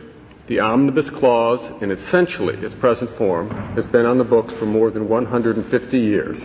The 0.46 0.60
Omnibus 0.60 1.10
Clause, 1.10 1.70
in 1.82 1.90
essentially 1.90 2.56
its 2.56 2.74
present 2.74 3.10
form, 3.10 3.50
has 3.74 3.86
been 3.86 4.06
on 4.06 4.18
the 4.18 4.24
books 4.24 4.52
for 4.52 4.66
more 4.66 4.90
than 4.90 5.08
150 5.08 5.98
years. 5.98 6.44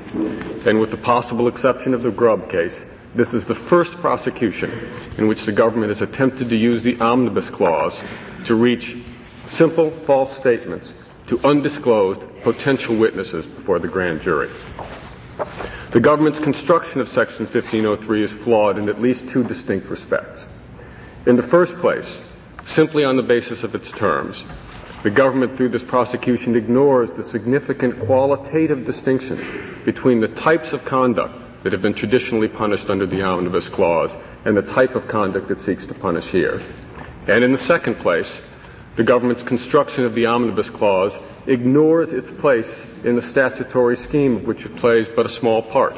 And 0.65 0.79
with 0.79 0.91
the 0.91 0.97
possible 0.97 1.47
exception 1.47 1.93
of 1.93 2.03
the 2.03 2.11
Grubb 2.11 2.49
case, 2.49 2.95
this 3.15 3.33
is 3.33 3.45
the 3.45 3.55
first 3.55 3.93
prosecution 3.93 4.69
in 5.17 5.27
which 5.27 5.45
the 5.45 5.51
government 5.51 5.89
has 5.89 6.01
attempted 6.01 6.49
to 6.49 6.55
use 6.55 6.83
the 6.83 6.99
Omnibus 6.99 7.49
Clause 7.49 8.03
to 8.43 8.55
reach 8.55 8.97
simple 9.23 9.89
false 9.89 10.35
statements 10.35 10.93
to 11.27 11.39
undisclosed 11.43 12.23
potential 12.43 12.97
witnesses 12.97 13.45
before 13.45 13.79
the 13.79 13.87
grand 13.87 14.21
jury. 14.21 14.49
The 15.91 15.99
government's 16.01 16.39
construction 16.39 16.99
of 16.99 17.07
Section 17.07 17.45
1503 17.45 18.23
is 18.23 18.31
flawed 18.31 18.77
in 18.77 18.89
at 18.89 19.01
least 19.01 19.29
two 19.29 19.43
distinct 19.43 19.87
respects. 19.87 20.49
In 21.25 21.37
the 21.37 21.43
first 21.43 21.77
place, 21.77 22.21
simply 22.65 23.05
on 23.05 23.15
the 23.15 23.23
basis 23.23 23.63
of 23.63 23.73
its 23.75 23.91
terms, 23.91 24.43
the 25.03 25.09
government 25.09 25.55
through 25.55 25.69
this 25.69 25.83
prosecution 25.83 26.55
ignores 26.55 27.13
the 27.13 27.23
significant 27.23 27.99
qualitative 28.01 28.85
distinctions 28.85 29.41
between 29.85 30.19
the 30.19 30.27
types 30.27 30.73
of 30.73 30.83
conduct 30.83 31.44
that 31.65 31.73
have 31.73 31.81
been 31.81 31.95
traditionally 31.95 32.47
punished 32.47 32.91
under 32.91 33.07
the 33.07 33.23
Omnibus 33.23 33.69
Clause 33.69 34.15
and 34.45 34.55
the 34.55 34.61
type 34.61 34.93
of 34.93 35.07
conduct 35.07 35.49
it 35.49 35.59
seeks 35.59 35.87
to 35.87 35.95
punish 35.95 36.27
here. 36.27 36.61
And 37.27 37.43
in 37.43 37.51
the 37.51 37.57
second 37.57 37.95
place, 37.95 38.39
the 38.97 39.03
government's 39.03 39.41
construction 39.41 40.05
of 40.05 40.13
the 40.13 40.27
Omnibus 40.27 40.69
Clause 40.69 41.17
ignores 41.47 42.13
its 42.13 42.29
place 42.29 42.85
in 43.03 43.15
the 43.15 43.21
statutory 43.23 43.97
scheme 43.97 44.35
of 44.35 44.45
which 44.45 44.63
it 44.63 44.75
plays 44.75 45.09
but 45.09 45.25
a 45.25 45.29
small 45.29 45.63
part. 45.63 45.95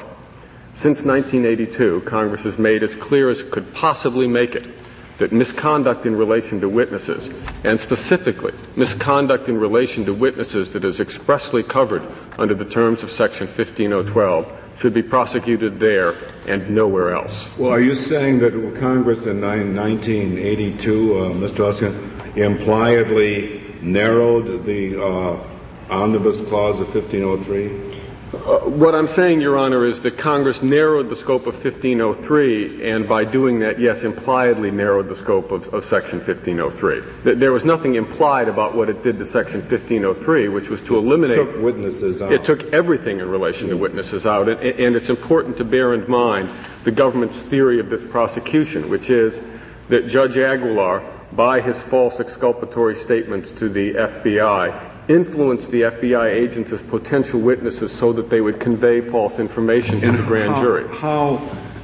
Since 0.72 1.04
1982, 1.04 2.04
Congress 2.06 2.44
has 2.44 2.58
made 2.58 2.82
as 2.82 2.96
clear 2.96 3.30
as 3.30 3.42
it 3.42 3.52
could 3.52 3.74
possibly 3.74 4.26
make 4.26 4.56
it 4.56 4.74
that 5.18 5.34
misconduct 5.34 6.06
in 6.06 6.16
relation 6.16 6.62
to 6.62 6.70
witnesses, 6.70 7.30
and 7.66 7.78
specifically 7.78 8.54
misconduct 8.78 9.50
in 9.50 9.58
relation 9.58 10.06
to 10.06 10.14
witnesses 10.14 10.72
that 10.72 10.86
is 10.86 11.02
expressly 11.02 11.62
covered 11.62 12.08
under 12.40 12.54
the 12.54 12.64
terms 12.64 13.04
of 13.04 13.12
Section 13.12 13.48
15012, 13.48 14.57
should 14.78 14.94
be 14.94 15.02
prosecuted 15.02 15.80
there 15.80 16.12
and 16.46 16.70
nowhere 16.70 17.16
else. 17.16 17.50
Well, 17.58 17.72
are 17.72 17.82
you 17.82 17.96
saying 17.96 18.40
that 18.40 18.54
Congress 18.80 19.26
in 19.26 19.42
1982, 19.42 21.18
uh, 21.18 21.30
Mr. 21.30 21.66
Luskin, 21.66 22.38
impliedly 22.38 23.76
narrowed 23.82 24.66
the 24.66 25.02
uh, 25.02 25.44
omnibus 25.90 26.42
clause 26.42 26.80
of 26.80 26.94
1503? 26.94 27.87
Uh, 28.34 28.60
what 28.60 28.94
I'm 28.94 29.08
saying, 29.08 29.40
Your 29.40 29.58
Honor, 29.58 29.86
is 29.86 30.02
that 30.02 30.18
Congress 30.18 30.62
narrowed 30.62 31.10
the 31.10 31.16
scope 31.16 31.48
of 31.48 31.54
1503, 31.64 32.90
and 32.90 33.08
by 33.08 33.24
doing 33.24 33.60
that, 33.60 33.80
yes, 33.80 34.04
impliedly 34.04 34.70
narrowed 34.70 35.08
the 35.08 35.16
scope 35.16 35.52
of, 35.54 35.74
of, 35.74 35.86
Section 35.86 36.20
1503. 36.20 37.36
There 37.36 37.54
was 37.54 37.64
nothing 37.64 37.96
implied 37.96 38.50
about 38.50 38.76
what 38.76 38.90
it 38.90 39.02
did 39.02 39.18
to 39.20 39.24
Section 39.24 39.62
1503, 39.62 40.50
which 40.50 40.70
was 40.70 40.82
to 40.84 40.98
eliminate. 40.98 41.38
It 41.38 41.46
took 41.46 41.62
witnesses 41.62 42.22
out. 42.22 42.34
It 42.34 42.44
took 42.44 42.64
everything 42.74 43.22
in 43.22 43.30
relation 43.30 43.70
to 43.70 43.78
witnesses 43.78 44.26
out, 44.26 44.50
and, 44.50 44.60
and 44.60 44.98
it's 44.98 45.10
important 45.10 45.56
to 45.58 45.64
bear 45.64 45.94
in 45.94 46.10
mind 46.12 46.52
the 46.84 46.92
government's 46.92 47.44
theory 47.44 47.80
of 47.80 47.90
this 47.90 48.04
prosecution, 48.04 48.90
which 48.90 49.10
is 49.10 49.42
that 49.88 50.10
Judge 50.10 50.36
Aguilar, 50.36 51.02
by 51.32 51.62
his 51.62 51.82
false 51.82 52.20
exculpatory 52.20 52.96
statements 52.96 53.52
to 53.52 53.70
the 53.70 53.94
FBI, 53.94 54.97
influenced 55.08 55.72
the 55.72 55.84
FBI 55.84 56.34
agents 56.34 56.74
as 56.74 56.82
potential 56.82 57.40
witnesses 57.40 57.92
so 57.92 58.12
that 58.14 58.30
they 58.30 58.42
would 58.42 58.60
convey 58.60 59.02
false 59.02 59.40
information 59.40 60.02
to 60.02 60.08
and 60.08 60.20
the 60.20 60.24
grand 60.24 60.54
how, 60.54 60.62
jury. 60.62 60.98
How 60.98 61.38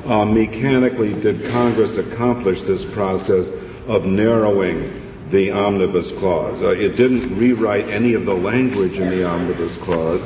uh, 0.06 0.26
mechanically 0.26 1.14
did 1.14 1.50
Congress 1.50 1.98
accomplish 1.98 2.64
this 2.64 2.84
process 2.84 3.50
of 3.88 4.06
narrowing 4.06 5.02
the 5.30 5.52
omnibus 5.52 6.12
clause? 6.12 6.62
Uh, 6.62 6.70
it 6.70 6.98
didn't 6.98 7.38
rewrite 7.38 7.88
any 7.88 8.14
of 8.14 8.26
the 8.26 8.36
language 8.36 8.98
in 8.98 9.10
the 9.10 9.24
omnibus 9.24 9.78
clause. 9.78 10.22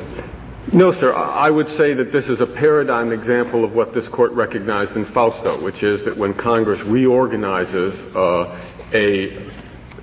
No, 0.73 0.91
sir. 0.91 1.13
I 1.13 1.49
would 1.49 1.69
say 1.69 1.93
that 1.93 2.12
this 2.12 2.27
is 2.27 2.41
a 2.41 2.45
paradigm 2.45 3.13
example 3.13 3.63
of 3.63 3.73
what 3.73 3.93
this 3.93 4.10
court 4.10 4.33
recognized 4.33 4.97
in 4.97 5.05
Fausto, 5.05 5.62
which 5.62 5.81
is 5.81 6.03
that 6.03 6.17
when 6.17 6.33
Congress 6.33 6.83
reorganizes 6.83 8.03
uh, 8.13 8.60
a, 8.91 9.49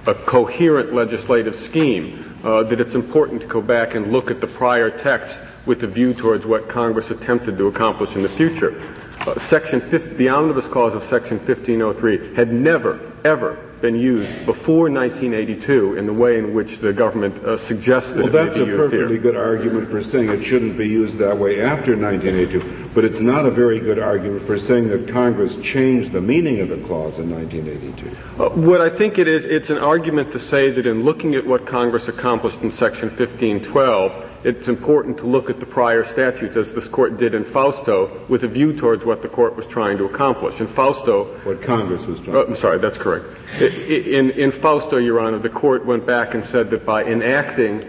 a 0.07 0.15
coherent 0.15 0.95
legislative 0.95 1.55
scheme, 1.55 2.24
uh, 2.45 2.63
that 2.65 2.81
it's 2.81 2.95
important 2.95 3.41
to 3.41 3.47
go 3.47 3.61
back 3.61 3.95
and 3.95 4.13
look 4.13 4.31
at 4.31 4.41
the 4.41 4.47
prior 4.47 4.91
text 4.91 5.39
with 5.67 5.83
a 5.83 5.87
view 5.87 6.13
towards 6.13 6.45
what 6.45 6.69
Congress 6.69 7.11
attempted 7.11 7.57
to 7.57 7.67
accomplish 7.67 8.15
in 8.17 8.23
the 8.23 8.29
future. 8.29 8.73
Uh, 9.21 9.39
section 9.39 9.81
50, 9.81 10.15
the 10.15 10.29
omnibus 10.29 10.69
clause 10.69 10.95
of 10.95 11.03
Section 11.03 11.39
1503 11.39 12.35
had 12.35 12.53
never, 12.53 13.13
ever 13.25 13.74
been 13.85 14.01
used 14.01 14.33
before 14.47 14.89
1982 14.89 15.99
in 15.99 16.07
the 16.07 16.13
way 16.13 16.39
in 16.39 16.55
which 16.55 16.79
the 16.79 16.91
government 16.91 17.37
uh, 17.45 17.55
suggested 17.55 18.23
well, 18.23 18.31
that's 18.31 18.57
a 18.57 18.65
perfectly 18.65 19.19
good 19.19 19.37
argument 19.37 19.91
for 19.91 20.03
saying 20.03 20.31
it 20.31 20.43
shouldn't 20.43 20.79
be 20.79 20.89
used 20.89 21.19
that 21.19 21.37
way 21.37 21.61
after 21.61 21.95
1982, 21.95 22.89
but 22.95 23.05
it's 23.05 23.21
not 23.21 23.45
a 23.45 23.51
very 23.51 23.79
good 23.79 23.99
argument 23.99 24.41
for 24.41 24.59
saying 24.59 24.89
that 24.89 25.07
Congress 25.07 25.57
changed 25.57 26.13
the 26.13 26.21
meaning 26.23 26.61
of 26.61 26.71
the 26.71 26.79
clause 26.87 27.19
in 27.19 27.29
1982. 27.29 28.43
Uh, 28.43 28.49
what 28.59 28.81
I 28.81 28.89
think 28.89 29.19
it 29.19 29.29
is, 29.29 29.45
it's 29.45 29.69
an 29.69 29.77
argument 29.77 30.33
to 30.33 30.41
say 30.41 30.71
that 30.71 30.87
in 30.87 31.05
looking 31.05 31.35
at 31.35 31.45
what 31.47 31.67
Congress 31.67 32.09
accomplished 32.09 32.63
in 32.63 32.73
Section 32.73 33.11
1512, 33.11 34.34
it's 34.45 34.69
important 34.69 35.17
to 35.19 35.27
look 35.27 35.49
at 35.49 35.59
the 35.59 35.67
prior 35.67 36.05
statutes 36.05 36.57
as 36.57 36.71
this 36.73 36.87
court 36.87 37.17
did 37.17 37.33
in 37.33 37.45
Fausto 37.45 38.25
with 38.29 38.45
a 38.45 38.49
view 38.49 38.77
towards 38.77 39.05
what 39.05 39.23
the 39.23 39.29
court 39.29 39.57
was 39.57 39.67
trying 39.67 39.97
to 39.97 40.05
accomplish. 40.05 40.61
In 40.61 40.67
Fausto, 40.67 41.25
what 41.45 41.63
Congress 41.63 42.07
was 42.07 42.21
trying. 42.21 42.37
Uh, 42.37 42.45
I'm 42.45 42.55
sorry, 42.55 42.79
that's 42.79 42.99
correct. 42.99 43.25
In, 43.61 44.31
in 44.33 44.53
Fausto, 44.53 44.99
Your 44.99 45.19
Honor, 45.19 45.39
the 45.39 45.49
court 45.49 45.87
went 45.87 46.07
back 46.07 46.35
and 46.35 46.45
said 46.45 46.71
that 46.71 46.85
by 46.85 47.05
enacting 47.05 47.81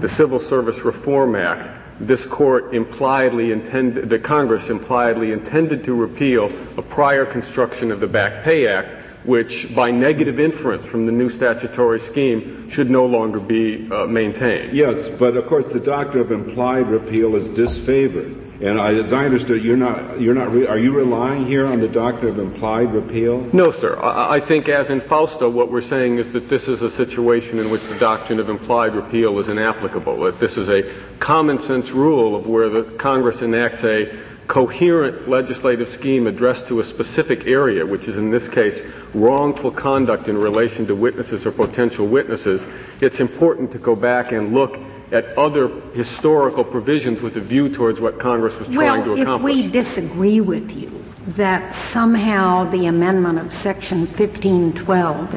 the 0.00 0.08
Civil 0.08 0.38
Service 0.38 0.84
Reform 0.84 1.34
Act, 1.34 1.80
this 1.98 2.24
court 2.26 2.74
impliedly 2.74 3.50
intended, 3.50 4.08
the 4.08 4.18
Congress 4.18 4.70
impliedly 4.70 5.32
intended 5.32 5.82
to 5.84 5.94
repeal 5.94 6.46
a 6.76 6.82
prior 6.82 7.26
construction 7.26 7.90
of 7.90 8.00
the 8.00 8.06
Back 8.06 8.44
Pay 8.44 8.68
Act 8.68 9.03
which 9.24 9.74
by 9.74 9.90
negative 9.90 10.38
inference 10.38 10.88
from 10.88 11.06
the 11.06 11.12
new 11.12 11.28
statutory 11.28 11.98
scheme 11.98 12.68
should 12.70 12.90
no 12.90 13.06
longer 13.06 13.40
be 13.40 13.90
uh, 13.90 14.06
maintained. 14.06 14.76
Yes, 14.76 15.08
but 15.08 15.36
of 15.36 15.46
course 15.46 15.72
the 15.72 15.80
doctrine 15.80 16.20
of 16.20 16.32
implied 16.32 16.88
repeal 16.88 17.34
is 17.36 17.50
disfavored. 17.50 18.44
And 18.60 18.80
I, 18.80 18.94
as 18.94 19.12
I 19.12 19.24
understood, 19.24 19.64
you're 19.64 19.76
not, 19.76 20.20
you're 20.20 20.34
not, 20.34 20.52
re- 20.52 20.66
are 20.66 20.78
you 20.78 20.96
relying 20.96 21.44
here 21.44 21.66
on 21.66 21.80
the 21.80 21.88
doctrine 21.88 22.30
of 22.30 22.38
implied 22.38 22.92
repeal? 22.94 23.42
No, 23.52 23.72
sir. 23.72 24.00
I, 24.00 24.36
I, 24.36 24.40
think 24.40 24.68
as 24.68 24.90
in 24.90 25.00
Fausto, 25.00 25.50
what 25.50 25.72
we're 25.72 25.80
saying 25.80 26.18
is 26.18 26.28
that 26.30 26.48
this 26.48 26.68
is 26.68 26.80
a 26.80 26.90
situation 26.90 27.58
in 27.58 27.68
which 27.68 27.82
the 27.88 27.98
doctrine 27.98 28.38
of 28.38 28.48
implied 28.48 28.94
repeal 28.94 29.38
is 29.40 29.48
inapplicable. 29.48 30.20
That 30.20 30.38
this 30.38 30.56
is 30.56 30.68
a 30.68 30.82
common 31.18 31.58
sense 31.58 31.90
rule 31.90 32.36
of 32.36 32.46
where 32.46 32.68
the 32.68 32.84
Congress 32.96 33.42
enacts 33.42 33.82
a 33.82 34.06
coherent 34.46 35.28
legislative 35.28 35.88
scheme 35.88 36.26
addressed 36.26 36.68
to 36.68 36.80
a 36.80 36.84
specific 36.84 37.46
area, 37.46 37.84
which 37.86 38.08
is 38.08 38.18
in 38.18 38.30
this 38.30 38.48
case 38.48 38.80
wrongful 39.14 39.70
conduct 39.70 40.28
in 40.28 40.36
relation 40.36 40.86
to 40.86 40.94
witnesses 40.94 41.46
or 41.46 41.52
potential 41.52 42.06
witnesses, 42.06 42.66
it's 43.00 43.20
important 43.20 43.70
to 43.72 43.78
go 43.78 43.96
back 43.96 44.32
and 44.32 44.52
look 44.52 44.78
at 45.12 45.36
other 45.38 45.68
historical 45.92 46.64
provisions 46.64 47.20
with 47.20 47.36
a 47.36 47.40
view 47.40 47.68
towards 47.68 48.00
what 48.00 48.18
Congress 48.18 48.58
was 48.58 48.68
trying 48.68 49.06
well, 49.06 49.16
to 49.16 49.22
accomplish. 49.22 49.56
If 49.56 49.64
we 49.64 49.70
disagree 49.70 50.40
with 50.40 50.70
you 50.72 51.04
that 51.28 51.74
somehow 51.74 52.68
the 52.70 52.86
amendment 52.86 53.38
of 53.38 53.52
Section 53.52 54.06
1512 54.06 55.34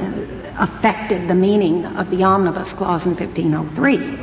affected 0.59 1.27
the 1.27 1.35
meaning 1.35 1.85
of 1.85 2.09
the 2.09 2.23
Omnibus 2.23 2.73
Clause 2.73 3.05
in 3.05 3.15
1503, 3.15 4.19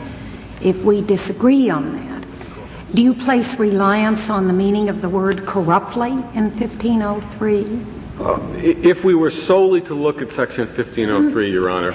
if 0.60 0.82
we 0.82 1.00
disagree 1.00 1.70
on 1.70 1.94
that, 1.96 2.13
do 2.94 3.02
you 3.02 3.12
place 3.12 3.58
reliance 3.58 4.30
on 4.30 4.46
the 4.46 4.52
meaning 4.52 4.88
of 4.88 5.02
the 5.02 5.08
word 5.08 5.44
corruptly 5.46 6.10
in 6.10 6.50
1503? 6.56 7.84
Uh, 8.20 8.38
if 8.56 9.02
we 9.02 9.16
were 9.16 9.32
solely 9.32 9.80
to 9.80 9.94
look 9.94 10.22
at 10.22 10.30
Section 10.30 10.66
1503, 10.66 11.50
Your 11.50 11.68
Honor, 11.68 11.92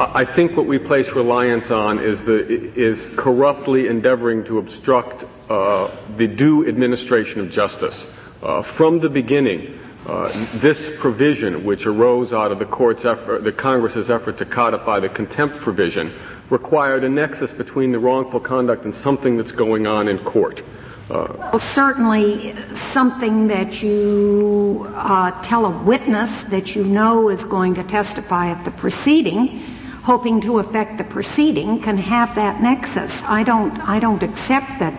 I 0.00 0.24
think 0.24 0.56
what 0.56 0.64
we 0.64 0.78
place 0.78 1.10
reliance 1.10 1.70
on 1.70 1.98
is 1.98 2.24
the 2.24 2.46
is 2.74 3.10
corruptly 3.16 3.88
endeavoring 3.88 4.44
to 4.44 4.58
obstruct 4.58 5.24
uh, 5.50 5.90
the 6.16 6.26
due 6.26 6.66
administration 6.66 7.40
of 7.40 7.50
justice. 7.50 8.06
Uh, 8.42 8.62
from 8.62 9.00
the 9.00 9.10
beginning, 9.10 9.78
uh, 10.06 10.30
this 10.54 10.90
provision, 10.98 11.64
which 11.64 11.86
arose 11.86 12.32
out 12.32 12.52
of 12.52 12.58
the 12.58 12.64
court's 12.64 13.04
effort, 13.04 13.44
the 13.44 13.52
Congress's 13.52 14.10
effort 14.10 14.38
to 14.38 14.46
codify 14.46 14.98
the 14.98 15.08
contempt 15.10 15.60
provision, 15.60 16.12
required 16.52 17.02
a 17.02 17.08
nexus 17.08 17.52
between 17.52 17.92
the 17.92 17.98
wrongful 17.98 18.38
conduct 18.38 18.84
and 18.84 18.94
something 18.94 19.38
that's 19.38 19.52
going 19.52 19.86
on 19.86 20.06
in 20.06 20.18
court. 20.18 20.62
Uh, 21.10 21.26
well, 21.38 21.58
certainly 21.58 22.54
something 22.74 23.48
that 23.48 23.82
you 23.82 24.86
uh, 24.94 25.30
tell 25.42 25.64
a 25.66 25.82
witness 25.82 26.42
that 26.42 26.76
you 26.76 26.84
know 26.84 27.30
is 27.30 27.44
going 27.44 27.74
to 27.74 27.82
testify 27.82 28.50
at 28.50 28.64
the 28.64 28.70
proceeding, 28.70 29.60
hoping 30.04 30.40
to 30.42 30.58
affect 30.58 30.98
the 30.98 31.04
proceeding, 31.04 31.80
can 31.80 31.96
have 31.96 32.34
that 32.34 32.60
nexus. 32.60 33.14
I 33.24 33.42
don't. 33.42 33.80
I 33.80 33.98
don't 33.98 34.22
accept 34.22 34.78
that. 34.78 34.94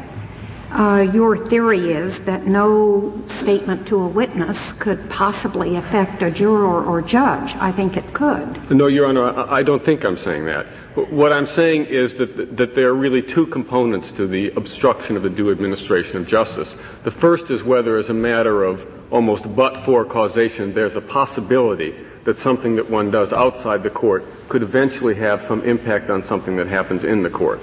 Uh, 0.71 1.01
your 1.13 1.37
theory 1.49 1.91
is 1.91 2.25
that 2.25 2.47
no 2.47 3.13
statement 3.27 3.87
to 3.87 4.01
a 4.01 4.07
witness 4.07 4.71
could 4.73 5.07
possibly 5.07 5.75
affect 5.75 6.23
a 6.23 6.31
juror 6.31 6.83
or 6.83 6.99
judge. 6.99 7.55
I 7.57 7.71
think 7.71 7.95
it 7.95 8.11
could. 8.11 8.71
No, 8.71 8.87
Your 8.87 9.05
Honor, 9.05 9.25
I, 9.25 9.59
I 9.59 9.63
don't 9.63 9.85
think 9.85 10.03
I'm 10.03 10.17
saying 10.17 10.45
that. 10.45 10.65
What 10.95 11.33
I'm 11.33 11.47
saying 11.47 11.85
is 11.85 12.13
that, 12.15 12.55
that 12.57 12.75
there 12.75 12.89
are 12.89 12.93
really 12.93 13.23
two 13.23 13.47
components 13.47 14.11
to 14.11 14.27
the 14.27 14.51
obstruction 14.51 15.17
of 15.17 15.23
the 15.23 15.29
due 15.29 15.49
administration 15.49 16.17
of 16.17 16.27
justice. 16.27 16.75
The 17.03 17.09
first 17.09 17.49
is 17.49 17.63
whether, 17.63 17.97
as 17.97 18.09
a 18.09 18.13
matter 18.13 18.63
of 18.63 18.85
almost 19.11 19.55
but-for 19.55 20.05
causation, 20.05 20.73
there's 20.73 20.95
a 20.95 21.01
possibility 21.01 21.95
that 22.25 22.37
something 22.37 22.75
that 22.75 22.91
one 22.91 23.09
does 23.09 23.33
outside 23.33 23.81
the 23.81 23.89
court 23.89 24.23
could 24.49 24.61
eventually 24.61 25.15
have 25.15 25.41
some 25.41 25.63
impact 25.63 26.11
on 26.11 26.21
something 26.21 26.57
that 26.57 26.67
happens 26.67 27.03
in 27.03 27.23
the 27.23 27.29
court. 27.29 27.59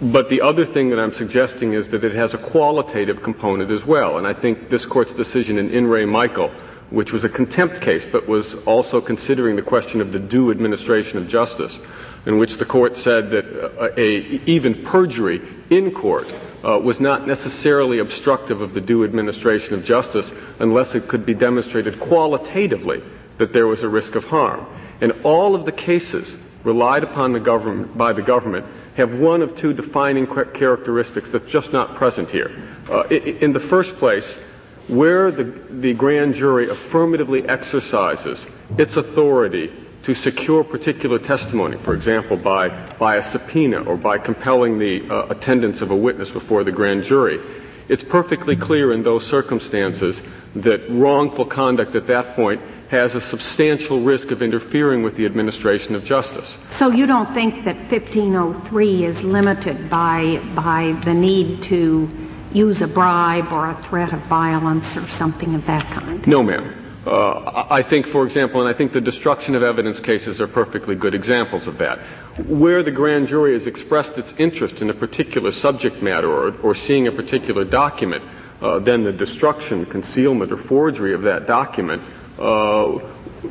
But 0.00 0.30
the 0.30 0.40
other 0.40 0.64
thing 0.64 0.88
that 0.88 0.98
I'm 0.98 1.12
suggesting 1.12 1.74
is 1.74 1.90
that 1.90 2.02
it 2.02 2.14
has 2.14 2.32
a 2.32 2.38
qualitative 2.38 3.22
component 3.22 3.70
as 3.70 3.84
well. 3.84 4.16
And 4.16 4.26
I 4.26 4.32
think 4.32 4.70
this 4.70 4.86
court's 4.86 5.12
decision 5.12 5.58
in 5.58 5.70
In 5.70 5.86
re 5.86 6.06
Michael, 6.06 6.48
which 6.88 7.12
was 7.12 7.24
a 7.24 7.28
contempt 7.28 7.82
case, 7.82 8.06
but 8.10 8.26
was 8.26 8.54
also 8.64 9.02
considering 9.02 9.56
the 9.56 9.62
question 9.62 10.00
of 10.00 10.12
the 10.12 10.18
due 10.18 10.50
administration 10.50 11.18
of 11.18 11.28
justice, 11.28 11.78
in 12.26 12.38
which 12.38 12.56
the 12.56 12.64
court 12.64 12.96
said 12.96 13.30
that 13.30 13.44
uh, 13.46 13.90
a, 13.96 14.20
even 14.46 14.82
perjury 14.82 15.42
in 15.70 15.90
court 15.90 16.32
uh, 16.64 16.78
was 16.78 17.00
not 17.00 17.26
necessarily 17.26 17.98
obstructive 17.98 18.60
of 18.60 18.74
the 18.74 18.80
due 18.80 19.04
administration 19.04 19.74
of 19.74 19.84
justice 19.84 20.32
unless 20.58 20.94
it 20.94 21.08
could 21.08 21.26
be 21.26 21.34
demonstrated 21.34 22.00
qualitatively 22.00 23.02
that 23.38 23.52
there 23.52 23.66
was 23.66 23.82
a 23.82 23.88
risk 23.88 24.14
of 24.14 24.24
harm. 24.24 24.66
And 25.00 25.12
all 25.24 25.54
of 25.54 25.64
the 25.64 25.72
cases 25.72 26.36
relied 26.62 27.02
upon 27.02 27.32
the 27.32 27.40
government, 27.40 27.96
by 27.98 28.12
the 28.12 28.22
government 28.22 28.64
have 28.96 29.12
one 29.12 29.42
of 29.42 29.54
two 29.54 29.74
defining 29.74 30.26
characteristics 30.26 31.28
that's 31.30 31.50
just 31.50 31.72
not 31.72 31.94
present 31.94 32.30
here. 32.30 32.56
Uh, 32.88 33.04
in 33.08 33.52
the 33.52 33.60
first 33.60 33.96
place, 33.96 34.32
where 34.86 35.30
the, 35.30 35.44
the 35.44 35.94
grand 35.94 36.34
jury 36.34 36.68
affirmatively 36.68 37.46
exercises 37.48 38.46
its 38.78 38.96
authority 38.96 39.72
to 40.04 40.14
secure 40.14 40.62
particular 40.62 41.18
testimony, 41.18 41.78
for 41.78 41.94
example, 41.94 42.36
by, 42.36 42.68
by 42.98 43.16
a 43.16 43.22
subpoena 43.22 43.82
or 43.82 43.96
by 43.96 44.18
compelling 44.18 44.78
the 44.78 45.08
uh, 45.08 45.26
attendance 45.28 45.80
of 45.80 45.90
a 45.90 45.96
witness 45.96 46.30
before 46.30 46.62
the 46.62 46.72
grand 46.72 47.04
jury, 47.04 47.40
it's 47.88 48.04
perfectly 48.04 48.54
clear 48.54 48.92
in 48.92 49.02
those 49.02 49.26
circumstances 49.26 50.20
that 50.54 50.88
wrongful 50.90 51.46
conduct 51.46 51.94
at 51.94 52.06
that 52.06 52.36
point 52.36 52.60
has 52.88 53.14
a 53.14 53.20
substantial 53.20 54.02
risk 54.02 54.30
of 54.30 54.42
interfering 54.42 55.02
with 55.02 55.16
the 55.16 55.24
administration 55.24 55.94
of 55.94 56.04
justice. 56.04 56.56
So 56.68 56.90
you 56.90 57.06
don't 57.06 57.32
think 57.32 57.64
that 57.64 57.76
1503 57.90 59.04
is 59.04 59.22
limited 59.22 59.88
by, 59.88 60.38
by 60.54 60.98
the 61.04 61.14
need 61.14 61.62
to 61.64 62.08
use 62.52 62.82
a 62.82 62.86
bribe 62.86 63.50
or 63.50 63.70
a 63.70 63.82
threat 63.82 64.12
of 64.12 64.20
violence 64.20 64.96
or 64.96 65.08
something 65.08 65.54
of 65.54 65.66
that 65.66 65.90
kind? 65.90 66.26
No, 66.26 66.42
ma'am. 66.42 66.83
Uh, 67.06 67.66
I 67.70 67.82
think, 67.82 68.06
for 68.06 68.24
example, 68.24 68.60
and 68.60 68.68
I 68.68 68.72
think 68.72 68.92
the 68.92 69.00
destruction 69.00 69.54
of 69.54 69.62
evidence 69.62 70.00
cases 70.00 70.40
are 70.40 70.48
perfectly 70.48 70.94
good 70.94 71.14
examples 71.14 71.66
of 71.66 71.76
that. 71.78 71.98
Where 72.46 72.82
the 72.82 72.90
grand 72.90 73.28
jury 73.28 73.52
has 73.52 73.66
expressed 73.66 74.16
its 74.16 74.32
interest 74.38 74.80
in 74.80 74.88
a 74.88 74.94
particular 74.94 75.52
subject 75.52 76.02
matter 76.02 76.32
or, 76.32 76.58
or 76.60 76.74
seeing 76.74 77.06
a 77.06 77.12
particular 77.12 77.64
document, 77.64 78.24
uh, 78.62 78.78
then 78.78 79.04
the 79.04 79.12
destruction, 79.12 79.84
concealment, 79.84 80.50
or 80.50 80.56
forgery 80.56 81.12
of 81.12 81.22
that 81.22 81.46
document 81.46 82.02
uh, 82.38 82.98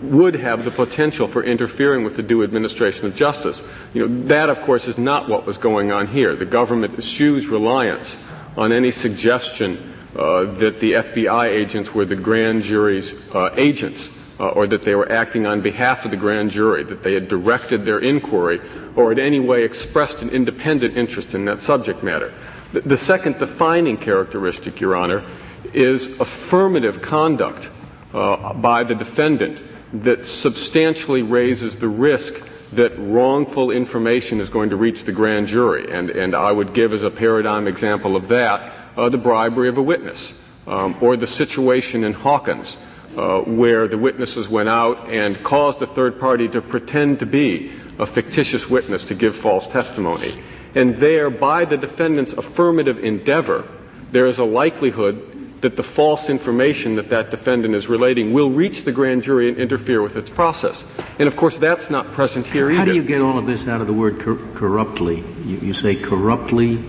would 0.02 0.34
have 0.34 0.66
the 0.66 0.72
potential 0.72 1.28
for 1.28 1.44
interfering 1.44 2.04
with 2.04 2.16
the 2.16 2.24
due 2.24 2.44
administration 2.44 3.06
of 3.06 3.16
justice. 3.16 3.62
You 3.94 4.08
know, 4.08 4.28
that, 4.28 4.50
of 4.50 4.62
course, 4.62 4.88
is 4.88 4.98
not 4.98 5.30
what 5.30 5.46
was 5.46 5.60
going 5.60 5.92
on 5.92 6.08
here. 6.08 6.36
The 6.36 6.46
government 6.46 6.98
eschews 6.98 7.46
reliance 7.46 8.16
on 8.58 8.72
any 8.72 8.90
suggestion 8.90 9.93
uh, 10.16 10.46
that 10.54 10.80
the 10.80 10.94
FBI 10.94 11.48
agents 11.48 11.94
were 11.94 12.06
the 12.06 12.16
grand 12.16 12.64
jury's 12.64 13.14
uh, 13.34 13.50
agents. 13.56 14.10
Uh, 14.40 14.48
or 14.50 14.66
that 14.66 14.82
they 14.82 14.96
were 14.96 15.10
acting 15.12 15.46
on 15.46 15.62
behalf 15.62 16.06
of 16.06 16.12
the 16.12 16.18
grand 16.18 16.50
jury, 16.50 16.84
that 16.84 17.04
they 17.04 17.14
had 17.14 17.28
directed 17.28 17.86
their 17.86 18.00
inquiry, 18.00 18.60
or 18.96 19.12
in 19.12 19.20
any 19.20 19.40
way 19.40 19.64
expressed 19.64 20.24
an 20.24 20.30
independent 20.32 20.98
interest 20.98 21.36
in 21.36 21.46
that 21.46 21.62
subject 21.62 22.02
matter. 22.02 22.34
The, 22.74 22.82
the 22.82 22.98
second 22.98 23.38
defining 23.38 23.96
characteristic, 23.96 24.82
Your 24.82 24.96
Honor, 24.96 25.24
is 25.72 26.08
affirmative 26.20 27.02
conduct 27.02 27.70
uh, 28.12 28.54
by 28.54 28.84
the 28.84 28.96
defendant 28.96 29.62
that 30.04 30.26
substantially 30.26 31.22
raises 31.22 31.78
the 31.78 31.88
risk 31.88 32.34
that 32.72 32.98
wrongful 32.98 33.70
information 33.70 34.42
is 34.42 34.50
going 34.50 34.72
to 34.72 34.76
reach 34.76 35.04
the 35.04 35.12
grand 35.12 35.48
jury. 35.48 35.92
And, 35.92 36.10
and 36.10 36.36
I 36.36 36.52
would 36.52 36.74
give 36.74 36.92
as 36.92 37.04
a 37.04 37.12
paradigm 37.12 37.68
example 37.68 38.16
of 38.16 38.28
that 38.30 38.83
uh, 38.98 39.10
the 39.10 39.18
bribery 39.18 39.70
of 39.70 39.78
a 39.78 39.82
witness, 39.82 40.34
um, 40.68 40.96
or 41.02 41.18
the 41.18 41.28
situation 41.28 42.04
in 42.04 42.14
Hawkins, 42.14 42.78
uh, 43.18 43.40
where 43.42 43.88
the 43.88 43.98
witnesses 43.98 44.48
went 44.48 44.70
out 44.70 45.10
and 45.10 45.44
caused 45.44 45.82
a 45.82 45.88
third 45.88 46.20
party 46.20 46.48
to 46.50 46.62
pretend 46.62 47.20
to 47.20 47.26
be 47.26 47.72
a 48.00 48.06
fictitious 48.06 48.70
witness 48.70 49.06
to 49.06 49.16
give 49.16 49.36
false 49.36 49.68
testimony. 49.68 50.42
And 50.76 50.98
there, 50.98 51.30
by 51.30 51.66
the 51.66 51.78
defendant's 51.78 52.34
affirmative 52.34 53.04
endeavor, 53.04 53.68
there 54.12 54.26
is 54.26 54.40
a 54.40 54.44
likelihood 54.44 55.62
that 55.62 55.78
the 55.78 55.84
false 55.84 56.30
information 56.30 56.96
that 56.96 57.10
that 57.10 57.32
defendant 57.32 57.74
is 57.74 57.88
relating 57.88 58.34
will 58.34 58.50
reach 58.50 58.84
the 58.84 58.92
grand 58.92 59.24
jury 59.24 59.48
and 59.48 59.58
interfere 59.58 60.02
with 60.02 60.18
its 60.18 60.30
process. 60.30 60.84
And 61.20 61.28
of 61.28 61.38
course, 61.38 61.56
that's 61.58 61.90
not 61.90 62.12
present 62.12 62.46
here 62.46 62.70
How 62.70 62.82
either. 62.82 62.92
do 62.92 62.96
you 62.96 63.04
get 63.04 63.22
all 63.22 63.38
of 63.38 63.46
this 63.46 63.66
out 63.66 63.80
of 63.80 63.88
the 63.88 63.94
word 63.94 64.20
cor- 64.20 64.36
corruptly? 64.56 65.20
You, 65.46 65.58
you, 65.60 65.74
say 65.74 65.96
corruptly 65.96 66.84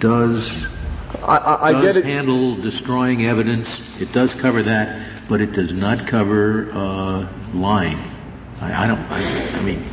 does, 0.00 0.50
I, 1.28 1.68
I, 1.68 1.72
does 1.72 1.96
I 1.96 2.02
handle 2.02 2.56
destroying 2.56 3.26
evidence. 3.26 4.00
It 4.00 4.12
does 4.12 4.34
cover 4.34 4.62
that, 4.62 5.28
but 5.28 5.40
it 5.40 5.52
does 5.52 5.72
not 5.72 6.06
cover 6.06 6.70
uh, 6.72 7.28
lying. 7.52 7.98
I, 8.60 8.84
I 8.84 8.86
don't. 8.86 9.00
I, 9.00 9.58
I 9.58 9.60
mean, 9.60 9.84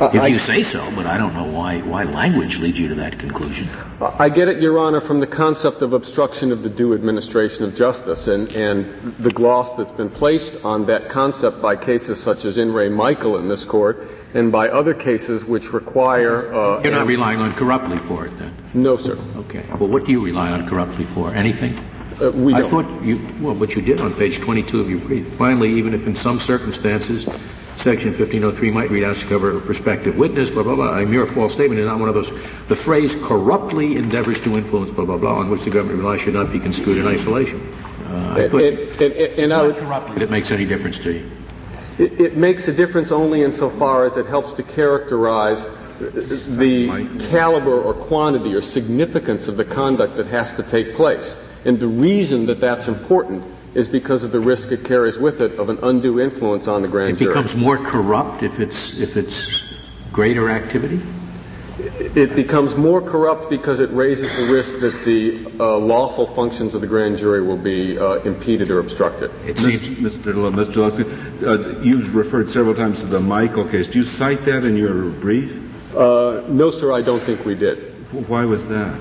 uh, 0.00 0.10
if 0.14 0.30
you 0.30 0.38
say 0.38 0.62
so, 0.62 0.94
but 0.94 1.06
I 1.06 1.18
don't 1.18 1.34
know 1.34 1.44
why, 1.44 1.80
why 1.80 2.04
language 2.04 2.58
leads 2.58 2.78
you 2.78 2.86
to 2.88 2.94
that 2.96 3.18
conclusion. 3.18 3.68
I 4.00 4.28
get 4.28 4.46
it, 4.46 4.62
Your 4.62 4.78
Honor, 4.78 5.00
from 5.00 5.18
the 5.18 5.26
concept 5.26 5.82
of 5.82 5.92
obstruction 5.92 6.52
of 6.52 6.62
the 6.62 6.70
due 6.70 6.94
administration 6.94 7.64
of 7.64 7.74
justice 7.74 8.28
and, 8.28 8.48
and 8.52 9.16
the 9.18 9.30
gloss 9.30 9.76
that's 9.76 9.90
been 9.90 10.08
placed 10.08 10.64
on 10.64 10.86
that 10.86 11.08
concept 11.08 11.60
by 11.60 11.74
cases 11.74 12.22
such 12.22 12.44
as 12.44 12.58
In 12.58 12.72
re 12.72 12.88
Michael 12.88 13.38
in 13.38 13.48
this 13.48 13.64
court 13.64 14.00
and 14.34 14.52
by 14.52 14.68
other 14.68 14.94
cases 14.94 15.44
which 15.44 15.72
require. 15.72 16.52
Uh, 16.54 16.82
You're 16.82 16.92
not 16.92 17.06
relying 17.06 17.40
on 17.40 17.54
corruptly 17.54 17.96
for 17.96 18.26
it 18.26 18.38
then? 18.38 18.54
No, 18.74 18.96
sir. 18.96 19.18
Okay. 19.36 19.64
Well, 19.78 19.88
what 19.88 20.04
do 20.04 20.12
you 20.12 20.24
rely 20.24 20.50
on 20.50 20.68
corruptly 20.68 21.04
for? 21.04 21.34
Anything? 21.34 21.78
Uh, 22.20 22.30
we 22.32 22.54
I 22.54 22.60
don't. 22.60 22.70
thought 22.70 23.02
you, 23.04 23.34
well, 23.40 23.54
but 23.54 23.74
you 23.74 23.82
did 23.82 24.00
on 24.00 24.14
page 24.14 24.40
22 24.40 24.80
of 24.80 24.90
your 24.90 25.00
brief. 25.00 25.32
Finally, 25.34 25.72
even 25.74 25.94
if 25.94 26.06
in 26.06 26.14
some 26.16 26.40
circumstances 26.40 27.26
Section 27.78 28.08
1503 28.08 28.72
might 28.72 28.90
read 28.90 29.04
out 29.04 29.14
to 29.14 29.26
cover 29.26 29.56
a 29.56 29.60
prospective 29.60 30.16
witness, 30.16 30.50
blah, 30.50 30.64
blah, 30.64 30.74
blah. 30.74 30.98
A 30.98 31.06
mere 31.06 31.26
false 31.26 31.52
statement 31.52 31.80
is 31.80 31.86
not 31.86 32.00
one 32.00 32.08
of 32.08 32.14
those. 32.16 32.30
The 32.66 32.74
phrase 32.74 33.14
corruptly 33.22 33.94
endeavors 33.94 34.40
to 34.40 34.56
influence, 34.56 34.90
blah, 34.90 35.04
blah, 35.04 35.16
blah, 35.16 35.36
on 35.38 35.48
which 35.48 35.62
the 35.62 35.70
government 35.70 36.00
relies 36.00 36.20
should 36.22 36.34
not 36.34 36.50
be 36.50 36.58
construed 36.58 36.98
in 36.98 37.06
isolation. 37.06 37.60
Uh, 38.04 38.34
I 38.36 38.48
put, 38.48 38.64
and, 38.64 38.78
and, 39.00 39.12
and, 39.12 39.38
and 39.38 39.52
I 39.52 39.62
would, 39.62 39.76
corruptly 39.76 40.18
that 40.18 40.28
makes 40.28 40.50
any 40.50 40.64
difference 40.64 40.98
to 40.98 41.12
you. 41.12 41.30
It, 41.98 42.20
it 42.20 42.36
makes 42.36 42.68
a 42.68 42.72
difference 42.72 43.10
only 43.10 43.42
insofar 43.42 44.04
as 44.04 44.16
it 44.16 44.26
helps 44.26 44.52
to 44.54 44.62
characterize 44.62 45.66
the 45.98 47.08
caliber 47.28 47.80
or 47.80 47.92
quantity 47.92 48.54
or 48.54 48.62
significance 48.62 49.48
of 49.48 49.56
the 49.56 49.64
conduct 49.64 50.16
that 50.16 50.26
has 50.26 50.54
to 50.54 50.62
take 50.62 50.94
place. 50.94 51.36
And 51.64 51.80
the 51.80 51.88
reason 51.88 52.46
that 52.46 52.60
that's 52.60 52.86
important 52.86 53.44
is 53.74 53.88
because 53.88 54.22
of 54.22 54.32
the 54.32 54.40
risk 54.40 54.72
it 54.72 54.84
carries 54.84 55.18
with 55.18 55.40
it 55.40 55.58
of 55.58 55.68
an 55.68 55.78
undue 55.82 56.20
influence 56.20 56.68
on 56.68 56.82
the 56.82 56.88
grand 56.88 57.18
jury. 57.18 57.30
It 57.30 57.34
becomes 57.34 57.54
more 57.54 57.78
corrupt 57.78 58.42
if 58.42 58.60
it's 58.60 58.98
if 58.98 59.16
it's 59.16 59.62
greater 60.12 60.48
activity. 60.50 61.02
It 62.00 62.36
becomes 62.36 62.76
more 62.76 63.02
corrupt 63.02 63.50
because 63.50 63.80
it 63.80 63.90
raises 63.90 64.30
the 64.36 64.44
risk 64.44 64.78
that 64.80 65.04
the 65.04 65.44
uh, 65.58 65.76
lawful 65.78 66.28
functions 66.28 66.76
of 66.76 66.80
the 66.80 66.86
grand 66.86 67.18
jury 67.18 67.42
will 67.42 67.56
be 67.56 67.98
uh, 67.98 68.20
impeded 68.20 68.70
or 68.70 68.78
obstructed. 68.78 69.32
It 69.44 69.58
seems, 69.58 69.82
Mr. 69.98 70.32
Mr. 70.32 70.74
Luskin, 70.74 71.42
uh, 71.42 71.80
you've 71.80 72.14
referred 72.14 72.50
several 72.50 72.76
times 72.76 73.00
to 73.00 73.06
the 73.06 73.18
Michael 73.18 73.68
case. 73.68 73.88
Do 73.88 73.98
you 73.98 74.04
cite 74.04 74.44
that 74.44 74.64
in 74.64 74.76
your 74.76 75.10
brief? 75.10 75.52
Uh, 75.96 76.44
no, 76.46 76.70
sir. 76.70 76.92
I 76.92 77.02
don't 77.02 77.22
think 77.24 77.44
we 77.44 77.56
did. 77.56 77.92
Why 78.28 78.44
was 78.44 78.68
that? 78.68 79.00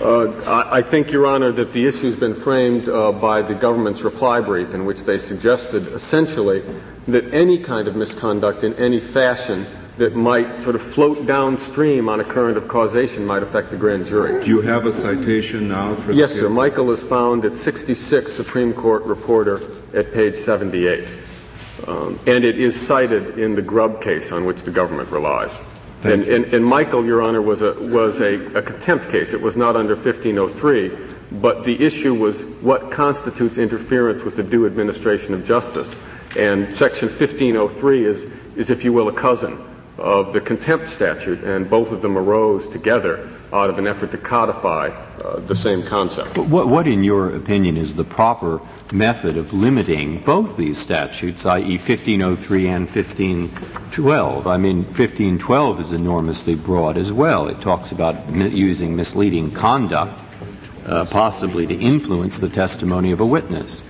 Uh, 0.00 0.32
I, 0.42 0.78
I, 0.78 0.82
think, 0.82 1.12
Your 1.12 1.26
Honor, 1.26 1.52
that 1.52 1.72
the 1.72 1.86
issue 1.86 2.06
has 2.06 2.16
been 2.16 2.34
framed 2.34 2.88
uh, 2.88 3.12
by 3.12 3.42
the 3.42 3.54
government's 3.54 4.02
reply 4.02 4.40
brief 4.40 4.74
in 4.74 4.84
which 4.84 5.02
they 5.02 5.16
suggested 5.16 5.86
essentially 5.88 6.64
that 7.06 7.32
any 7.32 7.58
kind 7.58 7.86
of 7.86 7.94
misconduct 7.94 8.64
in 8.64 8.74
any 8.74 8.98
fashion 8.98 9.64
that 9.98 10.16
might 10.16 10.60
sort 10.60 10.74
of 10.74 10.82
float 10.82 11.26
downstream 11.26 12.08
on 12.08 12.20
a 12.20 12.24
current 12.24 12.56
of 12.56 12.66
causation 12.66 13.26
might 13.26 13.42
affect 13.42 13.70
the 13.70 13.76
grand 13.76 14.06
jury. 14.06 14.42
Do 14.42 14.48
you 14.48 14.60
have 14.62 14.86
a 14.86 14.92
citation 14.92 15.68
now 15.68 15.94
for 15.96 16.08
this? 16.08 16.16
Yes, 16.16 16.32
sir. 16.32 16.48
Michael 16.48 16.90
is 16.90 17.02
found 17.02 17.44
at 17.44 17.56
66 17.56 18.32
Supreme 18.32 18.72
Court 18.72 19.02
Reporter 19.04 19.60
at 19.94 20.12
page 20.12 20.34
78. 20.34 21.08
Um, 21.86 22.18
and 22.26 22.44
it 22.44 22.58
is 22.58 22.80
cited 22.80 23.38
in 23.38 23.54
the 23.54 23.62
Grubb 23.62 24.00
case 24.00 24.32
on 24.32 24.44
which 24.44 24.62
the 24.62 24.70
government 24.70 25.10
relies. 25.10 25.60
And, 26.04 26.22
and, 26.24 26.46
and, 26.46 26.64
Michael, 26.64 27.04
Your 27.04 27.22
Honor, 27.22 27.42
was 27.42 27.62
a 27.62 27.74
was 27.74 28.20
a, 28.20 28.56
a, 28.56 28.62
contempt 28.62 29.10
case. 29.12 29.32
It 29.32 29.40
was 29.40 29.56
not 29.56 29.76
under 29.76 29.94
1503, 29.94 30.90
but 31.40 31.62
the 31.62 31.80
issue 31.80 32.12
was 32.12 32.42
what 32.60 32.90
constitutes 32.90 33.56
interference 33.56 34.24
with 34.24 34.34
the 34.34 34.42
due 34.42 34.66
administration 34.66 35.32
of 35.32 35.44
justice. 35.44 35.94
And 36.36 36.74
Section 36.74 37.08
1503 37.08 38.04
is 38.04 38.26
is, 38.56 38.68
if 38.68 38.82
you 38.82 38.92
will, 38.92 39.08
a 39.08 39.12
cousin 39.12 39.71
of 39.98 40.32
the 40.32 40.40
contempt 40.40 40.88
statute, 40.88 41.44
and 41.44 41.68
both 41.68 41.92
of 41.92 42.02
them 42.02 42.16
arose 42.16 42.66
together 42.66 43.28
out 43.52 43.68
of 43.68 43.78
an 43.78 43.86
effort 43.86 44.10
to 44.10 44.18
codify 44.18 44.88
uh, 44.88 45.38
the 45.40 45.54
same 45.54 45.82
concept. 45.82 46.38
What, 46.38 46.68
what, 46.68 46.86
in 46.86 47.04
your 47.04 47.36
opinion, 47.36 47.76
is 47.76 47.94
the 47.94 48.04
proper 48.04 48.60
method 48.90 49.36
of 49.36 49.52
limiting 49.52 50.22
both 50.22 50.56
these 50.56 50.78
statutes, 50.78 51.44
i.e., 51.44 51.76
1503 51.76 52.68
and 52.68 52.86
1512? 52.88 54.46
I 54.46 54.56
mean, 54.56 54.84
1512 54.84 55.80
is 55.80 55.92
enormously 55.92 56.54
broad 56.54 56.96
as 56.96 57.12
well. 57.12 57.48
It 57.48 57.60
talks 57.60 57.92
about 57.92 58.30
mi- 58.30 58.48
using 58.48 58.96
misleading 58.96 59.52
conduct, 59.52 60.18
uh, 60.86 61.04
possibly 61.04 61.66
to 61.66 61.74
influence 61.74 62.38
the 62.38 62.48
testimony 62.48 63.12
of 63.12 63.20
a 63.20 63.26
witness. 63.26 63.84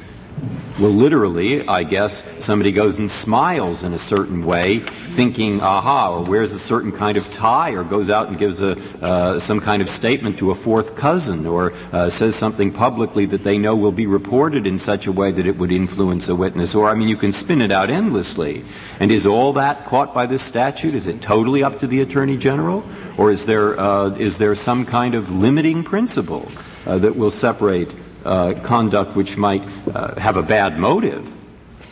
Well, 0.81 0.91
literally, 0.91 1.69
I 1.69 1.85
guess 1.85 2.25
somebody 2.41 2.73
goes 2.73 2.99
and 2.99 3.09
smiles 3.09 3.85
in 3.85 3.93
a 3.93 3.99
certain 3.99 4.45
way, 4.45 4.81
thinking, 5.15 5.61
aha, 5.61 6.11
or 6.11 6.25
wears 6.25 6.53
a 6.53 6.59
certain 6.59 6.91
kind 6.91 7.17
of 7.17 7.33
tie, 7.35 7.73
or 7.73 7.85
goes 7.85 8.11
out 8.11 8.29
and 8.29 8.39
gives 8.39 8.61
a, 8.61 8.77
uh, 9.01 9.39
some 9.39 9.61
kind 9.61 9.83
of 9.83 9.89
statement 9.89 10.39
to 10.39 10.51
a 10.51 10.55
fourth 10.55 10.97
cousin, 10.97 11.47
or 11.47 11.75
uh, 11.93 12.11
says 12.11 12.35
something 12.35 12.73
publicly 12.73 13.27
that 13.27 13.45
they 13.45 13.59
know 13.59 13.77
will 13.77 13.93
be 13.93 14.07
reported 14.07 14.67
in 14.67 14.79
such 14.79 15.07
a 15.07 15.13
way 15.13 15.31
that 15.31 15.47
it 15.47 15.59
would 15.59 15.71
influence 15.71 16.29
a 16.29 16.35
witness. 16.35 16.75
Or, 16.75 16.89
I 16.89 16.95
mean, 16.95 17.07
you 17.07 17.17
can 17.17 17.33
spin 17.33 17.63
it 17.63 17.71
out 17.71 17.89
endlessly. 17.89 18.65
And 18.99 19.13
is 19.13 19.27
all 19.27 19.53
that 19.53 19.87
caught 19.87 20.13
by 20.13 20.27
this 20.27 20.43
statute? 20.43 20.97
Is 20.97 21.07
it 21.07 21.21
totally 21.23 21.63
up 21.63 21.79
to 21.81 21.87
the 21.87 22.01
Attorney 22.01 22.37
General? 22.37 22.83
Or 23.17 23.31
is 23.31 23.47
there, 23.47 23.79
uh, 23.79 24.09
is 24.17 24.39
there 24.39 24.55
some 24.55 24.87
kind 24.87 25.15
of 25.15 25.31
limiting 25.31 25.85
principle 25.85 26.51
uh, 26.87 26.99
that 26.99 27.15
will 27.15 27.31
separate 27.31 27.91
uh, 28.25 28.55
conduct 28.63 29.17
which 29.17 29.37
might 29.37 29.63
uh, 29.95 30.19
have 30.21 30.37
a 30.37 30.43
bad 30.43 30.79
motive, 30.79 31.31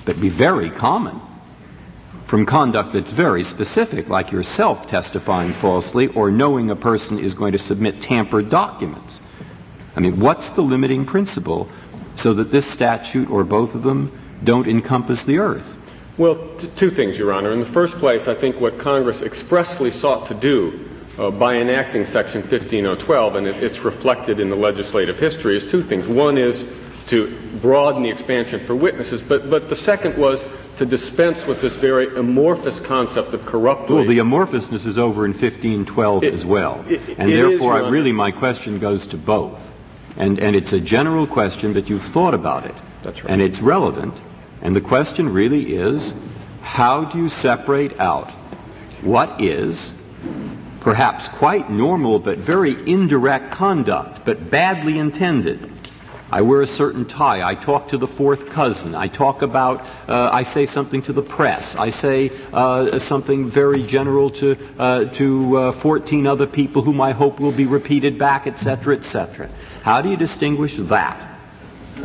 but 0.05 0.21
be 0.21 0.29
very 0.29 0.71
common, 0.71 1.21
from 2.27 2.47
conduct 2.47 2.93
that's 2.93 3.11
very 3.11 3.43
specific, 3.43 4.09
like 4.09 4.31
yourself 4.31 4.87
testifying 4.87 5.53
falsely 5.53 6.07
or 6.09 6.31
knowing 6.31 6.71
a 6.71 6.77
person 6.77 7.19
is 7.19 7.35
going 7.35 7.53
to 7.53 7.59
submit 7.59 8.01
tampered 8.01 8.49
documents. 8.49 9.21
I 9.97 10.01
mean, 10.01 10.21
what's 10.21 10.51
the 10.51 10.63
limiting 10.63 11.05
principle 11.05 11.69
so 12.15 12.33
that 12.35 12.53
this 12.53 12.71
statute 12.71 13.29
or 13.31 13.45
both 13.45 13.75
of 13.75 13.83
them 13.83 14.13
don't 14.45 14.69
encompass 14.69 15.25
the 15.25 15.39
earth? 15.39 15.77
Well, 16.17 16.57
t- 16.59 16.69
two 16.77 16.91
things, 16.91 17.19
Your 17.19 17.33
Honor. 17.33 17.51
In 17.53 17.61
the 17.61 17.67
first 17.67 17.97
place, 17.99 18.29
I 18.29 18.35
think 18.35 18.61
what 18.61 18.79
Congress 18.79 19.23
expressly 19.23 19.91
sought 19.91 20.27
to 20.27 20.35
do 20.35 20.90
uh, 21.21 21.31
by 21.31 21.57
enacting 21.57 22.07
Section 22.07 22.43
15012, 22.43 23.35
and 23.35 23.47
it, 23.47 23.63
it's 23.63 23.81
reflected 23.81 24.41
in 24.41 24.49
the 24.49 24.57
legislative 24.57 25.19
history, 25.19 25.55
is 25.55 25.71
two 25.71 25.83
things. 25.83 26.09
One 26.09 26.39
is 26.39 26.65
to 27.09 27.39
broaden 27.61 28.03
the 28.03 28.09
expansion 28.09 28.59
for 28.61 28.75
witnesses, 28.75 29.23
but, 29.23 29.51
but 29.51 29.69
the 29.69 29.77
second 29.77 30.17
was 30.17 30.43
to 30.79 30.87
dispense 30.87 31.45
with 31.45 31.61
this 31.61 31.77
very 31.77 32.17
amorphous 32.17 32.81
concept 32.81 33.35
of 33.35 33.45
corruptly. 33.45 33.97
Well, 33.97 34.07
the 34.07 34.19
amorphousness 34.19 34.87
is 34.87 34.97
over 34.97 35.27
in 35.27 35.33
1512 35.33 36.25
it, 36.25 36.33
as 36.33 36.47
well. 36.47 36.83
It, 36.89 37.19
and 37.19 37.31
therefore, 37.31 37.83
is, 37.83 37.91
really, 37.91 38.13
my 38.13 38.31
question 38.31 38.79
goes 38.79 39.07
to 39.09 39.19
both. 39.19 39.75
And, 40.17 40.39
and 40.39 40.57
it's 40.57 40.73
a 40.73 40.81
general 40.81 41.27
question, 41.27 41.75
but 41.75 41.91
you've 41.91 42.03
thought 42.03 42.33
about 42.33 42.65
it. 42.65 42.75
That's 43.03 43.23
right. 43.23 43.31
And 43.31 43.43
it's 43.43 43.61
relevant. 43.61 44.15
And 44.63 44.75
the 44.75 44.81
question 44.81 45.29
really 45.29 45.75
is, 45.75 46.15
how 46.63 47.05
do 47.05 47.19
you 47.19 47.29
separate 47.29 48.01
out 48.01 48.31
what 49.03 49.39
is 49.41 49.93
perhaps 50.81 51.29
quite 51.29 51.71
normal 51.71 52.19
but 52.19 52.39
very 52.39 52.73
indirect 52.91 53.53
conduct, 53.53 54.25
but 54.25 54.51
badly 54.51 54.99
intended. 54.99 55.71
I 56.33 56.43
wear 56.43 56.63
a 56.63 56.67
certain 56.67 57.07
tie. 57.07 57.47
I 57.47 57.57
talk 57.57 57.89
to 57.89 57.99
the 57.99 58.07
fourth 58.07 58.51
cousin. 58.51 58.95
I 58.95 59.09
talk 59.09 59.43
about, 59.43 59.85
uh, 60.09 60.31
I 60.33 60.45
say 60.45 60.65
something 60.65 61.03
to 61.03 61.13
the 61.13 61.23
press. 61.23 61.75
I 61.75 61.91
say 61.91 62.31
uh, 62.53 63.01
something 63.01 63.51
very 63.51 63.83
general 63.83 64.31
to, 64.31 64.57
uh, 64.79 65.05
to 65.07 65.57
uh, 65.57 65.73
14 65.73 66.29
other 66.29 66.47
people 66.47 66.83
whom 66.83 67.01
I 67.01 67.13
hope 67.13 67.41
will 67.41 67.51
be 67.53 67.67
repeated 67.67 68.17
back, 68.17 68.47
etc., 68.47 68.97
etc. 68.97 69.51
How 69.83 70.03
do 70.03 70.09
you 70.09 70.17
distinguish 70.17 70.77
that 70.77 71.41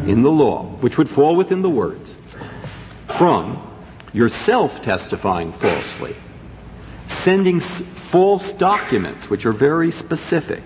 in 0.08 0.24
the 0.24 0.32
law, 0.32 0.64
which 0.82 0.98
would 0.98 1.10
fall 1.10 1.36
within 1.36 1.62
the 1.62 1.70
words, 1.70 2.18
from 3.08 3.62
yourself 4.12 4.82
testifying 4.82 5.52
falsely, 5.52 6.16
sending 7.08 7.60
false 8.06 8.53
documents, 8.53 9.30
which 9.30 9.45
are 9.45 9.51
very 9.51 9.91
specific. 9.91 10.64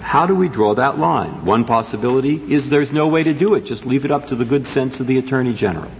How 0.00 0.26
do 0.26 0.34
we 0.34 0.48
draw 0.48 0.74
that 0.74 0.98
line? 0.98 1.44
One 1.44 1.64
possibility 1.64 2.42
is 2.52 2.68
there's 2.68 2.92
no 2.92 3.08
way 3.08 3.22
to 3.22 3.32
do 3.32 3.54
it. 3.54 3.62
Just 3.62 3.86
leave 3.86 4.04
it 4.04 4.10
up 4.10 4.28
to 4.28 4.36
the 4.36 4.44
good 4.44 4.66
sense 4.66 5.00
of 5.00 5.06
the 5.06 5.18
Attorney 5.18 5.54
General. 5.54 5.90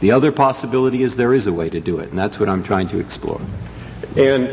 The 0.00 0.12
other 0.12 0.32
possibility 0.32 1.02
is 1.02 1.16
there 1.16 1.32
is 1.32 1.46
a 1.46 1.52
way 1.52 1.70
to 1.70 1.80
do 1.80 1.98
it, 1.98 2.10
and 2.10 2.18
that's 2.18 2.38
what 2.38 2.48
I'm 2.48 2.62
trying 2.62 2.88
to 2.88 2.98
explore. 2.98 3.40
And, 4.16 4.46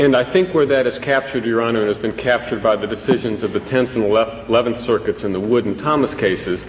and 0.00 0.16
I 0.16 0.22
think 0.22 0.54
where 0.54 0.66
that 0.66 0.86
is 0.86 0.98
captured, 0.98 1.44
Your 1.44 1.60
Honor, 1.60 1.80
and 1.80 1.88
has 1.88 1.98
been 1.98 2.16
captured 2.16 2.62
by 2.62 2.76
the 2.76 2.86
decisions 2.86 3.42
of 3.42 3.52
the 3.52 3.60
10th 3.60 3.94
and 3.94 4.04
11th 4.04 4.78
Circuits 4.78 5.24
in 5.24 5.32
the 5.32 5.40
Wood 5.40 5.66
and 5.66 5.78
Thomas 5.78 6.14
cases, 6.14 6.64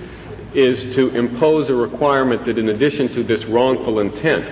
is 0.56 0.96
to 0.96 1.16
impose 1.16 1.70
a 1.70 1.76
requirement 1.76 2.46
that 2.46 2.58
in 2.58 2.70
addition 2.70 3.08
to 3.10 3.24
this 3.24 3.46
wrongful 3.46 4.00
intent, 4.00 4.50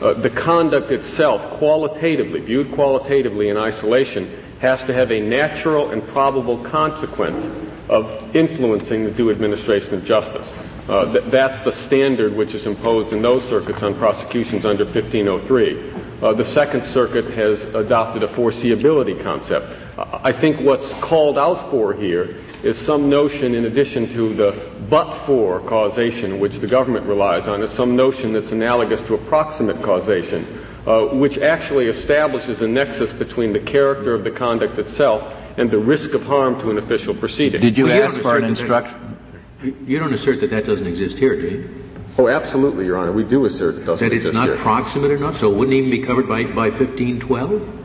uh, 0.00 0.14
the 0.14 0.30
conduct 0.30 0.90
itself, 0.90 1.42
qualitatively, 1.58 2.40
viewed 2.40 2.72
qualitatively 2.72 3.48
in 3.48 3.56
isolation, 3.56 4.30
has 4.60 4.82
to 4.84 4.92
have 4.92 5.10
a 5.10 5.20
natural 5.20 5.90
and 5.90 6.06
probable 6.08 6.58
consequence 6.58 7.46
of 7.88 8.36
influencing 8.36 9.04
the 9.04 9.10
due 9.10 9.30
administration 9.30 9.94
of 9.94 10.04
justice. 10.04 10.54
Uh, 10.88 11.12
th- 11.12 11.24
that's 11.26 11.58
the 11.64 11.72
standard 11.72 12.34
which 12.34 12.54
is 12.54 12.66
imposed 12.66 13.12
in 13.12 13.20
those 13.20 13.46
circuits 13.48 13.82
on 13.82 13.94
prosecutions 13.94 14.64
under 14.64 14.84
1503. 14.84 15.92
Uh, 16.22 16.32
the 16.32 16.44
Second 16.44 16.84
Circuit 16.84 17.24
has 17.34 17.62
adopted 17.74 18.22
a 18.22 18.28
foreseeability 18.28 19.20
concept. 19.22 19.89
I 20.00 20.32
think 20.32 20.60
what's 20.60 20.94
called 20.94 21.38
out 21.38 21.70
for 21.70 21.92
here 21.92 22.38
is 22.62 22.78
some 22.78 23.10
notion, 23.10 23.54
in 23.54 23.66
addition 23.66 24.08
to 24.14 24.34
the 24.34 24.70
but-for 24.88 25.60
causation, 25.60 26.40
which 26.40 26.58
the 26.58 26.66
government 26.66 27.06
relies 27.06 27.46
on, 27.48 27.62
is 27.62 27.70
some 27.70 27.96
notion 27.96 28.32
that's 28.32 28.50
analogous 28.50 29.02
to 29.02 29.14
approximate 29.14 29.82
causation, 29.82 30.64
uh, 30.86 31.06
which 31.06 31.36
actually 31.36 31.88
establishes 31.88 32.62
a 32.62 32.68
nexus 32.68 33.12
between 33.12 33.52
the 33.52 33.60
character 33.60 34.14
of 34.14 34.24
the 34.24 34.30
conduct 34.30 34.78
itself 34.78 35.22
and 35.58 35.70
the 35.70 35.78
risk 35.78 36.14
of 36.14 36.24
harm 36.24 36.58
to 36.60 36.70
an 36.70 36.78
official 36.78 37.14
proceeding. 37.14 37.60
Did 37.60 37.76
you 37.76 37.84
well, 37.84 38.02
ask 38.02 38.20
for 38.20 38.38
an 38.38 38.44
instruction? 38.44 39.18
You 39.62 39.98
don't 39.98 40.14
assert 40.14 40.40
that 40.40 40.50
that 40.50 40.64
doesn't 40.64 40.86
exist 40.86 41.18
here, 41.18 41.36
do 41.36 41.46
you? 41.46 41.84
Oh, 42.16 42.28
absolutely, 42.28 42.86
Your 42.86 42.96
Honor. 42.96 43.12
We 43.12 43.24
do 43.24 43.44
assert 43.44 43.76
it 43.76 43.84
doesn't 43.84 44.08
that 44.08 44.14
it's 44.14 44.34
not 44.34 44.48
here. 44.48 44.56
proximate 44.56 45.10
enough, 45.10 45.38
so 45.38 45.52
it 45.52 45.56
wouldn't 45.56 45.74
even 45.74 45.90
be 45.90 46.00
covered 46.00 46.26
by, 46.26 46.44
by 46.44 46.70
1512? 46.70 47.79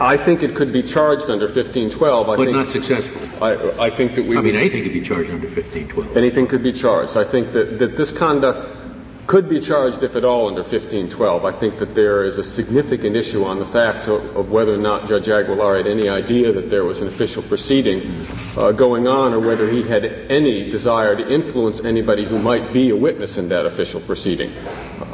I 0.00 0.16
think 0.16 0.42
it 0.42 0.54
could 0.54 0.72
be 0.72 0.82
charged 0.82 1.28
under 1.28 1.46
1512. 1.46 2.28
I 2.28 2.36
but 2.36 2.44
think, 2.44 2.56
not 2.56 2.70
successful. 2.70 3.44
I, 3.44 3.86
I 3.86 3.90
think 3.90 4.14
that 4.14 4.24
we. 4.24 4.36
I 4.36 4.40
mean, 4.40 4.54
anything 4.54 4.84
could 4.84 4.92
be 4.92 5.00
charged 5.00 5.30
under 5.30 5.48
1512. 5.48 6.16
Anything 6.16 6.46
could 6.46 6.62
be 6.62 6.72
charged. 6.72 7.16
I 7.16 7.24
think 7.24 7.52
that, 7.52 7.78
that 7.80 7.96
this 7.96 8.12
conduct 8.12 8.84
could 9.26 9.48
be 9.48 9.58
charged, 9.58 10.02
if 10.02 10.14
at 10.14 10.24
all, 10.24 10.48
under 10.48 10.62
1512. 10.62 11.44
I 11.44 11.52
think 11.52 11.78
that 11.78 11.94
there 11.94 12.24
is 12.24 12.38
a 12.38 12.44
significant 12.44 13.16
issue 13.16 13.44
on 13.44 13.58
the 13.58 13.66
fact 13.66 14.06
of, 14.06 14.36
of 14.36 14.50
whether 14.50 14.74
or 14.74 14.78
not 14.78 15.08
Judge 15.08 15.28
Aguilar 15.28 15.78
had 15.78 15.86
any 15.86 16.08
idea 16.08 16.52
that 16.52 16.70
there 16.70 16.84
was 16.84 17.00
an 17.00 17.08
official 17.08 17.42
proceeding 17.42 18.26
uh, 18.56 18.70
going 18.70 19.08
on, 19.08 19.32
or 19.32 19.40
whether 19.40 19.68
he 19.68 19.82
had 19.82 20.04
any 20.04 20.70
desire 20.70 21.16
to 21.16 21.28
influence 21.28 21.80
anybody 21.80 22.24
who 22.24 22.38
might 22.38 22.72
be 22.72 22.90
a 22.90 22.96
witness 22.96 23.38
in 23.38 23.48
that 23.48 23.66
official 23.66 24.00
proceeding. 24.00 24.54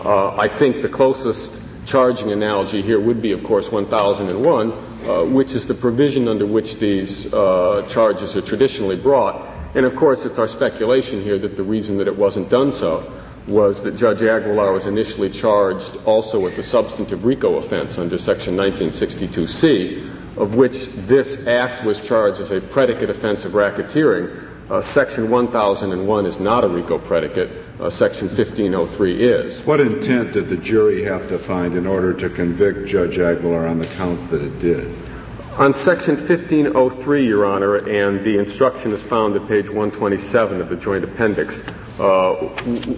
Uh, 0.04 0.34
I 0.36 0.48
think 0.48 0.82
the 0.82 0.88
closest 0.88 1.52
charging 1.87 2.33
analogy 2.33 2.83
here 2.83 3.01
would 3.01 3.22
be, 3.22 3.33
of 3.33 3.43
course, 3.45 3.70
1001, 3.70 4.72
uh, 4.72 5.24
which 5.24 5.53
is 5.53 5.66
the 5.66 5.74
provision 5.74 6.28
under 6.28 6.47
which 6.47 6.76
these 6.76 7.33
uh, 7.33 7.87
charges 7.89 8.37
are 8.37 8.43
traditionally 8.43 8.97
brought. 8.97 9.49
And 9.74 9.87
of 9.87 9.95
course, 9.95 10.24
it's 10.24 10.39
our 10.39 10.49
speculation 10.49 11.22
here 11.22 11.39
that 11.39 11.57
the 11.57 11.62
reason 11.62 11.99
that 11.99 12.09
it 12.09 12.16
wasn't 12.16 12.51
done 12.51 12.72
so 12.72 13.11
was 13.47 13.83
that 13.83 13.97
Judge 13.97 14.22
Aguilar 14.22 14.72
was 14.72 14.87
initially 14.87 15.31
charged 15.31 15.97
also 16.05 16.39
with 16.39 16.57
the 16.57 16.62
substantive 16.62 17.24
RICO 17.24 17.57
offense 17.57 17.99
under 17.99 18.18
Section 18.18 18.57
1962C, 18.57 20.37
of 20.37 20.55
which 20.55 20.87
this 21.07 21.47
act 21.47 21.85
was 21.85 22.01
charged 22.01 22.41
as 22.41 22.51
a 22.51 22.61
predicate 22.61 23.11
offense 23.11 23.45
of 23.45 23.53
racketeering. 23.53 24.70
Uh, 24.70 24.81
Section 24.81 25.31
1001 25.31 26.26
is 26.26 26.39
not 26.39 26.64
a 26.64 26.68
RICO 26.68 26.99
predicate. 26.99 27.51
Uh, 27.81 27.89
Section 27.89 28.26
1503 28.26 29.22
is. 29.22 29.64
What 29.64 29.81
intent 29.81 30.35
did 30.35 30.51
the 30.51 30.57
jury 30.59 31.03
have 31.05 31.31
to 31.31 31.39
find 31.39 31.74
in 31.74 31.87
order 31.87 32.12
to 32.12 32.28
convict 32.28 32.87
Judge 32.87 33.18
Aguilar 33.18 33.66
on 33.66 33.78
the 33.78 33.87
counts 33.87 34.26
that 34.26 34.43
it 34.43 34.59
did? 34.59 34.95
On 35.53 35.72
Section 35.72 36.16
1503, 36.16 37.26
Your 37.26 37.47
Honor, 37.47 37.76
and 37.76 38.22
the 38.22 38.39
instruction 38.39 38.93
is 38.93 39.03
found 39.03 39.35
at 39.35 39.49
page 39.49 39.70
127 39.70 40.61
of 40.61 40.68
the 40.68 40.76
Joint 40.76 41.05
Appendix, 41.05 41.66
uh, 41.99 42.55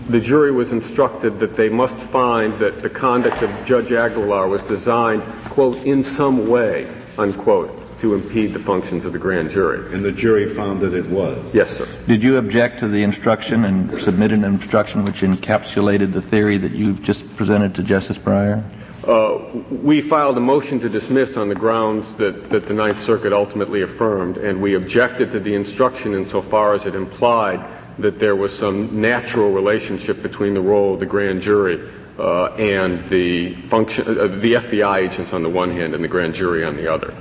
the 0.09 0.21
jury 0.21 0.51
was 0.51 0.73
instructed 0.73 1.39
that 1.39 1.55
they 1.55 1.69
must 1.69 1.97
find 1.97 2.59
that 2.59 2.83
the 2.83 2.91
conduct 2.91 3.41
of 3.43 3.65
Judge 3.65 3.93
Aguilar 3.93 4.49
was 4.49 4.63
designed, 4.63 5.23
quote, 5.51 5.77
in 5.79 6.03
some 6.03 6.49
way, 6.49 6.93
unquote, 7.19 7.82
to 8.03 8.15
impede 8.15 8.53
the 8.53 8.59
functions 8.59 9.05
of 9.05 9.13
the 9.13 9.19
grand 9.19 9.49
jury. 9.49 9.95
And 9.95 10.05
the 10.05 10.11
jury 10.11 10.53
found 10.53 10.81
that 10.81 10.93
it 10.93 11.09
was? 11.09 11.55
Yes, 11.55 11.71
sir. 11.71 11.87
Did 12.09 12.21
you 12.21 12.37
object 12.37 12.81
to 12.81 12.89
the 12.89 13.01
instruction 13.01 13.65
and 13.65 14.03
submit 14.03 14.33
an 14.33 14.43
instruction 14.43 15.05
which 15.05 15.21
encapsulated 15.21 16.13
the 16.13 16.21
theory 16.21 16.59
that 16.59 16.73
you've 16.73 17.01
just 17.05 17.25
presented 17.37 17.77
to 17.77 17.83
Justice 17.85 18.19
Breyer? 18.19 18.65
Uh, 19.07 19.39
we 19.71 20.01
filed 20.01 20.37
a 20.37 20.41
motion 20.41 20.81
to 20.81 20.89
dismiss 20.89 21.37
on 21.37 21.49
the 21.49 21.55
grounds 21.55 22.15
that, 22.15 22.51
that 22.51 22.67
the 22.67 22.75
Ninth 22.75 23.01
Circuit 23.01 23.33
ultimately 23.33 23.83
affirmed, 23.83 24.37
and 24.37 24.61
we 24.61 24.75
objected 24.75 25.31
to 25.31 25.39
the 25.39 25.55
instruction 25.55 26.13
insofar 26.13 26.75
as 26.75 26.87
it 26.87 26.97
implied 26.97 27.65
that 27.99 28.19
there 28.19 28.35
was 28.35 28.57
some 28.57 29.01
natural 29.01 29.53
relationship 29.53 30.23
between 30.23 30.55
the 30.55 30.61
role 30.61 30.95
of 30.95 30.99
the 30.99 31.07
grand 31.07 31.41
jury 31.41 31.89
uh, 32.19 32.47
and 32.55 33.09
the 33.11 33.55
function, 33.69 34.09
uh, 34.09 34.27
the 34.27 34.55
FBI 34.55 35.09
agents 35.09 35.33
on 35.33 35.45
the 35.45 35.49
one 35.49 35.71
hand 35.71 35.95
and 35.95 36.03
the 36.03 36.09
grand 36.09 36.35
jury 36.35 36.65
on 36.65 36.75
the 36.75 36.93
other. 36.93 37.15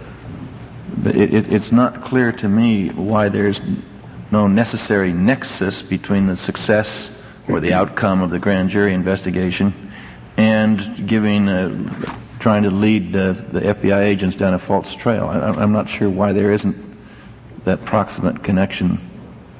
But 1.02 1.16
it, 1.16 1.34
it, 1.34 1.52
it's 1.52 1.72
not 1.72 2.04
clear 2.04 2.32
to 2.34 2.48
me 2.48 2.90
why 2.90 3.30
there's 3.30 3.62
no 4.30 4.48
necessary 4.48 5.12
nexus 5.12 5.82
between 5.82 6.28
the 6.28 6.36
success 6.36 7.10
or 7.48 7.60
the 7.60 7.74
outcome 7.74 8.22
of 8.22 8.30
the 8.30 8.40
grand 8.40 8.70
jury 8.70 8.94
investigation 8.94 9.92
and 10.38 11.08
giving, 11.08 11.50
uh, 11.50 12.16
trying 12.40 12.64
to 12.64 12.70
lead 12.70 13.16
uh, 13.16 13.34
the 13.34 13.62
FBI 13.62 14.02
agents 14.02 14.36
down 14.36 14.54
a 14.54 14.60
false 14.60 14.96
trail. 14.96 15.26
I, 15.28 15.62
am 15.62 15.74
not 15.74 15.90
sure 15.90 16.10
why 16.10 16.34
there 16.34 16.52
isn't 16.52 16.78
that 17.66 17.84
proximate 17.86 18.44
connection 18.44 19.10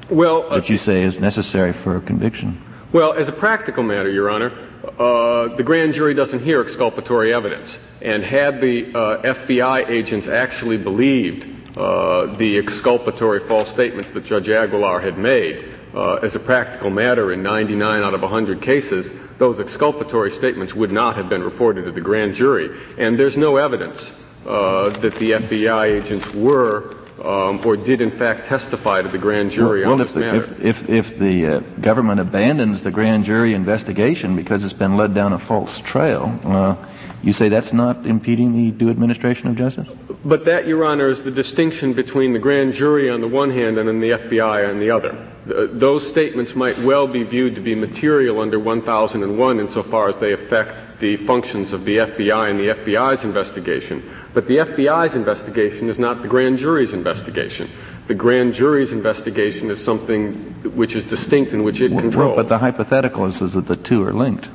well, 0.10 0.46
uh, 0.50 0.58
that 0.58 0.70
you 0.70 0.78
say 0.78 1.04
is 1.04 1.20
necessary 1.20 1.74
for 1.74 1.98
a 1.98 2.02
conviction. 2.02 2.62
Well, 2.92 3.14
as 3.14 3.28
a 3.28 3.32
practical 3.32 3.84
matter, 3.84 4.10
Your 4.10 4.30
Honor, 4.30 4.71
uh, 5.00 5.56
the 5.56 5.64
grand 5.64 5.94
jury 5.94 6.14
doesn't 6.14 6.44
hear 6.44 6.62
exculpatory 6.62 7.34
evidence. 7.34 7.78
And 8.02 8.24
had 8.24 8.62
the 8.62 8.88
uh, 8.88 9.22
FBI 9.22 9.90
agents 9.90 10.28
actually 10.28 10.78
believed 10.78 11.78
uh, 11.78 12.36
the 12.36 12.58
exculpatory 12.58 13.40
false 13.40 13.70
statements 13.70 14.12
that 14.12 14.26
Judge 14.26 14.50
Aguilar 14.50 15.00
had 15.02 15.18
made, 15.18 15.78
uh, 15.94 16.16
as 16.16 16.36
a 16.36 16.40
practical 16.40 16.90
matter, 16.90 17.32
in 17.32 17.44
99 17.44 18.04
out 18.04 18.14
of 18.14 18.22
100 18.22 18.62
cases, 18.62 19.12
those 19.38 19.60
exculpatory 19.60 20.32
statements 20.32 20.74
would 20.74 20.92
not 20.92 21.16
have 21.16 21.30
been 21.30 21.44
reported 21.44 21.86
to 21.86 21.92
the 21.92 22.02
grand 22.02 22.36
jury. 22.36 22.80
And 22.98 23.18
there's 23.18 23.38
no 23.38 23.58
evidence 23.58 24.12
uh, 24.46 24.90
that 24.90 25.16
the 25.16 25.32
FBI 25.32 26.02
agents 26.02 26.34
were 26.34 27.01
um, 27.24 27.62
or 27.66 27.78
did 27.78 28.02
in 28.02 28.12
fact 28.12 28.48
testify 28.48 29.02
to 29.02 29.10
the 29.10 29.18
grand 29.18 29.52
jury 29.52 29.82
well, 29.82 29.94
on 29.94 29.98
well, 30.00 30.08
this 30.08 30.16
if, 30.16 30.22
matter. 30.22 30.58
If, 30.62 30.90
if, 30.90 30.90
if 30.90 31.20
the 31.20 31.46
uh, 31.48 31.60
government 31.80 32.20
abandons 32.20 32.84
the 32.84 32.92
grand 32.92 33.26
jury 33.26 33.54
investigation 33.54 34.36
because 34.36 34.64
it's 34.64 34.74
been 34.74 34.98
led 34.98 35.14
down 35.14 35.34
a 35.34 35.40
false 35.40 35.80
trail, 35.80 36.40
uh, 36.44 36.76
you 37.24 37.34
say 37.34 37.50
that's 37.50 37.74
not 37.74 38.06
impeding 38.06 38.54
the 38.54 38.72
due 38.72 38.90
administration 38.90 39.48
of 39.48 39.56
justice? 39.56 39.88
But 40.26 40.46
that, 40.46 40.68
Your 40.68 40.86
Honor, 40.86 41.08
is 41.08 41.22
the 41.22 41.32
distinction 41.32 41.94
between 41.94 42.34
the 42.34 42.40
grand 42.40 42.74
jury 42.74 43.10
on 43.10 43.22
the 43.22 43.28
one 43.28 43.52
hand 43.52 43.78
and 43.78 43.88
then 43.88 44.00
the 44.00 44.12
FBI 44.12 44.70
on 44.70 44.80
the 44.80 44.90
other. 44.90 45.28
those 45.46 46.08
statements 46.08 46.56
might 46.56 46.78
well 46.80 47.08
be 47.08 47.24
viewed 47.24 47.56
to 47.56 47.62
be 47.62 47.76
material 47.76 48.40
under 48.40 48.60
1001 48.60 49.60
insofar 49.60 50.10
as 50.10 50.18
they 50.18 50.34
affect 50.34 50.91
the 51.02 51.18
functions 51.18 51.74
of 51.74 51.84
the 51.84 51.98
FBI 51.98 52.50
and 52.50 52.60
the 52.60 52.68
FBI's 52.68 53.26
investigation. 53.26 54.10
But 54.34 54.48
the 54.48 54.58
FBI's 54.58 55.16
investigation 55.16 55.90
is 55.90 56.00
not 56.00 56.22
the 56.22 56.28
grand 56.28 56.60
jury's 56.60 56.94
investigation. 56.94 57.70
The 58.08 58.14
grand 58.14 58.54
jury's 58.54 58.92
investigation 58.92 59.70
is 59.70 59.84
something 59.84 60.36
which 60.76 60.96
is 60.96 61.04
distinct 61.06 61.52
and 61.52 61.66
which 61.66 61.82
it 61.82 61.90
controls. 61.90 62.38
But 62.38 62.50
the 62.50 62.60
hypothetical 62.60 63.26
is, 63.26 63.42
is 63.42 63.54
that 63.54 63.66
the 63.66 63.76
two 63.76 64.04
are 64.04 64.14
linked. 64.14 64.48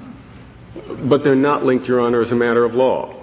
But 0.89 1.25
they're 1.25 1.35
not 1.35 1.65
linked, 1.65 1.89
Your 1.89 2.01
Honor, 2.01 2.23
as 2.23 2.33
a 2.33 2.37
matter 2.37 2.65
of 2.65 2.75
law. 2.75 3.15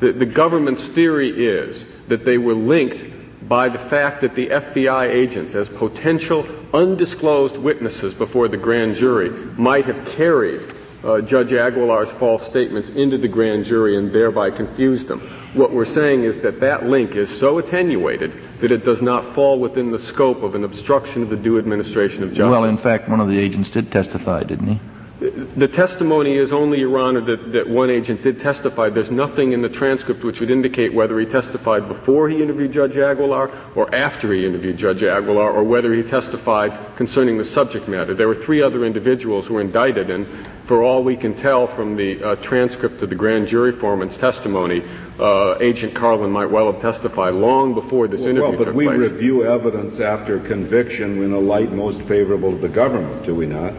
The, 0.00 0.12
the 0.12 0.26
government's 0.26 0.88
theory 0.88 1.46
is 1.46 1.84
that 2.08 2.24
they 2.24 2.38
were 2.38 2.54
linked 2.54 3.48
by 3.48 3.68
the 3.68 3.78
fact 3.78 4.22
that 4.22 4.34
the 4.34 4.48
FBI 4.48 5.08
agents, 5.08 5.54
as 5.54 5.68
potential 5.68 6.46
undisclosed 6.74 7.56
witnesses 7.56 8.14
before 8.14 8.48
the 8.48 8.56
grand 8.56 8.96
jury, 8.96 9.30
might 9.30 9.84
have 9.84 10.04
carried 10.04 10.62
uh, 11.06 11.20
Judge 11.20 11.52
Aguilar's 11.52 12.10
false 12.10 12.44
statements 12.44 12.90
into 12.90 13.16
the 13.16 13.28
grand 13.28 13.64
jury 13.64 13.96
and 13.96 14.12
thereby 14.12 14.50
confused 14.50 15.06
them. 15.06 15.20
What 15.54 15.72
we're 15.72 15.84
saying 15.84 16.24
is 16.24 16.38
that 16.38 16.58
that 16.60 16.86
link 16.86 17.14
is 17.14 17.30
so 17.38 17.58
attenuated 17.58 18.32
that 18.60 18.72
it 18.72 18.84
does 18.84 19.00
not 19.00 19.24
fall 19.24 19.60
within 19.60 19.92
the 19.92 19.98
scope 19.98 20.42
of 20.42 20.54
an 20.54 20.64
obstruction 20.64 21.22
of 21.22 21.30
the 21.30 21.36
due 21.36 21.58
administration 21.58 22.24
of 22.24 22.30
justice. 22.30 22.50
Well, 22.50 22.64
in 22.64 22.76
fact, 22.76 23.08
one 23.08 23.20
of 23.20 23.28
the 23.28 23.38
agents 23.38 23.70
did 23.70 23.92
testify, 23.92 24.42
didn't 24.42 24.66
he? 24.66 24.80
The 25.18 25.66
testimony 25.66 26.34
is 26.34 26.52
only, 26.52 26.80
Your 26.80 26.98
Honor, 26.98 27.22
that, 27.22 27.52
that 27.52 27.66
one 27.66 27.88
agent 27.88 28.22
did 28.22 28.38
testify. 28.38 28.90
There's 28.90 29.10
nothing 29.10 29.52
in 29.52 29.62
the 29.62 29.68
transcript 29.70 30.22
which 30.22 30.40
would 30.40 30.50
indicate 30.50 30.92
whether 30.92 31.18
he 31.18 31.24
testified 31.24 31.88
before 31.88 32.28
he 32.28 32.42
interviewed 32.42 32.72
Judge 32.72 32.98
Aguilar 32.98 33.50
or 33.74 33.94
after 33.94 34.30
he 34.34 34.44
interviewed 34.44 34.76
Judge 34.76 35.02
Aguilar 35.02 35.50
or 35.50 35.64
whether 35.64 35.94
he 35.94 36.02
testified 36.02 36.96
concerning 36.96 37.38
the 37.38 37.46
subject 37.46 37.88
matter. 37.88 38.12
There 38.12 38.28
were 38.28 38.34
three 38.34 38.60
other 38.60 38.84
individuals 38.84 39.46
who 39.46 39.54
were 39.54 39.62
indicted 39.62 40.10
and 40.10 40.26
for 40.66 40.82
all 40.82 41.02
we 41.02 41.16
can 41.16 41.34
tell 41.34 41.66
from 41.66 41.96
the 41.96 42.22
uh, 42.22 42.36
transcript 42.36 43.00
of 43.00 43.08
the 43.08 43.14
grand 43.14 43.48
jury 43.48 43.72
foreman's 43.72 44.18
testimony, 44.18 44.82
uh, 45.18 45.56
Agent 45.60 45.94
Carlin 45.94 46.30
might 46.30 46.50
well 46.50 46.70
have 46.70 46.82
testified 46.82 47.34
long 47.34 47.72
before 47.72 48.06
this 48.06 48.20
well, 48.20 48.30
interview 48.30 48.50
well, 48.50 48.58
but 48.58 48.64
took 48.66 48.74
we 48.74 48.86
place. 48.86 49.12
review 49.12 49.46
evidence 49.46 49.98
after 50.00 50.40
conviction 50.40 51.22
in 51.22 51.32
a 51.32 51.38
light 51.38 51.72
most 51.72 52.02
favorable 52.02 52.50
to 52.50 52.58
the 52.58 52.68
government, 52.68 53.24
do 53.24 53.34
we 53.34 53.46
not? 53.46 53.72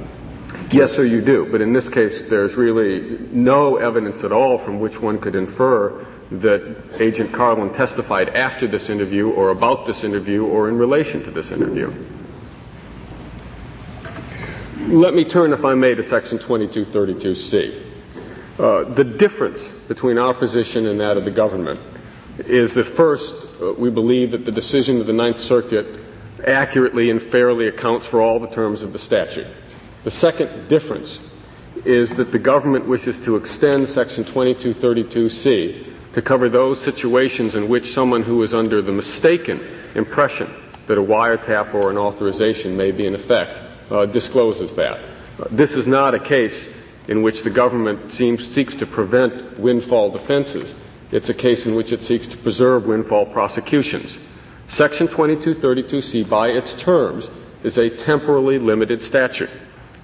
Yes, 0.71 0.93
sir, 0.93 1.05
you 1.05 1.21
do. 1.21 1.47
But 1.49 1.61
in 1.61 1.71
this 1.71 1.87
case, 1.87 2.23
there's 2.23 2.55
really 2.55 3.17
no 3.31 3.77
evidence 3.77 4.23
at 4.25 4.33
all 4.33 4.57
from 4.57 4.79
which 4.79 5.01
one 5.01 5.17
could 5.17 5.35
infer 5.35 6.05
that 6.29 6.75
Agent 6.99 7.31
Carlin 7.31 7.71
testified 7.71 8.29
after 8.29 8.67
this 8.67 8.89
interview 8.89 9.29
or 9.29 9.49
about 9.49 9.85
this 9.85 10.03
interview 10.03 10.45
or 10.45 10.67
in 10.67 10.77
relation 10.77 11.23
to 11.23 11.31
this 11.31 11.51
interview. 11.51 11.93
Let 14.87 15.13
me 15.13 15.23
turn, 15.23 15.53
if 15.53 15.63
I 15.63 15.73
may, 15.73 15.95
to 15.95 16.03
Section 16.03 16.37
2232C. 16.37 17.83
Uh, 18.59 18.83
the 18.93 19.03
difference 19.05 19.69
between 19.69 20.17
our 20.17 20.33
position 20.33 20.85
and 20.87 20.99
that 20.99 21.15
of 21.15 21.23
the 21.23 21.31
government 21.31 21.79
is 22.39 22.73
that 22.73 22.85
first, 22.85 23.35
uh, 23.61 23.73
we 23.73 23.89
believe 23.89 24.31
that 24.31 24.43
the 24.43 24.51
decision 24.51 24.99
of 24.99 25.07
the 25.07 25.13
Ninth 25.13 25.39
Circuit 25.39 26.03
accurately 26.45 27.09
and 27.09 27.21
fairly 27.21 27.67
accounts 27.67 28.05
for 28.05 28.21
all 28.21 28.39
the 28.39 28.47
terms 28.47 28.81
of 28.81 28.91
the 28.93 28.99
statute. 28.99 29.47
The 30.07 30.11
second 30.11 30.69
difference 30.69 31.19
is 31.83 32.15
that 32.15 32.31
the 32.31 32.39
government 32.39 32.87
wishes 32.87 33.19
to 33.25 33.35
extend 33.35 33.89
Section 33.89 34.23
2232C 34.23 36.13
to 36.13 36.21
cover 36.21 36.47
those 36.47 36.79
situations 36.79 37.55
in 37.55 37.67
which 37.67 37.93
someone 37.93 38.23
who 38.23 38.41
is 38.41 38.53
under 38.53 38.81
the 38.81 38.93
mistaken 38.93 39.59
impression 39.95 40.49
that 40.87 40.97
a 40.97 41.01
wiretap 41.01 41.73
or 41.73 41.91
an 41.91 41.97
authorization 41.97 42.77
may 42.77 42.93
be 42.93 43.05
in 43.05 43.15
effect 43.15 43.59
uh, 43.91 44.05
discloses 44.05 44.71
that. 44.75 44.97
Uh, 45.41 45.47
this 45.51 45.71
is 45.71 45.85
not 45.85 46.15
a 46.15 46.19
case 46.19 46.69
in 47.09 47.21
which 47.21 47.43
the 47.43 47.49
government 47.49 48.13
seems, 48.13 48.47
seeks 48.47 48.75
to 48.75 48.85
prevent 48.85 49.59
windfall 49.59 50.09
defenses. 50.09 50.73
It's 51.11 51.27
a 51.27 51.33
case 51.33 51.65
in 51.65 51.75
which 51.75 51.91
it 51.91 52.01
seeks 52.01 52.27
to 52.27 52.37
preserve 52.37 52.87
windfall 52.87 53.25
prosecutions. 53.25 54.19
Section 54.69 55.09
2232C, 55.09 56.29
by 56.29 56.47
its 56.47 56.73
terms, 56.75 57.29
is 57.61 57.77
a 57.77 57.89
temporally 57.89 58.57
limited 58.57 59.03
statute. 59.03 59.49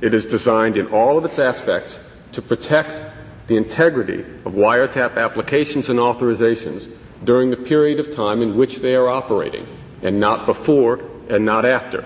It 0.04 0.14
is 0.14 0.26
designed 0.26 0.76
in 0.76 0.88
all 0.88 1.18
of 1.18 1.24
its 1.24 1.40
aspects 1.40 1.98
to 2.34 2.42
protect 2.42 3.16
the 3.48 3.56
integrity 3.56 4.20
of 4.44 4.52
wiretap 4.52 5.16
applications 5.16 5.88
and 5.88 5.98
authorizations 5.98 6.94
during 7.24 7.52
the 7.52 7.56
period 7.56 8.02
of 8.02 8.14
time 8.14 8.42
in 8.42 8.58
which 8.58 8.80
they 8.80 8.96
are 8.96 9.08
operating, 9.08 9.66
and 10.02 10.20
not 10.20 10.46
before 10.46 11.00
and 11.30 11.46
not 11.46 11.66
after. 11.66 12.04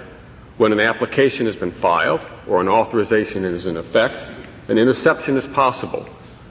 When 0.58 0.72
an 0.72 0.80
application 0.80 1.48
has 1.48 1.56
been 1.56 1.72
filed 1.72 2.22
or 2.48 2.62
an 2.62 2.68
authorization 2.68 3.44
is 3.44 3.66
in 3.66 3.78
effect, 3.78 4.32
an 4.68 4.78
interception 4.78 5.36
is 5.36 5.48
possible, 5.48 6.08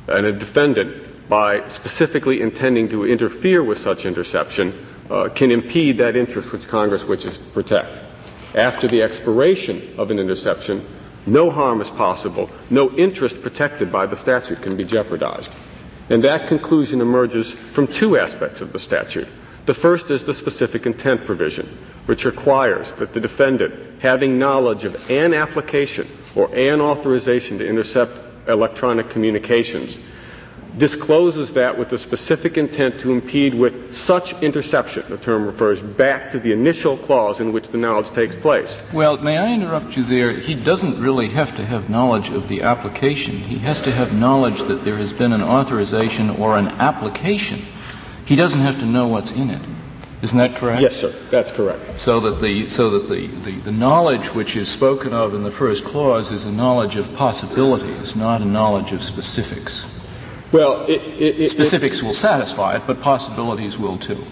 and 0.09 0.27
a 0.27 0.33
defendant, 0.33 1.29
by 1.29 1.69
specifically 1.69 2.41
intending 2.41 2.89
to 2.89 3.07
interfere 3.07 3.63
with 3.63 3.79
such 3.79 4.05
interception, 4.05 4.85
uh, 5.09 5.29
can 5.29 5.53
impede 5.53 5.99
that 5.99 6.17
interest 6.17 6.51
which 6.51 6.67
Congress 6.67 7.05
wishes 7.05 7.39
to 7.39 7.45
protect. 7.51 8.03
After 8.57 8.89
the 8.89 9.03
expiration 9.03 9.95
of 9.97 10.11
an 10.11 10.19
interception, 10.19 10.85
no 11.27 11.51
harm 11.51 11.81
is 11.81 11.91
possible. 11.91 12.49
No 12.71 12.91
interest 12.93 13.43
protected 13.43 13.91
by 13.91 14.07
the 14.07 14.17
statute 14.17 14.63
can 14.63 14.77
be 14.77 14.85
jeopardized. 14.85 15.51
And 16.09 16.23
that 16.23 16.47
conclusion 16.47 17.01
emerges 17.01 17.53
from 17.73 17.89
two 17.89 18.17
aspects 18.17 18.61
of 18.61 18.73
the 18.73 18.79
statute. 18.79 19.29
The 19.67 19.75
first 19.75 20.11
is 20.11 20.23
the 20.23 20.35
specific 20.35 20.87
intent 20.87 21.27
provision, 21.27 21.77
which 22.07 22.25
requires 22.25 22.93
that 22.93 23.13
the 23.13 23.21
defendant, 23.21 24.01
having 24.01 24.39
knowledge 24.39 24.85
of 24.85 25.11
an 25.11 25.35
application 25.35 26.09
or 26.37 26.55
an 26.55 26.81
authorization 26.81 27.59
to 27.59 27.67
intercept 27.67 28.13
electronic 28.49 29.11
communications, 29.11 29.99
discloses 30.79 31.53
that 31.55 31.79
with 31.79 31.89
the 31.89 31.99
specific 31.99 32.59
intent 32.59 33.01
to 33.01 33.13
impede 33.13 33.55
with 33.55 33.95
such 33.95 34.33
interception. 34.43 35.05
The 35.09 35.17
term 35.17 35.47
refers 35.47 35.81
back 35.81 36.33
to 36.33 36.39
the 36.39 36.53
initial 36.53 36.99
clause 36.99 37.41
in 37.41 37.53
which 37.53 37.69
the 37.69 37.79
knowledge 37.79 38.11
takes 38.11 38.37
place. 38.37 38.77
Well, 38.93 39.17
may 39.19 39.39
I 39.39 39.53
interrupt 39.53 39.97
you 39.97 40.05
there? 40.05 40.33
He 40.33 40.55
doesn't 40.55 41.01
really 41.01 41.31
have 41.31 41.57
to 41.57 41.65
have 41.65 41.89
knowledge 41.89 42.29
of 42.29 42.49
the 42.49 42.63
application. 42.63 43.39
He 43.39 43.59
has 43.59 43.81
to 43.83 43.93
have 43.93 44.13
knowledge 44.13 44.61
that 44.69 44.85
there 44.85 44.97
has 44.97 45.13
been 45.13 45.33
an 45.33 45.43
authorization 45.43 46.31
or 46.31 46.57
an 46.57 46.69
application. 46.69 47.67
He 48.27 48.37
doesn't 48.37 48.61
have 48.61 48.79
to 48.81 48.87
know 48.87 49.07
what's 49.07 49.31
in 49.31 49.51
it. 49.51 49.63
Isn't 50.23 50.39
that 50.39 50.57
correct? 50.57 50.81
Yes, 50.83 50.97
sir. 50.97 51.15
That's 51.31 51.53
correct. 51.53 52.01
So 52.01 52.21
that 52.21 52.41
the 52.41 52.71
so 52.71 52.91
that 52.91 53.09
the, 53.11 53.27
the, 53.27 53.61
the 53.61 53.73
knowledge 53.73 54.33
which 54.35 54.57
is 54.57 54.69
spoken 54.69 55.13
of 55.13 55.35
in 55.35 55.43
the 55.43 55.51
first 55.51 55.85
clause 55.85 56.33
is 56.33 56.47
a 56.47 56.51
knowledge 56.51 56.97
of 56.97 57.15
possibilities, 57.15 58.17
not 58.17 58.41
a 58.41 58.47
knowledge 58.47 58.93
of 58.93 59.03
specifics. 59.03 59.85
Well, 60.57 60.87
it, 60.87 61.03
it, 61.03 61.39
it, 61.39 61.51
specifics 61.51 62.01
will 62.01 62.15
satisfy 62.15 62.77
it, 62.77 62.87
but 62.87 63.03
possibilities 63.03 63.77
will 63.77 63.99
too. 63.99 64.25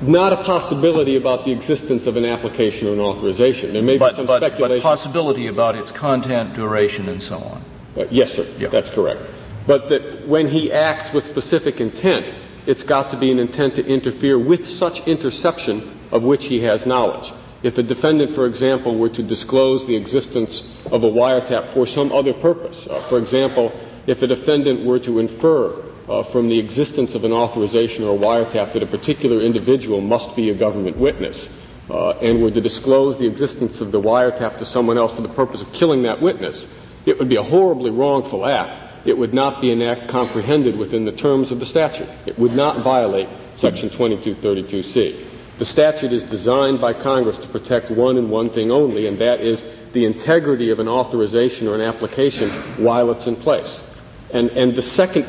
Not 0.00 0.32
a 0.32 0.42
possibility 0.42 1.16
about 1.16 1.44
the 1.44 1.52
existence 1.52 2.06
of 2.06 2.16
an 2.16 2.24
application 2.24 2.88
or 2.88 2.94
an 2.94 3.00
authorization. 3.00 3.74
There 3.74 3.82
may 3.82 3.98
but, 3.98 4.12
be 4.12 4.16
some 4.16 4.26
but, 4.26 4.40
speculation. 4.42 4.82
But 4.82 4.82
possibility 4.82 5.46
about 5.46 5.76
its 5.76 5.92
content, 5.92 6.54
duration, 6.54 7.10
and 7.10 7.22
so 7.22 7.36
on. 7.36 7.62
Uh, 7.94 8.04
yes, 8.10 8.32
sir. 8.32 8.46
Yeah. 8.58 8.68
That's 8.68 8.88
correct. 8.88 9.20
But 9.66 9.90
that 9.90 10.26
when 10.26 10.48
he 10.48 10.72
acts 10.72 11.12
with 11.12 11.26
specific 11.26 11.78
intent, 11.78 12.34
it's 12.64 12.82
got 12.82 13.10
to 13.10 13.18
be 13.18 13.30
an 13.30 13.38
intent 13.38 13.76
to 13.76 13.84
interfere 13.84 14.38
with 14.38 14.66
such 14.66 15.06
interception 15.06 16.00
of 16.10 16.22
which 16.22 16.46
he 16.46 16.60
has 16.60 16.86
knowledge. 16.86 17.34
If 17.62 17.76
a 17.76 17.82
defendant, 17.82 18.34
for 18.34 18.46
example, 18.46 18.96
were 18.96 19.10
to 19.10 19.22
disclose 19.22 19.86
the 19.86 19.94
existence 19.94 20.62
of 20.86 21.04
a 21.04 21.10
wiretap 21.10 21.74
for 21.74 21.86
some 21.86 22.12
other 22.12 22.32
purpose, 22.32 22.86
uh, 22.86 23.02
for 23.02 23.18
example, 23.18 23.78
if 24.10 24.22
a 24.22 24.26
defendant 24.26 24.84
were 24.84 24.98
to 24.98 25.18
infer 25.18 25.84
uh, 26.08 26.22
from 26.22 26.48
the 26.48 26.58
existence 26.58 27.14
of 27.14 27.24
an 27.24 27.32
authorization 27.32 28.04
or 28.04 28.16
a 28.16 28.18
wiretap 28.18 28.72
that 28.72 28.82
a 28.82 28.86
particular 28.86 29.40
individual 29.40 30.00
must 30.00 30.34
be 30.34 30.50
a 30.50 30.54
government 30.54 30.96
witness, 30.96 31.48
uh, 31.90 32.10
and 32.18 32.42
were 32.42 32.50
to 32.50 32.60
disclose 32.60 33.18
the 33.18 33.26
existence 33.26 33.80
of 33.80 33.92
the 33.92 34.00
wiretap 34.00 34.58
to 34.58 34.66
someone 34.66 34.98
else 34.98 35.12
for 35.12 35.22
the 35.22 35.28
purpose 35.28 35.62
of 35.62 35.72
killing 35.72 36.02
that 36.02 36.20
witness, 36.20 36.66
it 37.06 37.18
would 37.18 37.28
be 37.28 37.36
a 37.36 37.42
horribly 37.42 37.90
wrongful 37.90 38.46
act. 38.46 39.06
It 39.06 39.16
would 39.16 39.32
not 39.32 39.60
be 39.60 39.72
an 39.72 39.80
act 39.80 40.08
comprehended 40.08 40.76
within 40.76 41.04
the 41.04 41.12
terms 41.12 41.50
of 41.50 41.60
the 41.60 41.66
statute. 41.66 42.08
It 42.26 42.38
would 42.38 42.52
not 42.52 42.82
violate 42.82 43.28
Section 43.56 43.88
2232C. 43.90 45.26
The 45.58 45.64
statute 45.64 46.12
is 46.12 46.22
designed 46.24 46.80
by 46.80 46.92
Congress 46.92 47.38
to 47.38 47.48
protect 47.48 47.90
one 47.90 48.16
and 48.16 48.30
one 48.30 48.50
thing 48.50 48.70
only, 48.70 49.06
and 49.06 49.18
that 49.18 49.40
is 49.40 49.64
the 49.92 50.04
integrity 50.04 50.70
of 50.70 50.78
an 50.78 50.88
authorization 50.88 51.66
or 51.66 51.74
an 51.74 51.80
application 51.80 52.50
while 52.76 53.10
it's 53.10 53.26
in 53.26 53.36
place. 53.36 53.80
And, 54.32 54.50
and 54.50 54.74
the 54.74 54.82
second 54.82 55.26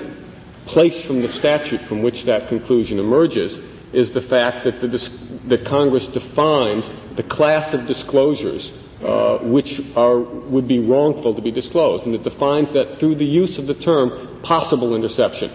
place 0.65 1.01
from 1.01 1.21
the 1.21 1.29
statute 1.29 1.81
from 1.81 2.01
which 2.01 2.25
that 2.25 2.47
conclusion 2.47 2.99
emerges 2.99 3.57
is 3.91 4.11
the 4.11 4.21
fact 4.21 4.65
that 4.65 4.79
the, 4.81 5.57
Congress 5.57 6.07
defines 6.07 6.89
the 7.15 7.23
class 7.23 7.73
of 7.73 7.87
disclosures 7.87 8.71
uh, 9.03 9.37
which 9.37 9.81
are 9.95 10.19
would 10.19 10.67
be 10.67 10.77
wrongful 10.79 11.33
to 11.33 11.41
be 11.41 11.51
disclosed, 11.51 12.05
and 12.05 12.13
it 12.13 12.21
defines 12.21 12.73
that 12.73 12.99
through 12.99 13.15
the 13.15 13.25
use 13.25 13.57
of 13.57 13.65
the 13.65 13.73
term 13.73 14.41
possible 14.43 14.93
interception. 14.93 15.49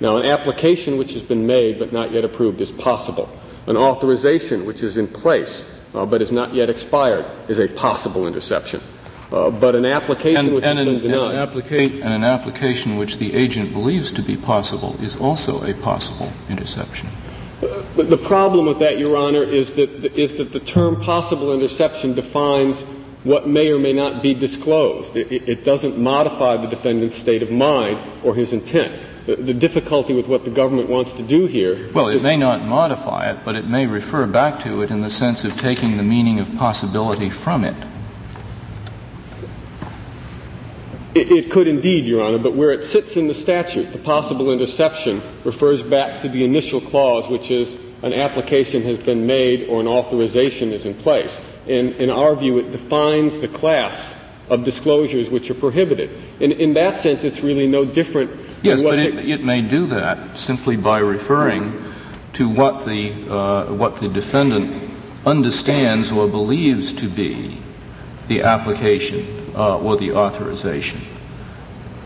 Now, 0.00 0.16
an 0.16 0.24
application 0.24 0.96
which 0.96 1.12
has 1.12 1.22
been 1.22 1.46
made 1.46 1.78
but 1.78 1.92
not 1.92 2.12
yet 2.12 2.24
approved 2.24 2.60
is 2.60 2.72
possible. 2.72 3.28
An 3.66 3.76
authorization 3.76 4.64
which 4.64 4.82
is 4.82 4.96
in 4.96 5.06
place 5.06 5.64
uh, 5.94 6.06
but 6.06 6.22
is 6.22 6.32
not 6.32 6.54
yet 6.54 6.70
expired 6.70 7.26
is 7.50 7.58
a 7.58 7.68
possible 7.68 8.26
interception. 8.26 8.82
Uh, 9.30 9.50
but 9.50 9.74
an 9.74 9.84
application 9.84 10.46
and, 10.46 10.54
which 10.54 10.64
and 10.64 10.78
has 10.78 10.88
an, 10.88 10.94
been 10.94 11.10
denied. 11.10 11.34
An, 11.34 11.48
applica- 11.48 12.02
and 12.02 12.14
an 12.14 12.24
application 12.24 12.96
which 12.96 13.18
the 13.18 13.34
agent 13.34 13.72
believes 13.72 14.10
to 14.12 14.22
be 14.22 14.36
possible 14.36 14.96
is 15.02 15.16
also 15.16 15.62
a 15.64 15.74
possible 15.74 16.32
interception. 16.48 17.10
But 17.60 18.08
the 18.08 18.16
problem 18.16 18.66
with 18.66 18.78
that, 18.78 18.98
Your 18.98 19.16
Honor, 19.16 19.42
is 19.42 19.72
that, 19.72 20.16
is 20.16 20.34
that 20.34 20.52
the 20.52 20.60
term 20.60 21.02
possible 21.02 21.52
interception 21.52 22.14
defines 22.14 22.82
what 23.24 23.48
may 23.48 23.70
or 23.70 23.78
may 23.78 23.92
not 23.92 24.22
be 24.22 24.32
disclosed. 24.32 25.16
It, 25.16 25.30
it 25.30 25.64
doesn't 25.64 25.98
modify 25.98 26.56
the 26.56 26.68
defendant's 26.68 27.18
state 27.18 27.42
of 27.42 27.50
mind 27.50 28.24
or 28.24 28.34
his 28.34 28.52
intent. 28.52 29.26
The, 29.26 29.36
the, 29.36 29.52
difficulty 29.52 30.14
with 30.14 30.26
what 30.26 30.44
the 30.44 30.50
government 30.50 30.88
wants 30.88 31.12
to 31.12 31.22
do 31.22 31.46
here. 31.46 31.92
Well, 31.92 32.08
it 32.08 32.22
may 32.22 32.38
not 32.38 32.64
modify 32.64 33.30
it, 33.30 33.44
but 33.44 33.56
it 33.56 33.66
may 33.66 33.84
refer 33.86 34.26
back 34.26 34.62
to 34.64 34.80
it 34.80 34.90
in 34.90 35.02
the 35.02 35.10
sense 35.10 35.44
of 35.44 35.58
taking 35.58 35.98
the 35.98 36.02
meaning 36.02 36.38
of 36.40 36.56
possibility 36.56 37.28
from 37.28 37.64
it. 37.64 37.76
It, 41.18 41.32
it, 41.32 41.50
could 41.50 41.66
indeed, 41.66 42.06
Your 42.06 42.22
Honor, 42.22 42.38
but 42.38 42.54
where 42.54 42.70
it 42.70 42.84
sits 42.84 43.16
in 43.16 43.26
the 43.26 43.34
statute, 43.34 43.90
the 43.90 43.98
possible 43.98 44.52
interception 44.52 45.20
refers 45.42 45.82
back 45.82 46.20
to 46.20 46.28
the 46.28 46.44
initial 46.44 46.80
clause, 46.80 47.28
which 47.28 47.50
is 47.50 47.74
an 48.02 48.12
application 48.12 48.82
has 48.82 48.98
been 48.98 49.26
made 49.26 49.68
or 49.68 49.80
an 49.80 49.88
authorization 49.88 50.72
is 50.72 50.84
in 50.84 50.94
place. 50.94 51.36
And 51.66 51.94
in 51.96 52.08
our 52.08 52.36
view, 52.36 52.58
it 52.58 52.70
defines 52.70 53.40
the 53.40 53.48
class 53.48 54.14
of 54.48 54.62
disclosures 54.62 55.28
which 55.28 55.50
are 55.50 55.54
prohibited. 55.54 56.10
In, 56.38 56.52
in 56.52 56.74
that 56.74 57.00
sense, 57.00 57.24
it's 57.24 57.40
really 57.40 57.66
no 57.66 57.84
different. 57.84 58.30
Yes, 58.62 58.80
but 58.80 59.00
it, 59.00 59.28
it, 59.28 59.42
may 59.42 59.60
do 59.60 59.88
that 59.88 60.38
simply 60.38 60.76
by 60.76 61.00
referring 61.00 61.94
to 62.34 62.48
what 62.48 62.86
the 62.86 63.10
uh, 63.28 63.74
what 63.74 64.00
the 64.00 64.08
defendant 64.08 64.94
understands 65.26 66.12
or 66.12 66.28
believes 66.28 66.92
to 66.92 67.08
be 67.08 67.60
the 68.28 68.42
application 68.42 69.47
uh, 69.58 69.78
or 69.78 69.96
the 69.96 70.12
authorization. 70.12 71.04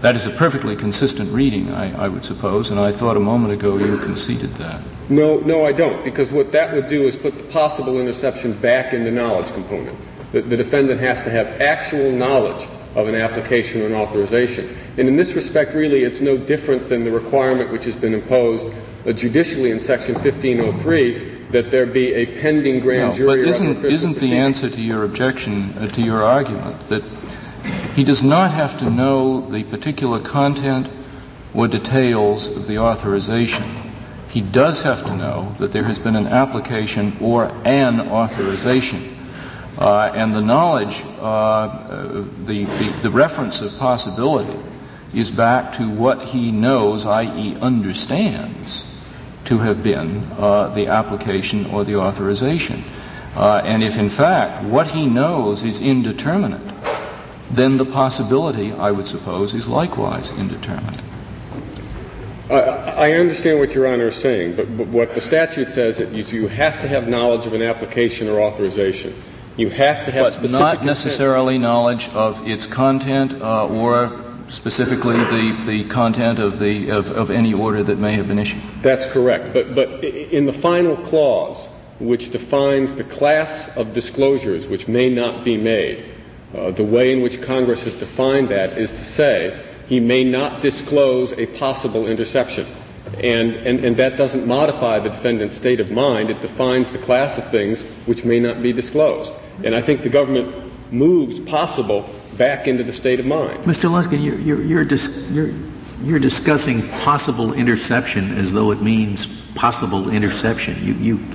That 0.01 0.17
is 0.17 0.27
a 0.27 0.31
perfectly 0.31 0.75
consistent 0.75 1.33
reading, 1.33 1.71
I, 1.71 2.07
I, 2.07 2.09
would 2.09 2.25
suppose, 2.25 2.71
and 2.71 2.81
I 2.81 2.91
thought 2.91 3.17
a 3.17 3.21
moment 3.21 3.53
ago 3.55 3.77
you 3.77 3.99
conceded 3.99 4.57
that. 4.57 4.83
No, 5.09 5.39
no, 5.39 5.65
I 5.65 5.71
don't, 5.71 6.03
because 6.03 6.31
what 6.33 6.51
that 6.53 6.75
would 6.75 6.89
do 6.89 7.07
is 7.07 7.15
put 7.15 7.37
the 7.37 7.45
possible 7.45 8.01
interception 8.01 8.55
back 8.55 8.95
in 8.95 9.05
the 9.05 9.13
knowledge 9.13 9.53
component. 9.53 9.97
The, 10.33 10.43
the 10.43 10.57
defendant 10.57 11.01
has 11.01 11.23
to 11.23 11.31
have 11.31 11.47
actual 11.61 12.11
knowledge 12.11 12.67
of 12.97 13.07
an 13.07 13.15
application 13.15 13.83
or 13.83 13.87
an 13.87 13.95
authorization. 13.95 14.77
And 14.99 15.09
in 15.09 15.17
this 15.17 15.35
respect, 15.35 15.75
really, 15.75 16.03
it's 16.03 16.21
no 16.21 16.37
different 16.37 16.89
than 16.89 17.05
the 17.05 17.11
requirement 17.11 17.71
which 17.71 17.85
has 17.85 17.95
been 17.95 18.15
imposed 18.15 18.67
uh, 19.07 19.13
judicially 19.13 19.71
in 19.71 19.81
Section 19.81 20.15
1503 20.15 21.43
that 21.53 21.71
there 21.71 21.87
be 21.87 22.13
a 22.15 22.41
pending 22.41 22.81
grand 22.81 23.11
no, 23.11 23.15
jury. 23.15 23.45
But 23.45 23.51
isn't, 23.51 23.85
isn't 23.85 24.17
the 24.17 24.37
answer 24.37 24.69
to 24.69 24.81
your 24.81 25.05
objection, 25.05 25.77
uh, 25.79 25.87
to 25.89 26.03
your 26.03 26.23
argument, 26.25 26.89
that 26.89 27.03
he 27.95 28.05
does 28.05 28.23
not 28.23 28.53
have 28.53 28.79
to 28.79 28.89
know 28.89 29.49
the 29.51 29.65
particular 29.65 30.21
content 30.21 30.89
or 31.55 31.69
details 31.69 32.47
of 32.47 32.67
the 32.67 32.79
authorization. 32.79 33.93
He 34.31 34.41
does 34.41 34.83
have 34.83 35.05
to 35.05 35.15
know 35.15 35.55
that 35.59 35.73
there 35.73 35.85
has 35.85 35.99
been 35.99 36.17
an 36.17 36.27
application 36.27 37.19
or 37.21 37.45
an 37.67 38.01
authorization. 38.01 39.19
Uh, 39.79 40.11
and 40.15 40.35
the 40.35 40.41
knowledge, 40.41 41.03
uh, 41.21 42.25
the, 42.45 42.65
the, 42.65 42.99
the 43.03 43.11
reference 43.11 43.61
of 43.61 43.77
possibility 43.79 44.59
is 45.13 45.31
back 45.31 45.75
to 45.75 45.89
what 45.89 46.29
he 46.29 46.51
knows, 46.51 47.05
i.e. 47.05 47.57
understands, 47.61 48.85
to 49.45 49.59
have 49.59 49.83
been 49.83 50.31
uh, 50.39 50.69
the 50.69 50.87
application 50.87 51.67
or 51.67 51.85
the 51.85 51.97
authorization. 51.97 52.85
Uh, 53.35 53.61
and 53.65 53.83
if 53.83 53.97
in 53.97 54.09
fact 54.09 54.65
what 54.65 54.89
he 54.89 55.07
knows 55.07 55.63
is 55.63 55.81
indeterminate, 55.81 56.72
then 57.53 57.77
the 57.77 57.85
possibility, 57.85 58.73
I 58.73 58.91
would 58.91 59.07
suppose, 59.07 59.55
is 59.55 59.69
likewise 59.69 60.31
indeterminate. 60.31 61.05
I 62.51 63.13
understand 63.13 63.61
what 63.61 63.73
Your 63.73 63.87
Honor 63.87 64.09
is 64.09 64.17
saying, 64.17 64.57
but, 64.57 64.77
but 64.77 64.89
what 64.89 65.15
the 65.15 65.21
statute 65.21 65.73
says 65.73 65.99
is 66.01 66.33
you 66.33 66.49
have 66.49 66.83
to 66.83 66.89
have 66.89 67.09
knowledge 67.09 67.47
of 67.47 67.55
an 67.55 67.63
application 67.63 68.29
or 68.29 68.41
authorization. 68.41 69.23
You 69.57 69.71
have 69.71 70.05
to 70.07 70.13
have 70.13 70.25
but 70.25 70.33
specific 70.33 70.61
not 70.61 70.85
necessarily 70.85 71.59
knowledge 71.59 72.09
of 72.09 72.47
its 72.47 72.67
content 72.67 73.41
uh, 73.41 73.67
or 73.67 74.23
specifically 74.49 75.17
the, 75.17 75.65
the 75.67 75.85
content 75.85 76.39
of 76.39 76.59
the 76.59 76.91
of, 76.91 77.09
of 77.11 77.31
any 77.31 77.55
order 77.55 77.83
that 77.83 77.99
may 77.99 78.15
have 78.15 78.29
been 78.29 78.39
issued. 78.39 78.63
That's 78.83 79.07
correct. 79.07 79.53
But 79.53 79.75
but 79.75 80.05
in 80.05 80.45
the 80.47 80.53
final 80.53 80.97
clause, 80.97 81.67
which 81.99 82.31
defines 82.31 82.95
the 82.95 83.05
class 83.05 83.69
of 83.77 83.93
disclosures 83.93 84.67
which 84.67 84.89
may 84.89 85.09
not 85.09 85.45
be 85.45 85.57
made, 85.57 86.12
uh, 86.55 86.71
the 86.71 86.85
way 86.85 87.13
in 87.13 87.23
which 87.23 87.41
Congress 87.41 87.83
has 87.83 87.97
defined 87.97 88.51
that 88.51 88.77
is 88.79 88.91
to 88.91 89.05
say 89.05 89.65
he 89.87 90.01
may 90.01 90.25
not 90.25 90.63
disclose 90.63 91.33
a 91.33 91.47
possible 91.47 92.07
interception. 92.07 92.67
And, 93.23 93.55
and, 93.57 93.85
and 93.85 93.97
that 93.97 94.17
doesn't 94.17 94.47
modify 94.47 94.99
the 95.01 95.11
defendant's 95.11 95.57
state 95.57 95.81
of 95.81 95.91
mind. 95.91 96.31
It 96.31 96.41
defines 96.41 96.91
the 96.91 96.99
class 96.99 97.37
of 97.37 97.51
things 97.51 97.83
which 98.07 98.25
may 98.25 98.41
not 98.41 98.63
be 98.63 98.73
disclosed. 98.73 99.33
And 99.65 99.75
I 99.75 99.83
think 99.83 100.03
the 100.03 100.09
government 100.09 100.93
moves 100.93 101.41
possible 101.41 102.09
back 102.37 102.67
into 102.67 102.85
the 102.85 102.93
state 102.93 103.21
of 103.21 103.27
mind. 103.27 103.65
Mr. 103.65 103.91
Luskin, 103.91 104.23
you're, 104.23 104.39
you're, 104.39 104.63
you're, 104.63 104.85
dis- 104.85 105.11
you're, 105.31 105.53
you're 106.03 106.19
discussing 106.19 106.89
possible 106.89 107.53
interception 107.53 108.39
as 108.39 108.53
though 108.53 108.71
it 108.71 108.83
means 108.83 109.27
possible 109.55 110.11
interception. 110.11 110.83
You, 110.85 110.95
you, 110.95 111.27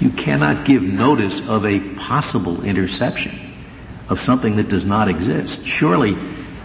you 0.00 0.10
cannot 0.10 0.64
give 0.64 0.82
notice 0.82 1.40
of 1.48 1.64
a 1.64 1.80
possible 1.94 2.64
interception 2.64 3.39
of 4.10 4.20
something 4.20 4.56
that 4.56 4.68
does 4.68 4.84
not 4.84 5.08
exist. 5.08 5.64
Surely, 5.64 6.16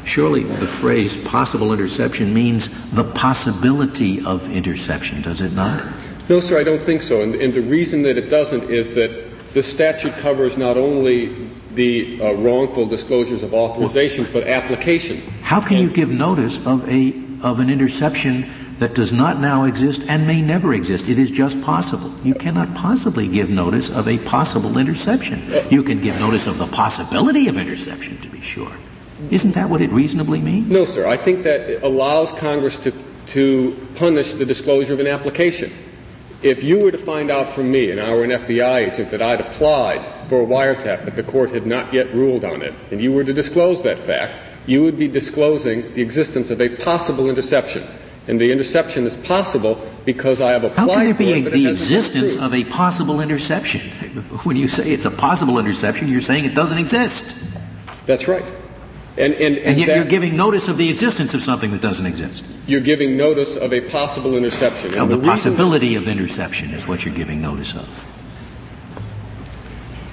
surely 0.03 0.43
the 0.43 0.67
phrase 0.67 1.15
possible 1.25 1.71
interception 1.71 2.33
means 2.33 2.69
the 2.91 3.03
possibility 3.03 4.23
of 4.25 4.49
interception, 4.51 5.21
does 5.21 5.39
it 5.39 5.53
not? 5.53 5.85
No, 6.27 6.39
sir, 6.39 6.59
I 6.59 6.63
don't 6.63 6.83
think 6.83 7.03
so. 7.03 7.21
And, 7.21 7.35
and 7.35 7.53
the 7.53 7.61
reason 7.61 8.01
that 8.01 8.17
it 8.17 8.29
doesn't 8.29 8.71
is 8.71 8.89
that 8.95 9.53
the 9.53 9.61
statute 9.61 10.17
covers 10.17 10.57
not 10.57 10.75
only 10.75 11.49
the 11.75 12.19
uh, 12.19 12.33
wrongful 12.33 12.87
disclosures 12.87 13.43
of 13.43 13.51
authorizations, 13.51 14.31
but 14.33 14.47
applications. 14.47 15.25
How 15.41 15.61
can 15.61 15.77
and 15.77 15.87
you 15.87 15.93
give 15.93 16.09
notice 16.09 16.57
of 16.65 16.87
a 16.89 17.13
of 17.41 17.59
an 17.59 17.69
interception 17.69 18.64
that 18.79 18.93
does 18.93 19.13
not 19.13 19.39
now 19.39 19.63
exist 19.63 20.01
and 20.07 20.27
may 20.27 20.41
never 20.41 20.73
exist. 20.73 21.07
It 21.07 21.17
is 21.17 21.31
just 21.31 21.59
possible. 21.61 22.13
You 22.23 22.33
cannot 22.33 22.75
possibly 22.75 23.27
give 23.27 23.49
notice 23.49 23.89
of 23.89 24.07
a 24.07 24.17
possible 24.19 24.77
interception. 24.77 25.69
You 25.71 25.83
can 25.83 26.01
give 26.01 26.15
notice 26.15 26.45
of 26.45 26.57
the 26.57 26.67
possibility 26.67 27.47
of 27.47 27.57
interception, 27.57 28.19
to 28.21 28.29
be 28.29 28.41
sure. 28.41 28.75
Isn't 29.31 29.53
that 29.53 29.69
what 29.69 29.81
it 29.81 29.91
reasonably 29.91 30.41
means? 30.41 30.69
No, 30.69 30.85
sir. 30.85 31.07
I 31.07 31.17
think 31.17 31.43
that 31.43 31.61
it 31.61 31.83
allows 31.83 32.31
Congress 32.33 32.77
to, 32.79 32.91
to 33.27 33.87
punish 33.95 34.33
the 34.33 34.45
disclosure 34.45 34.93
of 34.93 34.99
an 34.99 35.07
application. 35.07 35.71
If 36.41 36.61
you 36.61 36.79
were 36.79 36.91
to 36.91 36.97
find 36.97 37.31
out 37.31 37.49
from 37.49 37.71
me, 37.71 37.91
and 37.91 37.99
I 37.99 38.11
were 38.11 38.25
an 38.25 38.31
FBI 38.31 38.91
agent, 38.91 39.09
that 39.11 39.21
I'd 39.21 39.39
applied 39.39 40.29
for 40.29 40.41
a 40.41 40.45
wiretap, 40.45 41.05
but 41.05 41.15
the 41.15 41.23
court 41.23 41.51
had 41.51 41.65
not 41.65 41.93
yet 41.93 42.13
ruled 42.13 42.43
on 42.43 42.61
it, 42.61 42.73
and 42.91 43.01
you 43.01 43.13
were 43.13 43.23
to 43.23 43.33
disclose 43.33 43.81
that 43.83 43.99
fact, 43.99 44.67
you 44.67 44.83
would 44.83 44.99
be 44.99 45.07
disclosing 45.07 45.93
the 45.93 46.01
existence 46.01 46.49
of 46.49 46.59
a 46.59 46.75
possible 46.77 47.29
interception 47.29 47.87
and 48.27 48.41
the 48.41 48.51
interception 48.51 49.05
is 49.05 49.15
possible 49.17 49.79
because 50.03 50.41
I 50.41 50.51
have 50.51 50.63
applied 50.63 50.77
How 50.77 50.87
can 50.87 51.05
there 51.05 51.13
be 51.13 51.47
it, 51.47 51.51
the 51.51 51.67
existence 51.67 52.35
of 52.35 52.53
a 52.53 52.63
possible 52.65 53.21
interception? 53.21 53.89
When 54.43 54.55
you 54.55 54.67
say 54.67 54.91
it's 54.91 55.05
a 55.05 55.11
possible 55.11 55.59
interception, 55.59 56.07
you're 56.07 56.21
saying 56.21 56.45
it 56.45 56.55
doesn't 56.55 56.77
exist. 56.77 57.23
That's 58.07 58.27
right. 58.27 58.45
And, 59.17 59.33
and, 59.33 59.55
and, 59.55 59.57
and 59.57 59.79
yet 59.79 59.87
that, 59.87 59.95
you're 59.95 60.05
giving 60.05 60.35
notice 60.35 60.67
of 60.67 60.77
the 60.77 60.89
existence 60.89 61.33
of 61.33 61.41
something 61.41 61.71
that 61.71 61.81
doesn't 61.81 62.05
exist. 62.05 62.43
You're 62.67 62.81
giving 62.81 63.15
notice 63.15 63.55
of 63.55 63.71
a 63.71 63.81
possible 63.89 64.35
interception. 64.35 64.97
Of 64.97 65.09
the, 65.09 65.17
the 65.17 65.23
possibility 65.23 65.95
of 65.95 66.07
interception 66.07 66.71
is 66.71 66.85
what 66.87 67.05
you're 67.05 67.13
giving 67.13 67.41
notice 67.41 67.73
of. 67.75 67.87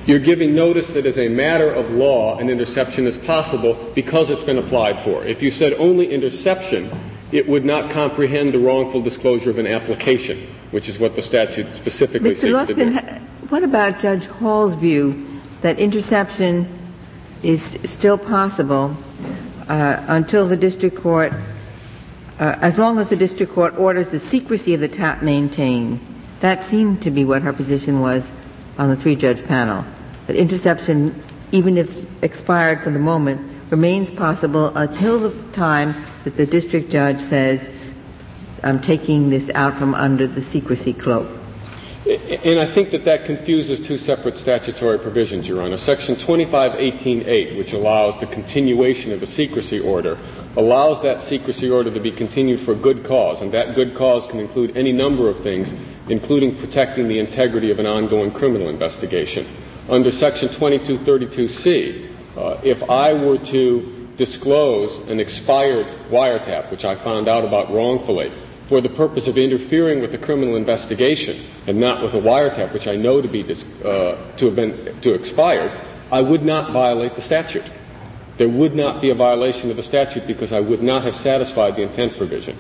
You're 0.07 0.19
giving 0.19 0.55
notice 0.55 0.89
that 0.89 1.07
as 1.07 1.19
a 1.19 1.29
matter 1.29 1.73
of 1.73 1.91
law, 1.91 2.39
an 2.39 2.51
interception 2.51 3.07
is 3.07 3.17
possible 3.17 3.93
because 3.95 4.31
it's 4.31 4.43
been 4.43 4.59
applied 4.59 4.99
for. 5.01 5.25
If 5.25 5.43
you 5.43 5.51
said 5.51 5.75
only 5.75 6.13
interception, 6.13 7.12
it 7.33 7.49
would 7.49 7.65
not 7.65 7.91
comprehend 7.91 8.53
the 8.53 8.59
wrongful 8.59 9.03
disclosure 9.03 9.51
of 9.51 9.59
an 9.59 9.67
application, 9.67 10.47
which 10.71 10.89
is 10.89 10.99
what 10.99 11.17
the 11.17 11.23
statute 11.23 11.75
specifically 11.75 12.35
Mr. 12.35 12.41
seeks 12.41 12.53
Luskin, 12.53 13.01
to 13.01 13.19
do. 13.19 13.47
What 13.49 13.63
about 13.63 14.01
Judge 14.01 14.27
Hall's 14.27 14.75
view 14.75 15.41
that 15.63 15.79
interception 15.79 16.79
is 17.43 17.79
still 17.85 18.19
possible 18.19 18.97
uh, 19.69 20.05
until 20.09 20.47
the 20.47 20.57
district 20.57 20.97
court, 20.97 21.33
uh, 22.39 22.57
as 22.61 22.79
long 22.79 22.99
as 22.99 23.09
the 23.09 23.17
district 23.17 23.53
court 23.53 23.77
orders 23.77 24.11
the 24.11 24.21
secrecy 24.21 24.75
of 24.75 24.81
the 24.81 24.89
tap 24.89 25.23
maintained? 25.23 26.01
That 26.41 26.65
seemed 26.65 27.03
to 27.03 27.11
be 27.11 27.25
what 27.25 27.43
her 27.43 27.53
position 27.53 28.01
was 28.01 28.33
on 28.79 28.89
the 28.89 28.97
three-judge 28.97 29.47
panel 29.47 29.85
that 30.27 30.37
interception, 30.37 31.23
even 31.51 31.77
if 31.77 31.91
expired 32.23 32.83
for 32.83 32.91
the 32.91 32.99
moment, 32.99 33.52
remains 33.73 34.11
possible 34.11 34.69
until 34.77 35.19
the 35.19 35.53
time 35.53 36.05
that 36.25 36.37
the 36.37 36.45
district 36.45 36.91
judge 36.91 37.19
says, 37.19 37.71
I'm 38.63 38.83
taking 38.83 39.31
this 39.31 39.51
out 39.55 39.79
from 39.79 39.95
under 39.95 40.27
the 40.27 40.43
secrecy 40.43 40.93
cloak. 40.93 41.27
And 42.07 42.61
I 42.61 42.67
think 42.67 42.91
that 42.91 43.05
that 43.07 43.25
confuses 43.25 43.81
two 43.81 43.97
separate 43.97 44.37
statutory 44.37 44.99
provisions, 44.99 45.49
Your 45.49 45.63
Honor. 45.63 45.79
Section 45.79 46.17
2518.8, 46.17 47.57
which 47.57 47.73
allows 47.73 48.19
the 48.21 48.27
continuation 48.27 49.11
of 49.11 49.23
a 49.23 49.27
secrecy 49.27 49.81
order, 49.81 50.19
allows 50.57 51.01
that 51.03 51.23
secrecy 51.23 51.71
order 51.71 51.91
to 51.91 52.01
be 52.01 52.11
continued 52.11 52.61
for 52.61 52.75
good 52.75 53.05
cause, 53.05 53.41
and 53.41 53.55
that 53.55 53.75
good 53.75 53.95
cause 53.95 54.27
can 54.27 54.39
include 54.39 54.77
any 54.77 54.93
number 54.93 55.31
of 55.31 55.43
things, 55.43 55.73
including 56.09 56.59
protecting 56.59 57.09
the 57.09 57.19
integrity 57.19 57.71
of 57.71 57.79
an 57.79 57.87
ongoing 57.87 58.33
criminal 58.33 58.69
investigation. 58.69 59.47
Under 59.89 60.11
Section 60.11 60.51
2232C, 60.51 62.12
uh, 62.37 62.61
if 62.63 62.83
I 62.89 63.13
were 63.13 63.39
to 63.39 64.09
disclose 64.17 64.97
an 65.09 65.21
expired 65.21 65.87
wiretap, 66.11 66.71
which 66.71 66.85
I 66.85 66.95
found 66.95 67.29
out 67.29 67.45
about 67.45 67.73
wrongfully, 67.73 68.33
for 68.69 68.81
the 68.81 68.89
purpose 68.89 69.27
of 69.27 69.37
interfering 69.37 70.01
with 70.01 70.13
the 70.13 70.19
criminal 70.19 70.57
investigation 70.57 71.47
and 71.67 71.79
not 71.79 72.03
with 72.03 72.15
a 72.15 72.21
wiretap 72.21 72.73
which 72.73 72.87
I 72.87 72.97
know 72.97 73.21
to 73.21 73.29
be 73.29 73.43
uh, 73.43 74.35
to 74.37 74.47
have 74.47 74.57
been 74.57 75.01
to 75.03 75.15
expired, 75.15 75.73
I 76.11 76.21
would 76.23 76.43
not 76.43 76.73
violate 76.73 77.15
the 77.15 77.23
statute. 77.23 77.65
There 78.39 78.49
would 78.49 78.75
not 78.75 79.03
be 79.03 79.11
a 79.11 79.15
violation 79.15 79.71
of 79.71 79.77
the 79.77 79.83
statute 79.83 80.27
because 80.27 80.53
I 80.53 80.61
would 80.61 80.83
not 80.83 81.05
have 81.05 81.17
satisfied 81.17 81.77
the 81.77 81.83
intent 81.83 82.17
provision. 82.17 82.57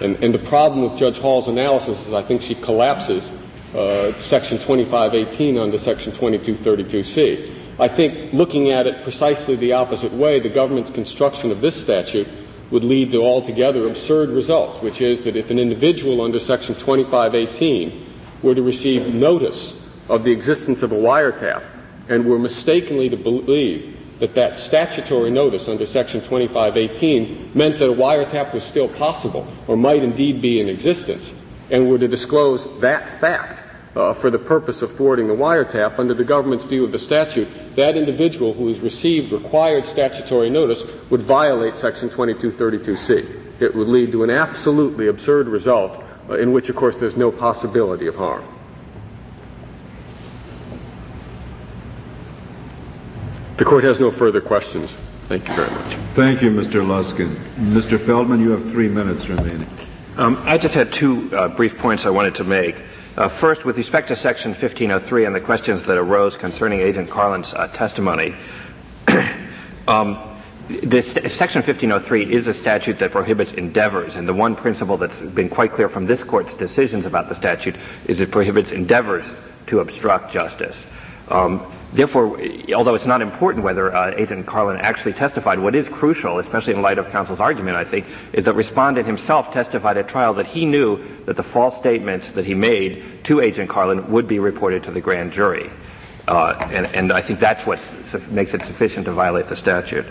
And, 0.00 0.22
and 0.22 0.34
the 0.34 0.38
problem 0.38 0.82
with 0.82 0.98
Judge 0.98 1.18
Hall's 1.18 1.48
analysis 1.48 1.98
is 2.06 2.12
I 2.12 2.22
think 2.22 2.42
she 2.42 2.54
collapses 2.54 3.30
uh, 3.74 4.18
Section 4.20 4.58
2518 4.58 5.58
under 5.58 5.78
Section 5.78 6.12
2232C. 6.12 7.53
I 7.78 7.88
think 7.88 8.32
looking 8.32 8.70
at 8.70 8.86
it 8.86 9.02
precisely 9.02 9.56
the 9.56 9.72
opposite 9.72 10.12
way, 10.12 10.38
the 10.38 10.48
government's 10.48 10.90
construction 10.90 11.50
of 11.50 11.60
this 11.60 11.80
statute 11.80 12.28
would 12.70 12.84
lead 12.84 13.10
to 13.10 13.22
altogether 13.22 13.86
absurd 13.88 14.30
results, 14.30 14.80
which 14.80 15.00
is 15.00 15.22
that 15.22 15.36
if 15.36 15.50
an 15.50 15.58
individual 15.58 16.20
under 16.20 16.38
Section 16.38 16.74
2518 16.76 18.12
were 18.42 18.54
to 18.54 18.62
receive 18.62 19.12
notice 19.12 19.76
of 20.08 20.22
the 20.22 20.30
existence 20.30 20.82
of 20.82 20.92
a 20.92 20.96
wiretap 20.96 21.64
and 22.08 22.24
were 22.24 22.38
mistakenly 22.38 23.08
to 23.08 23.16
believe 23.16 23.96
that 24.20 24.34
that 24.34 24.56
statutory 24.56 25.30
notice 25.30 25.66
under 25.66 25.84
Section 25.84 26.20
2518 26.20 27.50
meant 27.54 27.78
that 27.80 27.88
a 27.88 27.92
wiretap 27.92 28.54
was 28.54 28.62
still 28.62 28.88
possible 28.88 29.46
or 29.66 29.76
might 29.76 30.02
indeed 30.04 30.40
be 30.40 30.60
in 30.60 30.68
existence, 30.68 31.32
and 31.70 31.88
were 31.88 31.98
to 31.98 32.06
disclose 32.06 32.68
that 32.80 33.18
fact 33.18 33.62
uh, 33.96 34.12
for 34.12 34.30
the 34.30 34.38
purpose 34.38 34.82
of 34.82 34.94
thwarting 34.94 35.28
the 35.28 35.34
wiretap, 35.34 35.98
under 35.98 36.14
the 36.14 36.24
government's 36.24 36.64
view 36.64 36.84
of 36.84 36.92
the 36.92 36.98
statute, 36.98 37.48
that 37.76 37.96
individual 37.96 38.52
who 38.54 38.68
has 38.68 38.80
received 38.80 39.32
required 39.32 39.86
statutory 39.86 40.50
notice 40.50 40.82
would 41.10 41.22
violate 41.22 41.76
Section 41.76 42.08
2232C. 42.10 43.60
It 43.60 43.74
would 43.74 43.88
lead 43.88 44.12
to 44.12 44.24
an 44.24 44.30
absolutely 44.30 45.06
absurd 45.06 45.48
result 45.48 46.02
uh, 46.28 46.34
in 46.34 46.52
which, 46.52 46.68
of 46.68 46.76
course, 46.76 46.96
there's 46.96 47.16
no 47.16 47.30
possibility 47.30 48.06
of 48.06 48.16
harm. 48.16 48.44
The 53.56 53.64
court 53.64 53.84
has 53.84 54.00
no 54.00 54.10
further 54.10 54.40
questions. 54.40 54.92
Thank 55.28 55.48
you 55.48 55.54
very 55.54 55.70
much. 55.70 55.96
Thank 56.14 56.42
you, 56.42 56.50
Mr. 56.50 56.84
Luskin. 56.84 57.36
Mr. 57.56 57.98
Feldman, 57.98 58.40
you 58.40 58.50
have 58.50 58.68
three 58.70 58.88
minutes 58.88 59.28
remaining. 59.28 59.70
Um, 60.16 60.42
I 60.44 60.58
just 60.58 60.74
had 60.74 60.92
two 60.92 61.34
uh, 61.34 61.48
brief 61.48 61.78
points 61.78 62.04
I 62.04 62.10
wanted 62.10 62.34
to 62.36 62.44
make. 62.44 62.82
Uh, 63.16 63.28
first, 63.28 63.64
with 63.64 63.76
respect 63.76 64.08
to 64.08 64.16
Section 64.16 64.50
1503 64.50 65.24
and 65.24 65.34
the 65.34 65.40
questions 65.40 65.84
that 65.84 65.96
arose 65.96 66.36
concerning 66.36 66.80
Agent 66.80 67.08
Carlin's 67.08 67.54
uh, 67.54 67.68
testimony, 67.68 68.34
um, 69.88 70.36
this, 70.68 71.12
Section 71.12 71.62
1503 71.62 72.32
is 72.32 72.48
a 72.48 72.54
statute 72.54 72.98
that 72.98 73.12
prohibits 73.12 73.52
endeavors, 73.52 74.16
and 74.16 74.26
the 74.26 74.32
one 74.32 74.56
principle 74.56 74.96
that's 74.96 75.20
been 75.20 75.48
quite 75.48 75.72
clear 75.72 75.88
from 75.88 76.06
this 76.06 76.24
court's 76.24 76.54
decisions 76.54 77.06
about 77.06 77.28
the 77.28 77.36
statute 77.36 77.76
is 78.06 78.18
it 78.18 78.32
prohibits 78.32 78.72
endeavors 78.72 79.32
to 79.66 79.78
obstruct 79.78 80.32
justice. 80.32 80.84
Um, 81.28 81.72
Therefore, 81.94 82.40
although 82.74 82.96
it's 82.96 83.06
not 83.06 83.22
important 83.22 83.64
whether 83.64 83.94
uh, 83.94 84.14
Agent 84.16 84.46
Carlin 84.46 84.78
actually 84.78 85.12
testified, 85.12 85.60
what 85.60 85.76
is 85.76 85.86
crucial, 85.86 86.40
especially 86.40 86.74
in 86.74 86.82
light 86.82 86.98
of 86.98 87.08
counsel's 87.10 87.38
argument, 87.38 87.76
I 87.76 87.84
think, 87.84 88.06
is 88.32 88.44
that 88.44 88.54
respondent 88.54 89.06
himself 89.06 89.52
testified 89.52 89.96
at 89.96 90.08
trial 90.08 90.34
that 90.34 90.46
he 90.46 90.66
knew 90.66 91.22
that 91.26 91.36
the 91.36 91.44
false 91.44 91.76
statements 91.76 92.32
that 92.32 92.46
he 92.46 92.54
made 92.54 93.24
to 93.24 93.40
Agent 93.40 93.70
Carlin 93.70 94.10
would 94.10 94.26
be 94.26 94.40
reported 94.40 94.82
to 94.84 94.90
the 94.90 95.00
grand 95.00 95.32
jury. 95.32 95.70
Uh, 96.26 96.68
and, 96.72 96.86
and, 96.86 97.12
I 97.12 97.20
think 97.20 97.38
that's 97.38 97.64
what 97.64 97.78
makes 98.30 98.54
it 98.54 98.62
sufficient 98.62 99.04
to 99.06 99.12
violate 99.12 99.46
the 99.46 99.56
statute. 99.56 100.06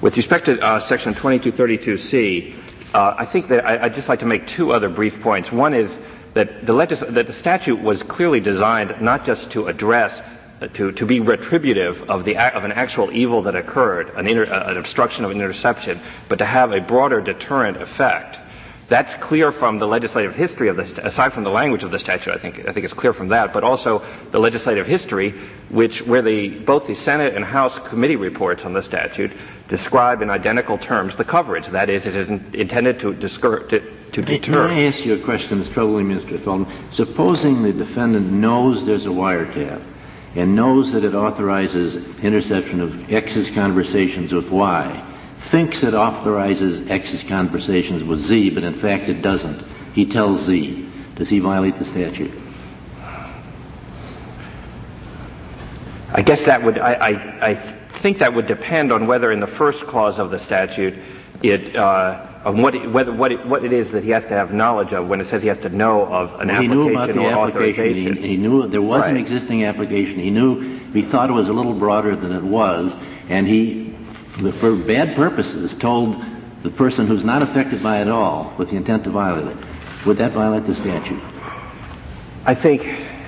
With 0.00 0.16
respect 0.16 0.46
to 0.46 0.58
uh, 0.60 0.80
Section 0.80 1.14
2232C, 1.14 2.56
uh, 2.94 3.14
I 3.18 3.26
think 3.26 3.48
that 3.48 3.66
I, 3.66 3.82
would 3.82 3.94
just 3.94 4.08
like 4.08 4.20
to 4.20 4.26
make 4.26 4.46
two 4.46 4.72
other 4.72 4.88
brief 4.88 5.20
points. 5.20 5.52
One 5.52 5.74
is 5.74 5.94
that 6.34 6.64
the, 6.64 6.72
legis- 6.72 7.00
that 7.00 7.26
the 7.26 7.32
statute 7.32 7.80
was 7.80 8.02
clearly 8.02 8.40
designed 8.40 9.02
not 9.02 9.26
just 9.26 9.50
to 9.50 9.66
address 9.66 10.22
to, 10.74 10.92
to 10.92 11.06
be 11.06 11.20
retributive 11.20 12.02
of, 12.08 12.24
the, 12.24 12.36
of 12.38 12.64
an 12.64 12.72
actual 12.72 13.12
evil 13.12 13.42
that 13.42 13.54
occurred, 13.54 14.10
an, 14.16 14.26
inter, 14.26 14.44
uh, 14.46 14.70
an 14.70 14.76
obstruction 14.76 15.24
of 15.24 15.30
an 15.30 15.36
interception, 15.36 16.00
but 16.28 16.36
to 16.38 16.46
have 16.46 16.72
a 16.72 16.80
broader 16.80 17.20
deterrent 17.20 17.76
effect. 17.76 18.38
That's 18.88 19.14
clear 19.14 19.50
from 19.50 19.80
the 19.80 19.86
legislative 19.86 20.36
history 20.36 20.68
of 20.68 20.76
the, 20.76 21.06
aside 21.06 21.32
from 21.32 21.42
the 21.42 21.50
language 21.50 21.82
of 21.82 21.90
the 21.90 21.98
statute, 21.98 22.32
I 22.32 22.38
think, 22.38 22.60
I 22.68 22.72
think 22.72 22.84
it's 22.84 22.94
clear 22.94 23.12
from 23.12 23.28
that, 23.28 23.52
but 23.52 23.64
also 23.64 24.04
the 24.30 24.38
legislative 24.38 24.86
history, 24.86 25.32
which, 25.70 26.02
where 26.02 26.22
the, 26.22 26.50
both 26.60 26.86
the 26.86 26.94
Senate 26.94 27.34
and 27.34 27.44
House 27.44 27.78
committee 27.88 28.14
reports 28.14 28.64
on 28.64 28.72
the 28.72 28.82
statute 28.82 29.32
describe 29.68 30.22
in 30.22 30.30
identical 30.30 30.78
terms 30.78 31.16
the 31.16 31.24
coverage. 31.24 31.66
That 31.66 31.90
is, 31.90 32.06
it 32.06 32.14
is 32.14 32.28
intended 32.28 33.00
to, 33.00 33.12
discour- 33.12 33.68
to, 33.70 33.80
to 34.12 34.22
deter. 34.22 34.68
Can 34.68 34.78
I 34.78 34.82
ask 34.84 35.04
you 35.04 35.14
a 35.14 35.18
question 35.18 35.58
that's 35.58 35.70
troubling 35.70 36.06
Mr. 36.06 36.38
Feldman? 36.38 36.92
Supposing 36.92 37.64
the 37.64 37.72
defendant 37.72 38.30
knows 38.30 38.86
there's 38.86 39.06
a 39.06 39.10
wiretap, 39.10 39.82
and 40.36 40.54
knows 40.54 40.92
that 40.92 41.02
it 41.02 41.14
authorizes 41.14 41.96
interception 42.22 42.80
of 42.80 43.12
X's 43.12 43.48
conversations 43.50 44.32
with 44.32 44.50
Y, 44.50 45.02
thinks 45.50 45.82
it 45.82 45.94
authorizes 45.94 46.88
X's 46.88 47.22
conversations 47.22 48.04
with 48.04 48.20
Z, 48.20 48.50
but 48.50 48.62
in 48.62 48.74
fact 48.74 49.08
it 49.08 49.22
doesn't. 49.22 49.64
He 49.94 50.04
tells 50.04 50.44
Z. 50.44 50.90
Does 51.14 51.30
he 51.30 51.38
violate 51.38 51.78
the 51.78 51.84
statute? 51.84 52.30
I 56.12 56.22
guess 56.22 56.42
that 56.42 56.62
would, 56.62 56.78
I, 56.78 56.92
I, 56.92 57.48
I 57.50 57.54
think 57.54 58.18
that 58.18 58.34
would 58.34 58.46
depend 58.46 58.92
on 58.92 59.06
whether 59.06 59.32
in 59.32 59.40
the 59.40 59.46
first 59.46 59.86
clause 59.86 60.18
of 60.18 60.30
the 60.30 60.38
statute 60.38 60.98
it, 61.42 61.74
uh, 61.76 62.26
on 62.46 62.62
what 62.62 62.76
it, 62.76 62.88
whether, 62.92 63.12
what, 63.12 63.32
it, 63.32 63.44
what 63.44 63.64
it 63.64 63.72
is 63.72 63.90
that 63.90 64.04
he 64.04 64.10
has 64.10 64.24
to 64.28 64.34
have 64.34 64.52
knowledge 64.52 64.92
of 64.92 65.08
when 65.08 65.20
it 65.20 65.26
says 65.26 65.42
he 65.42 65.48
has 65.48 65.58
to 65.58 65.68
know 65.68 66.06
of 66.06 66.32
an 66.40 66.46
well, 66.46 66.56
application 66.56 66.62
he 66.62 66.68
knew 66.68 66.90
about 66.92 67.06
the 67.08 67.18
or 67.18 67.30
application. 67.32 67.84
authorization. 67.84 68.16
He, 68.22 68.28
he 68.28 68.36
knew 68.36 68.68
there 68.68 68.80
was 68.80 69.02
right. 69.02 69.10
an 69.10 69.16
existing 69.16 69.64
application. 69.64 70.20
He 70.20 70.30
knew 70.30 70.78
he 70.92 71.02
thought 71.02 71.28
it 71.28 71.32
was 71.32 71.48
a 71.48 71.52
little 71.52 71.74
broader 71.74 72.14
than 72.14 72.30
it 72.30 72.44
was, 72.44 72.94
and 73.28 73.48
he, 73.48 73.90
for 74.52 74.76
bad 74.76 75.16
purposes, 75.16 75.74
told 75.74 76.22
the 76.62 76.70
person 76.70 77.08
who's 77.08 77.24
not 77.24 77.42
affected 77.42 77.82
by 77.82 78.00
it 78.00 78.08
all 78.08 78.54
with 78.56 78.70
the 78.70 78.76
intent 78.76 79.02
to 79.04 79.10
violate 79.10 79.56
it. 79.56 79.64
Would 80.06 80.18
that 80.18 80.30
violate 80.30 80.66
the 80.66 80.74
statute? 80.74 81.20
I 82.44 82.54
think 82.54 82.82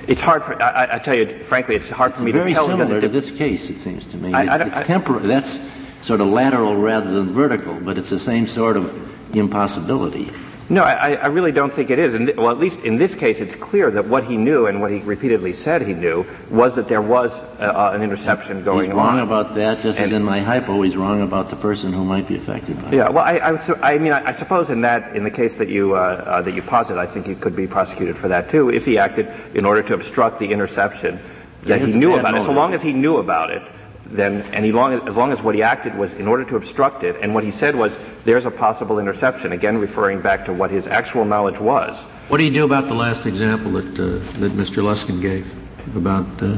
it's 0.07 0.21
hard 0.21 0.45
for. 0.45 0.61
I, 0.63 0.95
I 0.95 0.99
tell 0.99 1.15
you, 1.15 1.43
frankly, 1.43 1.75
it's 1.75 1.89
hard 1.89 2.11
it's 2.11 2.19
for 2.19 2.23
me 2.23 2.31
to 2.31 2.37
tell. 2.37 2.67
Very 2.67 2.79
similar 2.79 3.01
to 3.01 3.09
this 3.09 3.31
case, 3.31 3.69
it 3.69 3.81
seems 3.81 4.05
to 4.07 4.17
me. 4.17 4.33
I, 4.33 4.61
it's, 4.61 4.77
it's 4.77 4.87
temporary. 4.87 5.27
That's 5.27 5.59
sort 6.01 6.21
of 6.21 6.27
lateral 6.27 6.75
rather 6.75 7.11
than 7.11 7.33
vertical, 7.33 7.79
but 7.79 7.97
it's 7.97 8.09
the 8.09 8.19
same 8.19 8.47
sort 8.47 8.77
of 8.77 9.35
impossibility. 9.35 10.31
No, 10.71 10.83
I, 10.83 11.13
I 11.13 11.25
really 11.27 11.51
don't 11.51 11.73
think 11.73 11.89
it 11.89 11.97
is. 11.97 12.13
And 12.13 12.31
well, 12.37 12.51
at 12.51 12.59
least 12.59 12.79
in 12.81 12.97
this 12.97 13.15
case, 13.15 13.39
it's 13.39 13.55
clear 13.55 13.89
that 13.89 14.07
what 14.07 14.25
he 14.25 14.37
knew 14.37 14.67
and 14.67 14.79
what 14.79 14.91
he 14.91 14.99
repeatedly 14.99 15.53
said 15.53 15.81
he 15.81 15.95
knew 15.95 16.27
was 16.51 16.75
that 16.75 16.87
there 16.87 17.01
was 17.01 17.33
uh, 17.33 17.91
an 17.91 18.03
interception 18.03 18.63
going 18.63 18.77
on. 18.77 18.85
he's 18.85 18.93
wrong 18.95 19.17
on. 19.17 19.19
about 19.19 19.55
that, 19.55 19.81
just 19.81 19.97
and, 19.97 20.05
as 20.05 20.11
in 20.11 20.23
my 20.23 20.41
hypo, 20.41 20.79
he's 20.83 20.95
wrong 20.95 21.23
about 21.23 21.49
the 21.49 21.55
person 21.55 21.91
who 21.91 22.05
might 22.05 22.27
be 22.27 22.35
affected 22.35 22.75
by 22.83 22.83
yeah, 22.83 22.87
it. 22.87 22.95
Yeah, 22.97 23.09
well, 23.09 23.23
I, 23.23 23.37
I, 23.37 23.93
I 23.93 23.97
mean, 23.97 24.13
I, 24.13 24.31
suppose 24.33 24.69
in 24.69 24.81
that, 24.81 25.15
in 25.15 25.23
the 25.23 25.31
case 25.31 25.57
that 25.57 25.69
you 25.69 25.95
uh, 25.95 25.97
uh, 25.97 26.41
that 26.43 26.53
you 26.53 26.61
posit, 26.61 26.99
I 26.99 27.07
think 27.07 27.25
he 27.25 27.33
could 27.33 27.55
be 27.55 27.65
prosecuted 27.65 28.15
for 28.15 28.27
that 28.27 28.51
too 28.51 28.69
if 28.69 28.85
he 28.85 28.99
acted 28.99 29.27
in 29.55 29.65
order 29.65 29.81
to 29.81 29.95
obstruct 29.95 30.37
the 30.37 30.51
interception 30.51 31.19
that 31.63 31.81
he 31.81 31.93
knew 31.93 32.15
about 32.15 32.35
it. 32.35 32.45
So 32.45 32.51
long 32.51 32.75
as 32.75 32.83
he 32.83 32.93
knew 32.93 33.17
about 33.17 33.49
it, 33.49 33.63
then, 34.11 34.41
and 34.53 34.65
he 34.65 34.71
long, 34.71 35.07
as 35.07 35.15
long 35.15 35.31
as 35.31 35.41
what 35.41 35.55
he 35.55 35.63
acted 35.63 35.95
was 35.95 36.13
in 36.13 36.27
order 36.27 36.43
to 36.45 36.55
obstruct 36.55 37.03
it, 37.03 37.15
and 37.21 37.33
what 37.33 37.43
he 37.43 37.51
said 37.51 37.75
was, 37.75 37.97
there's 38.25 38.45
a 38.45 38.51
possible 38.51 38.99
interception, 38.99 39.51
again 39.51 39.77
referring 39.77 40.21
back 40.21 40.45
to 40.45 40.53
what 40.53 40.71
his 40.71 40.87
actual 40.87 41.25
knowledge 41.25 41.59
was. 41.59 41.97
What 42.27 42.37
do 42.37 42.43
you 42.43 42.51
do 42.51 42.63
about 42.63 42.87
the 42.87 42.95
last 42.95 43.25
example 43.25 43.71
that, 43.73 43.93
uh, 43.93 44.19
that 44.39 44.51
Mr. 44.53 44.83
Luskin 44.83 45.21
gave 45.21 45.51
about 45.95 46.25
uh, 46.41 46.57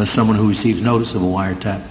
uh, 0.00 0.04
someone 0.04 0.36
who 0.36 0.48
receives 0.48 0.80
notice 0.80 1.14
of 1.14 1.22
a 1.22 1.26
wiretap? 1.26 1.88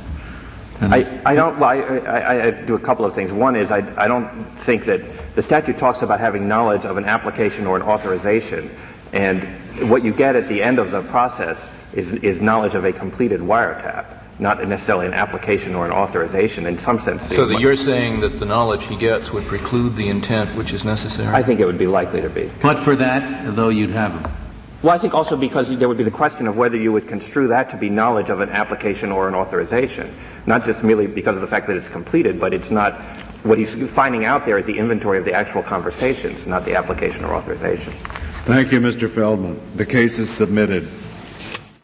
I, 0.82 1.22
I, 1.26 1.36
don't. 1.36 1.60
Well, 1.60 1.70
I, 1.70 1.78
I, 1.78 2.46
I, 2.48 2.52
do 2.52 2.74
a 2.74 2.80
couple 2.80 3.06
of 3.06 3.14
things. 3.14 3.32
One 3.32 3.56
is 3.56 3.70
I, 3.70 3.78
I 4.04 4.08
don't 4.08 4.48
think 4.62 4.86
that 4.86 5.36
the 5.36 5.44
statute 5.44 5.78
talks 5.78 6.02
about 6.02 6.20
having 6.20 6.48
knowledge 6.48 6.86
of 6.86 6.98
an 6.98 7.06
application 7.06 7.68
or 7.68 7.76
an 7.76 7.84
authorization, 7.84 8.76
and 9.14 9.90
what 9.92 10.04
you 10.04 10.12
get 10.12 10.36
at 10.36 10.48
the 10.48 10.64
end 10.64 10.80
of 10.80 10.90
the 10.90 11.04
process 11.04 11.70
is, 11.94 12.14
is 12.14 12.42
knowledge 12.42 12.74
of 12.74 12.86
a 12.86 12.94
completed 12.94 13.42
wiretap, 13.42 14.21
not 14.42 14.68
necessarily 14.68 15.06
an 15.06 15.14
application 15.14 15.76
or 15.76 15.86
an 15.86 15.92
authorization. 15.92 16.66
In 16.66 16.78
some 16.78 17.00
sense, 17.00 17.30
So 17.30 17.46
that 17.46 17.60
you're 17.60 17.76
saying 17.76 18.22
that 18.22 18.40
the 18.40 18.46
knowledge 18.46 18.84
he 18.86 18.98
gets 18.98 19.32
would 19.32 19.46
preclude 19.46 19.96
the 19.96 20.10
intent 20.10 20.58
which 20.58 20.74
is 20.74 20.84
necessary? 20.84 21.28
I 21.34 21.44
think 21.44 21.60
it 21.60 21.66
would 21.66 21.78
be 21.78 21.86
likely 21.86 22.22
to 22.22 22.30
be. 22.30 22.52
But 22.60 22.80
for 22.80 22.96
that, 22.96 23.56
though, 23.56 23.70
you'd 23.70 23.92
have 23.92 24.32
Well, 24.82 24.96
I 24.96 24.98
think 24.98 25.14
also 25.14 25.38
because 25.38 25.70
there 25.78 25.88
would 25.88 26.00
be 26.00 26.04
the 26.04 26.10
question 26.10 26.48
of 26.48 26.58
whether 26.58 26.76
you 26.76 26.92
would 26.92 27.08
construe 27.08 27.50
that 27.50 27.70
to 27.70 27.78
be 27.78 27.92
knowledge 27.92 28.32
of 28.32 28.40
an 28.40 28.50
application 28.50 29.12
or 29.12 29.28
an 29.28 29.36
authorization, 29.36 30.18
not 30.48 30.66
just 30.66 30.84
merely 30.84 31.06
because 31.06 31.36
of 31.36 31.42
the 31.42 31.48
fact 31.48 31.68
that 31.68 31.78
it's 31.78 31.90
completed, 31.90 32.40
but 32.40 32.52
it's 32.52 32.72
not 32.72 33.00
what 33.44 33.60
he's 33.60 33.76
finding 33.92 34.26
out 34.26 34.44
there 34.44 34.58
is 34.58 34.66
the 34.66 34.78
inventory 34.78 35.20
of 35.20 35.26
the 35.26 35.34
actual 35.34 35.62
conversations, 35.62 36.48
not 36.48 36.66
the 36.66 36.76
application 36.76 37.24
or 37.24 37.36
authorization. 37.36 37.94
Thank 38.46 38.72
you, 38.72 38.82
Mr. 38.82 39.08
Feldman. 39.08 39.78
The 39.78 39.86
case 39.86 40.18
is 40.18 40.32
submitted. 40.32 40.90